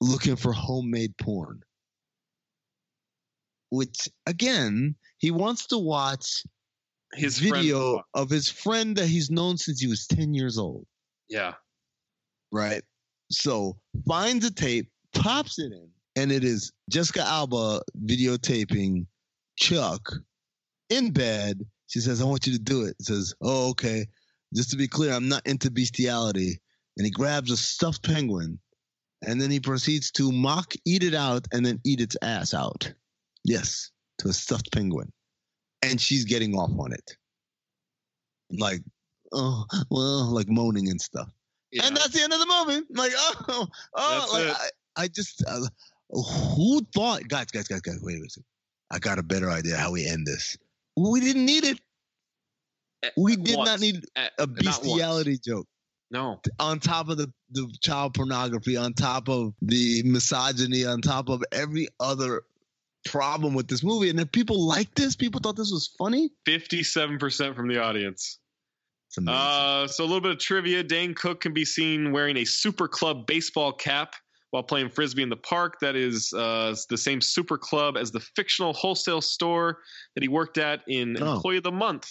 [0.00, 1.60] looking for homemade porn.
[3.68, 6.44] Which again, he wants to watch
[7.16, 10.86] His friend- video of his friend that he's known since he was 10 years old,
[11.28, 11.54] Yeah.
[12.50, 12.82] right?
[13.30, 19.06] So finds a tape, pops it in, and it is Jessica Alba videotaping
[19.56, 20.12] Chuck
[20.90, 21.60] in bed.
[21.86, 22.96] She says, I want you to do it.
[22.98, 24.06] He says, Oh, okay.
[24.54, 26.60] Just to be clear, I'm not into bestiality.
[26.96, 28.60] And he grabs a stuffed penguin
[29.26, 32.92] and then he proceeds to mock, eat it out, and then eat its ass out.
[33.44, 35.10] Yes, to a stuffed penguin.
[35.90, 37.16] And she's getting off on it.
[38.50, 38.80] Like,
[39.32, 41.28] oh, well, like moaning and stuff.
[41.82, 42.86] And that's the end of the movie.
[42.90, 44.70] Like, oh, oh, That's like.
[44.96, 45.66] I, I just, uh,
[46.10, 48.44] who thought, guys, guys, guys, guys, wait a second.
[48.92, 50.56] I got a better idea how we end this.
[50.96, 51.80] We didn't need it.
[53.16, 54.04] We did not need
[54.38, 55.66] a bestiality joke
[56.10, 56.40] No.
[56.60, 61.42] on top of the, the child pornography, on top of the misogyny, on top of
[61.52, 62.42] every other
[63.04, 64.10] problem with this movie.
[64.10, 66.30] And if people liked this, people thought this was funny.
[66.46, 68.38] Fifty-seven percent from the audience.
[69.08, 69.40] It's amazing.
[69.40, 72.88] Uh, so a little bit of trivia: Dane Cook can be seen wearing a Super
[72.88, 74.14] Club baseball cap
[74.50, 75.78] while playing frisbee in the park.
[75.80, 79.78] That is uh, the same Super Club as the fictional wholesale store
[80.14, 81.34] that he worked at in Oh.
[81.36, 82.08] Employee of the Month.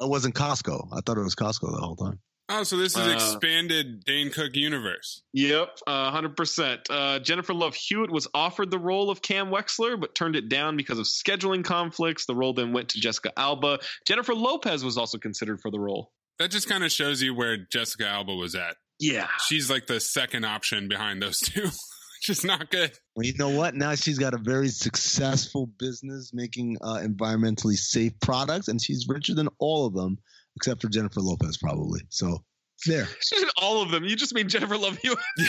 [0.00, 0.88] it wasn't Costco.
[0.92, 2.18] I thought it was Costco the whole time.
[2.54, 5.22] Oh, so this is Uh, expanded Dane Cook universe.
[5.32, 6.80] Yep, uh, hundred percent.
[6.90, 10.76] Uh, Jennifer Love Hewitt was offered the role of Cam Wexler, but turned it down
[10.76, 12.26] because of scheduling conflicts.
[12.26, 13.78] The role then went to Jessica Alba.
[14.06, 16.12] Jennifer Lopez was also considered for the role.
[16.38, 18.76] That just kind of shows you where Jessica Alba was at.
[18.98, 22.92] Yeah, She's like the second option behind those two, which is not good.
[23.16, 23.74] Well, you know what?
[23.74, 29.34] Now she's got a very successful business making uh, environmentally safe products, and she's richer
[29.34, 30.18] than all of them,
[30.56, 32.00] except for Jennifer Lopez, probably.
[32.10, 32.38] So
[32.86, 33.08] there.
[33.56, 34.04] all of them.
[34.04, 35.18] You just mean Jennifer Love Hewitt.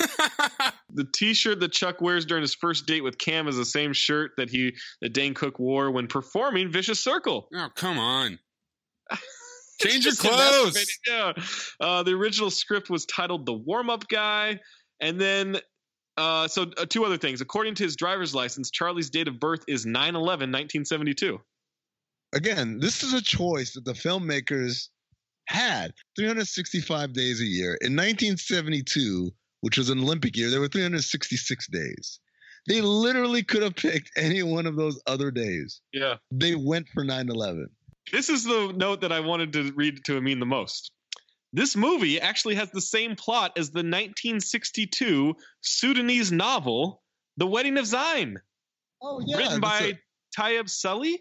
[0.94, 4.32] the T-shirt that Chuck wears during his first date with Cam is the same shirt
[4.36, 7.48] that he that Dane Cook wore when performing Vicious Circle.
[7.54, 8.38] Oh, come on.
[9.80, 10.98] Change your clothes.
[11.06, 11.32] Yeah.
[11.80, 14.60] Uh, the original script was titled "The Warm Up Guy,"
[15.00, 15.58] and then.
[16.18, 17.40] Uh, so uh, two other things.
[17.40, 21.38] According to his driver's license, Charlie's date of birth is 9-11-1972.
[22.32, 24.88] Again, this is a choice that the filmmakers
[25.46, 27.74] had 365 days a year.
[27.80, 29.30] In 1972,
[29.60, 32.20] which was an Olympic year, there were 366 days.
[32.68, 35.80] They literally could have picked any one of those other days.
[35.92, 36.14] Yeah.
[36.30, 37.68] They went for 9 11.
[38.10, 40.92] This is the note that I wanted to read to Amin the most.
[41.52, 47.02] This movie actually has the same plot as the 1962 Sudanese novel,
[47.36, 48.36] The Wedding of Zein,
[49.02, 49.98] Oh, written by
[50.38, 51.20] Tayeb Sully.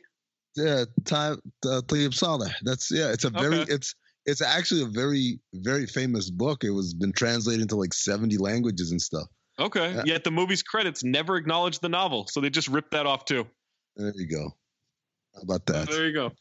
[0.55, 2.51] Yeah, Ty, uh, Tayeb Salih.
[2.63, 3.11] That's yeah.
[3.11, 3.73] It's a very Okay.
[3.73, 3.95] it's
[4.25, 6.63] it's actually a very very famous book.
[6.63, 9.27] It was been translated into like seventy languages and stuff.
[9.59, 9.93] Okay.
[9.93, 10.03] Yeah.
[10.05, 13.47] Yet the movie's credits never acknowledge the novel, so they just ripped that off too.
[13.95, 14.51] There you go.
[15.35, 15.89] How about that?
[15.89, 16.25] There you go.
[16.25, 16.35] Which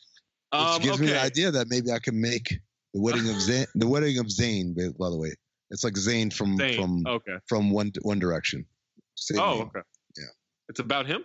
[0.61, 2.49] Um, gives me the idea that maybe I can make
[2.93, 3.67] the wedding of Zayn.
[3.77, 4.75] the wedding of Zayn.
[4.99, 5.33] By the way,
[5.71, 7.37] it's like Zayn from Zayn, from okay.
[7.49, 8.67] from One One Direction.
[9.15, 9.63] Same Oh, name.
[9.69, 9.81] okay.
[10.19, 10.25] Yeah.
[10.69, 11.25] It's about him.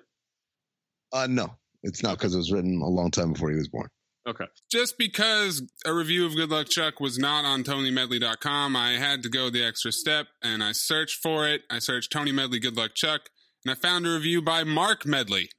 [1.11, 1.55] Uh, no,
[1.85, 3.87] it's not because it was written a long time before he was born.
[4.27, 4.45] Okay.
[4.71, 9.29] Just because a review of Good Luck Chuck was not on TonyMedley.com, I had to
[9.29, 11.61] go the extra step and I searched for it.
[11.69, 13.29] I searched Tony Medley Good Luck Chuck
[13.63, 15.49] and I found a review by Mark Medley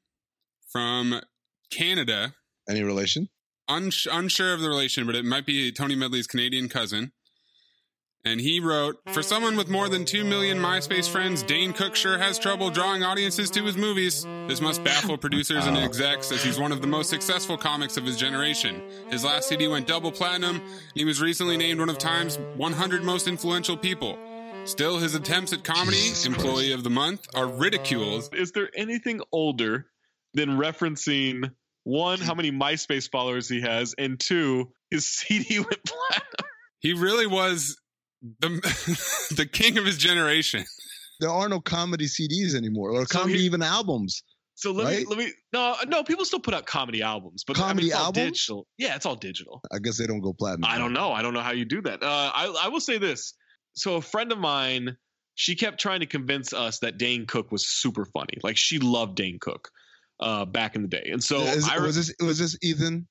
[0.72, 1.20] from
[1.70, 2.34] Canada.
[2.68, 3.28] Any relation?
[3.68, 7.12] Uns- unsure of the relation, but it might be Tony Medley's Canadian cousin.
[8.26, 12.18] And he wrote, For someone with more than 2 million MySpace friends, Dane Cook sure
[12.18, 14.24] has trouble drawing audiences to his movies.
[14.48, 18.04] This must baffle producers and execs as he's one of the most successful comics of
[18.04, 18.82] his generation.
[19.10, 23.04] His last CD went double platinum, and he was recently named one of Time's 100
[23.04, 24.18] most influential people.
[24.64, 28.34] Still, his attempts at comedy, Employee of the Month, are ridiculed.
[28.34, 29.86] Is there anything older
[30.34, 31.52] than referencing
[31.84, 36.50] one how many MySpace followers he has, and two his CD went platinum.
[36.80, 37.76] He really was
[38.40, 38.48] the
[39.36, 40.64] the king of his generation.
[41.20, 44.22] There are no comedy CDs anymore, or So comedy he- even albums.
[44.58, 47.60] So let me let me no no people still put out comedy albums, but I
[47.60, 48.16] mean, Comedy albums?
[48.32, 48.66] digital.
[48.78, 49.60] Yeah, it's all digital.
[49.70, 50.64] I guess they don't go platinum.
[50.70, 51.12] I don't know.
[51.12, 52.02] I don't know how you do that.
[52.02, 53.34] Uh, I I will say this.
[53.74, 54.96] So a friend of mine,
[55.34, 58.38] she kept trying to convince us that Dane Cook was super funny.
[58.42, 59.68] Like she loved Dane Cook
[60.20, 63.06] uh, back in the day, and so Is- I re- was this was this Ethan?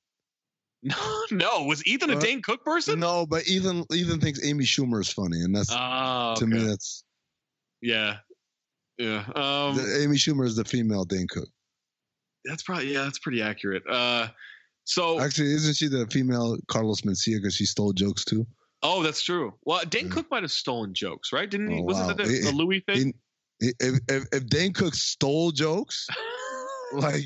[0.84, 3.00] no no was Ethan a Uh, Dane Cook person?
[3.00, 7.04] No, but Ethan Ethan thinks Amy Schumer is funny, and that's Oh, to me that's
[7.82, 8.18] yeah,
[8.98, 9.24] yeah.
[9.36, 11.50] Um, the, Amy Schumer is the female Dane Cook.
[12.46, 13.84] that's probably yeah, that's pretty accurate.
[13.90, 14.28] Uh,
[14.84, 18.46] so Actually, isn't she the female Carlos Mencia because she stole jokes too?
[18.84, 19.52] oh, that's true.
[19.64, 21.50] Well, Dane Cook might have stolen jokes, right?
[21.50, 21.80] Didn't he?
[21.80, 22.14] Oh, Wasn't wow.
[22.14, 23.14] that He- the, the Louis thing?
[23.60, 26.08] He- if, if if Dane Cook stole jokes,
[26.94, 27.24] like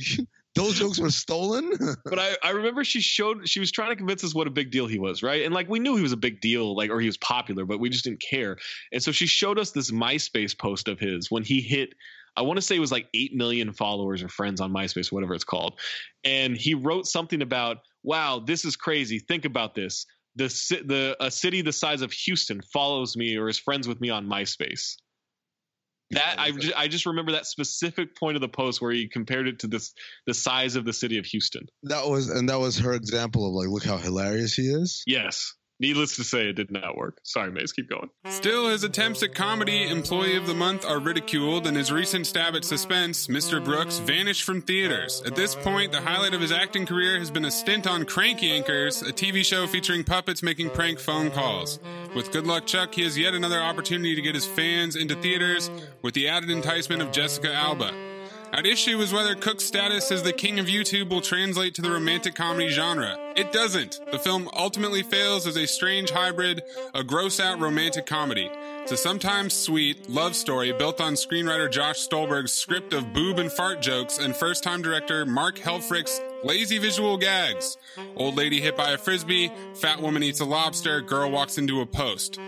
[0.59, 1.71] those jokes were stolen.
[2.05, 4.71] but I, I remember she showed she was trying to convince us what a big
[4.71, 5.45] deal he was, right?
[5.45, 7.79] And like we knew he was a big deal, like or he was popular, but
[7.79, 8.57] we just didn't care.
[8.91, 11.93] And so she showed us this MySpace post of his when he hit
[12.37, 15.33] I want to say it was like 8 million followers or friends on MySpace, whatever
[15.33, 15.79] it's called.
[16.23, 19.19] And he wrote something about, "Wow, this is crazy.
[19.19, 20.05] Think about this.
[20.35, 20.45] The
[20.85, 24.27] the a city the size of Houston follows me or is friends with me on
[24.27, 24.95] MySpace."
[26.11, 29.47] That I just, I just remember that specific point of the post where he compared
[29.47, 29.93] it to this
[30.25, 31.67] the size of the city of Houston.
[31.83, 35.03] that was and that was her example of like, look how hilarious he is.
[35.05, 35.53] Yes.
[35.81, 37.19] Needless to say, it did not work.
[37.23, 37.71] Sorry, Mayes.
[37.71, 38.09] Keep going.
[38.25, 42.53] Still, his attempts at comedy Employee of the Month are ridiculed, and his recent stab
[42.55, 43.63] at suspense, Mr.
[43.63, 45.23] Brooks, vanished from theaters.
[45.25, 48.39] At this point, the highlight of his acting career has been a stint on Crank
[48.39, 51.79] Yankers, a TV show featuring puppets making prank phone calls.
[52.13, 55.71] With Good Luck Chuck, he has yet another opportunity to get his fans into theaters
[56.01, 57.93] with the added enticement of Jessica Alba.
[58.51, 61.91] At issue is whether Cook's status as the king of YouTube will translate to the
[61.91, 63.15] romantic comedy genre.
[63.35, 63.99] It doesn't.
[64.11, 66.63] The film ultimately fails as a strange hybrid,
[66.95, 68.49] a gross out romantic comedy.
[68.81, 73.51] It's a sometimes sweet love story built on screenwriter Josh Stolberg's script of boob and
[73.51, 77.77] fart jokes and first time director Mark Helfrich's lazy visual gags.
[78.15, 81.85] Old lady hit by a frisbee, fat woman eats a lobster, girl walks into a
[81.85, 82.39] post.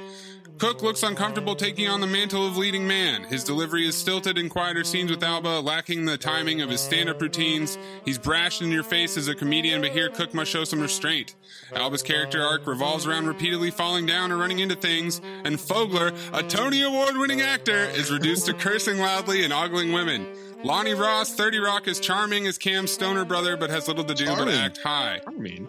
[0.61, 3.23] Cook looks uncomfortable taking on the mantle of leading man.
[3.23, 7.09] His delivery is stilted in quieter scenes with Alba, lacking the timing of his stand
[7.09, 7.79] up routines.
[8.05, 11.33] He's brash in your face as a comedian, but here Cook must show some restraint.
[11.73, 16.43] Alba's character arc revolves around repeatedly falling down or running into things, and Fogler, a
[16.43, 20.27] Tony Award winning actor, is reduced to cursing loudly and ogling women.
[20.63, 24.27] Lonny Ross, 30 Rock, is charming as Cam's stoner brother, but has little to do
[24.27, 25.19] but act high.
[25.25, 25.67] I mean,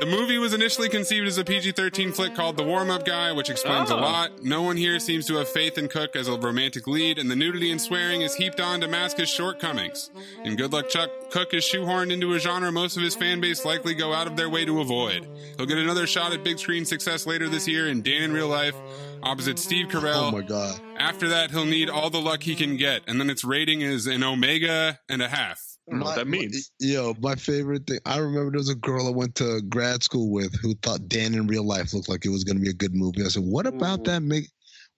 [0.00, 3.32] The movie was initially conceived as a PG 13 flick called The Warm Up Guy,
[3.32, 4.00] which explains a Oh.
[4.00, 4.44] lot.
[4.44, 7.34] No one here seems to have faith in Cook as a romantic lead, and the
[7.34, 10.10] nudity and swearing is heaped on to mask his shortcomings.
[10.44, 13.64] In Good Luck Chuck, Cook is shoehorned into a genre most of his fan base
[13.64, 15.26] likely go out of their way to avoid.
[15.56, 18.48] He'll get another shot at big screen success later this year in Dan in Real
[18.48, 18.76] Life,
[19.24, 20.28] opposite Steve Carell.
[20.28, 20.80] Oh my god.
[20.96, 24.06] After that, he'll need all the luck he can get, and then its rating is
[24.06, 25.67] an omega and a half.
[25.90, 26.70] Know what that means.
[26.78, 28.00] Yo, my favorite thing.
[28.04, 31.34] I remember there was a girl I went to grad school with who thought Dan
[31.34, 33.24] in real life looked like it was going to be a good movie.
[33.24, 34.04] I said, "What about mm.
[34.04, 34.50] that make?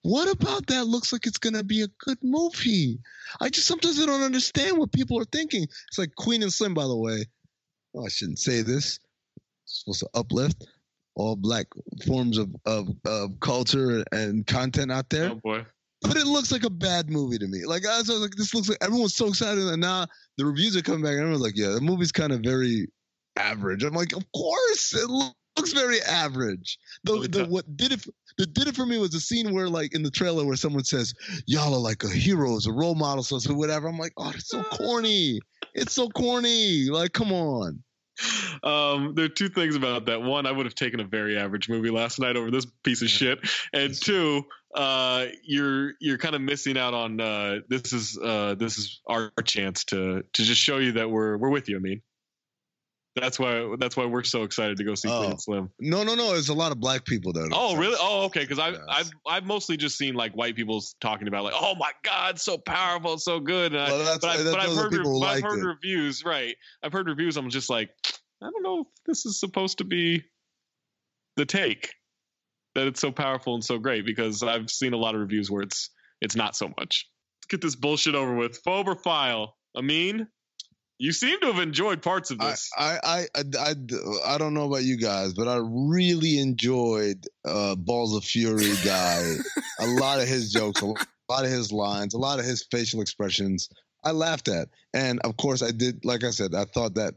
[0.03, 2.99] What about that looks like it's going to be a good movie?"
[3.39, 5.63] I just sometimes I don't understand what people are thinking.
[5.63, 7.25] It's like Queen and Slim, by the way.
[7.95, 8.99] Oh, I shouldn't say this.
[9.63, 10.65] It's supposed to uplift
[11.15, 11.67] all black
[12.05, 15.65] forms of of, of culture and content out there Oh boy.
[16.01, 17.65] But it looks like a bad movie to me.
[17.65, 20.07] Like I was like, this looks like everyone's so excited, and now
[20.37, 22.87] the reviews are coming back, and everyone's like, yeah, the movie's kind of very
[23.37, 23.83] average.
[23.83, 26.77] I'm like, of course, it looks very average.
[27.03, 28.05] The, Really the what did it
[28.37, 30.83] that did it for me was the scene where like in the trailer where someone
[30.83, 31.13] says,
[31.45, 33.87] y'all are like a hero, heroes, a role model, so so whatever.
[33.87, 35.39] I'm like, oh, it's so corny.
[35.73, 36.85] It's so corny.
[36.89, 37.83] Like, come on.
[38.63, 40.21] Um, there are two things about that.
[40.21, 43.09] One, I would have taken a very average movie last night over this piece of
[43.09, 43.39] shit.
[43.73, 44.43] And two,
[44.75, 49.31] uh, you're you're kind of missing out on uh, this is uh, this is our
[49.43, 51.77] chance to to just show you that we're we're with you.
[51.77, 52.01] I mean,
[53.15, 55.35] that's why that's why we're so excited to go see Oh.
[55.37, 55.69] Slim.
[55.79, 56.31] No, no, no.
[56.31, 57.45] There's a lot of black people there.
[57.51, 57.97] Oh, really?
[57.99, 58.41] Oh, okay.
[58.41, 58.83] Because I've Yes.
[58.89, 62.57] I've I've mostly just seen like white people talking about like, oh my god, so
[62.57, 63.73] powerful, so good.
[63.75, 65.65] And Well, that's- but, I, but I've heard re- but I've heard it.
[65.65, 66.55] reviews, right?
[66.83, 67.35] I've heard reviews.
[67.37, 67.89] I'm just like,
[68.41, 70.23] I don't know if this is supposed to be
[71.37, 71.89] the take
[72.75, 75.61] that it's so powerful and so great because I've seen a lot of reviews where
[75.63, 75.89] it's
[76.21, 77.09] it's not so much.
[77.39, 78.63] Let's get this bullshit over with.
[78.63, 79.55] Phobe or file?
[79.75, 80.27] Amin,
[81.01, 82.69] you seem to have enjoyed parts of this.
[82.77, 83.75] I, I, I, I,
[84.23, 89.35] I don't know about you guys, but I really enjoyed uh, Balls of Fury guy.
[89.79, 93.01] a lot of his jokes, a lot of his lines, a lot of his facial
[93.01, 93.67] expressions.
[94.03, 94.67] I laughed at.
[94.93, 96.05] And of course, I did.
[96.05, 97.15] Like I said, I thought that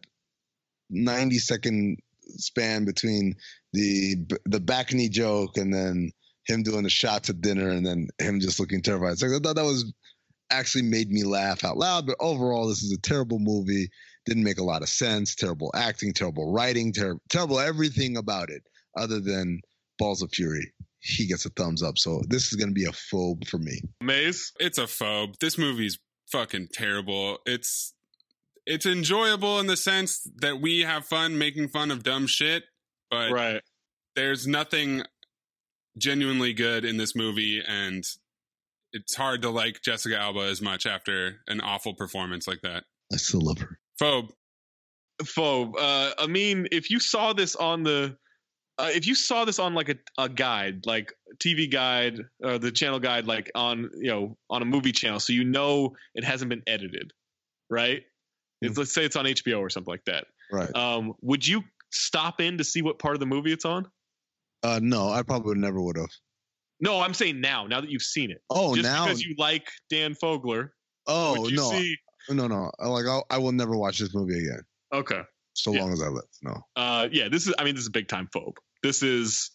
[0.89, 1.99] ninety second
[2.37, 3.37] span between
[3.75, 4.17] the
[4.47, 6.11] the back knee joke and then
[6.47, 9.19] him doing the shots at dinner and then him just looking terrified.
[9.19, 9.93] So I thought that was
[10.51, 12.07] actually made me laugh out loud.
[12.07, 13.89] But overall, this is a terrible movie.
[14.27, 15.35] Didn't make a lot of sense.
[15.35, 18.63] Terrible acting, terrible writing, ter- terrible everything about it,
[18.97, 19.61] other than
[19.99, 20.73] Balls of Fury.
[21.01, 21.99] He gets a thumbs up.
[21.99, 23.81] So this is going to be a phobe for me.
[24.01, 24.53] Mayes?
[24.59, 25.39] It's a phobe.
[25.39, 25.99] This movie's
[26.31, 27.39] fucking terrible.
[27.45, 27.93] It's
[28.67, 32.65] it's enjoyable in the sense that we have fun making fun of dumb shit,
[33.11, 33.63] but right.
[34.17, 35.03] there's nothing
[35.99, 38.05] genuinely good in this movie and
[38.95, 42.85] it's hard to like Jessica Alba as much after an awful performance like that.
[43.13, 43.79] I still love her.
[44.01, 44.31] Phobe.
[45.23, 45.75] Phobe.
[45.79, 48.17] Uh, I mean, if you saw this on the,
[48.79, 52.71] uh, if you saw this on like a, a guide, like TV guide, or the
[52.71, 56.49] channel guide, like on you know on a movie channel, so you know it hasn't
[56.49, 57.13] been edited,
[57.69, 58.03] right?
[58.63, 60.27] It's, let's say it's on HBO or something like that.
[60.51, 60.75] Right.
[60.75, 63.89] Um, would you stop in to see what part of the movie it's on?
[64.63, 66.11] Uh, no, I probably never would have.
[66.85, 67.67] No, I'm saying now.
[67.67, 68.43] Now that you've seen it.
[68.51, 70.69] Oh, Just now- because you like Dan Fogler.
[71.07, 71.97] Oh you no, see-
[72.31, 72.71] no, no.
[72.79, 74.63] Like I'll, I will never watch this movie again.
[74.93, 75.23] Okay.
[75.55, 75.83] So Yeah.
[75.83, 76.25] long as I live.
[76.43, 76.57] No.
[76.77, 77.55] Uh, yeah, this is.
[77.59, 78.55] I mean, this is a big time phobe.
[78.83, 79.51] This is,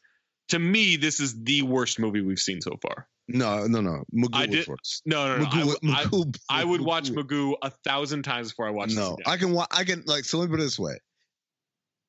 [0.49, 3.07] to me, this is the worst movie we've seen so far.
[3.27, 4.03] No, no, no.
[4.15, 4.67] Magoo I was did.
[4.67, 5.01] worse.
[5.05, 5.49] No, no, no.
[5.49, 8.97] I, Magoo- I- Magoo- I would watch Magoo- a thousand times before I watch this.
[8.97, 9.17] No.
[9.25, 9.51] I can.
[9.53, 10.23] Wa- I can like.
[10.25, 10.97] So let me put it this way.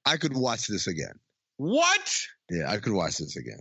[0.06, 1.12] I could watch this again.
[1.56, 2.14] What?
[2.50, 3.60] Yeah, I could watch this again.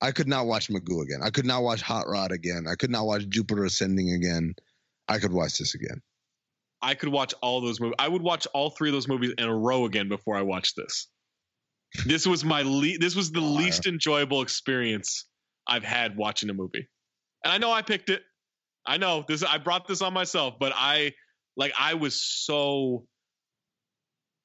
[0.00, 1.20] I could not watch Magoo again.
[1.22, 2.66] I could not watch Hot Rod again.
[2.68, 4.54] I could not watch Jupiter Ascending again.
[5.08, 6.02] I could watch this again.
[6.80, 7.96] I could watch all those movies.
[7.98, 10.76] I would watch all three of those movies in a row again before I watched
[10.76, 11.08] this.
[12.06, 15.24] This was my le- This was the least enjoyable experience
[15.66, 16.86] I've had watching a movie.
[17.44, 18.22] And I know I picked it.
[18.86, 19.42] I know this.
[19.42, 21.12] I brought this on myself, but I
[21.56, 21.72] like.
[21.78, 23.06] I was so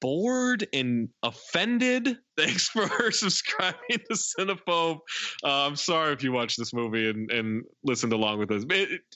[0.04, 2.18] bored and offended.
[2.36, 4.98] Thanks for subscribing to Cinephobe.
[5.42, 8.64] Uh, I'm sorry if you watched this movie and, and listened along with us.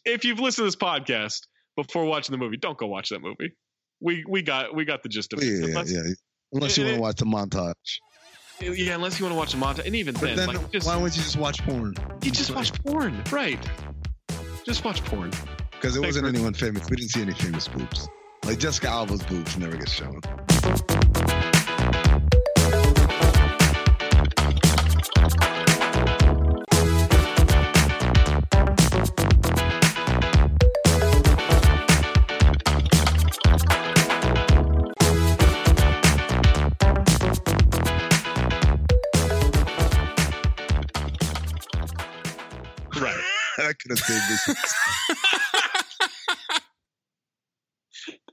[0.06, 1.40] If you've listened to this podcast
[1.76, 3.54] before watching the movie, don't go watch that movie.
[4.00, 5.46] We we got we got the gist of it.
[5.46, 6.02] Yeah, Unless- yeah.
[6.54, 7.74] Unless you want to watch the montage.
[8.62, 10.96] yeah, unless you want to watch the montage, and even then, then, like, just, why
[10.96, 11.94] wouldn't you just watch porn?
[12.22, 13.58] you just watch porn, right?
[14.64, 15.30] Just watch porn.
[15.72, 16.88] Because it Thanks wasn't anyone famous.
[16.88, 18.08] We didn't see any famous boobs.
[18.46, 20.22] Like Jessica Alba's boobs never get shown.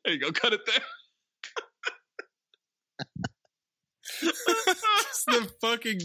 [0.05, 0.31] There you go.
[0.31, 0.75] Cut it there.
[4.25, 5.99] Just the fucking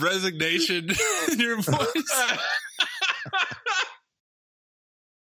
[0.00, 0.90] resignation
[1.32, 2.38] in your voice.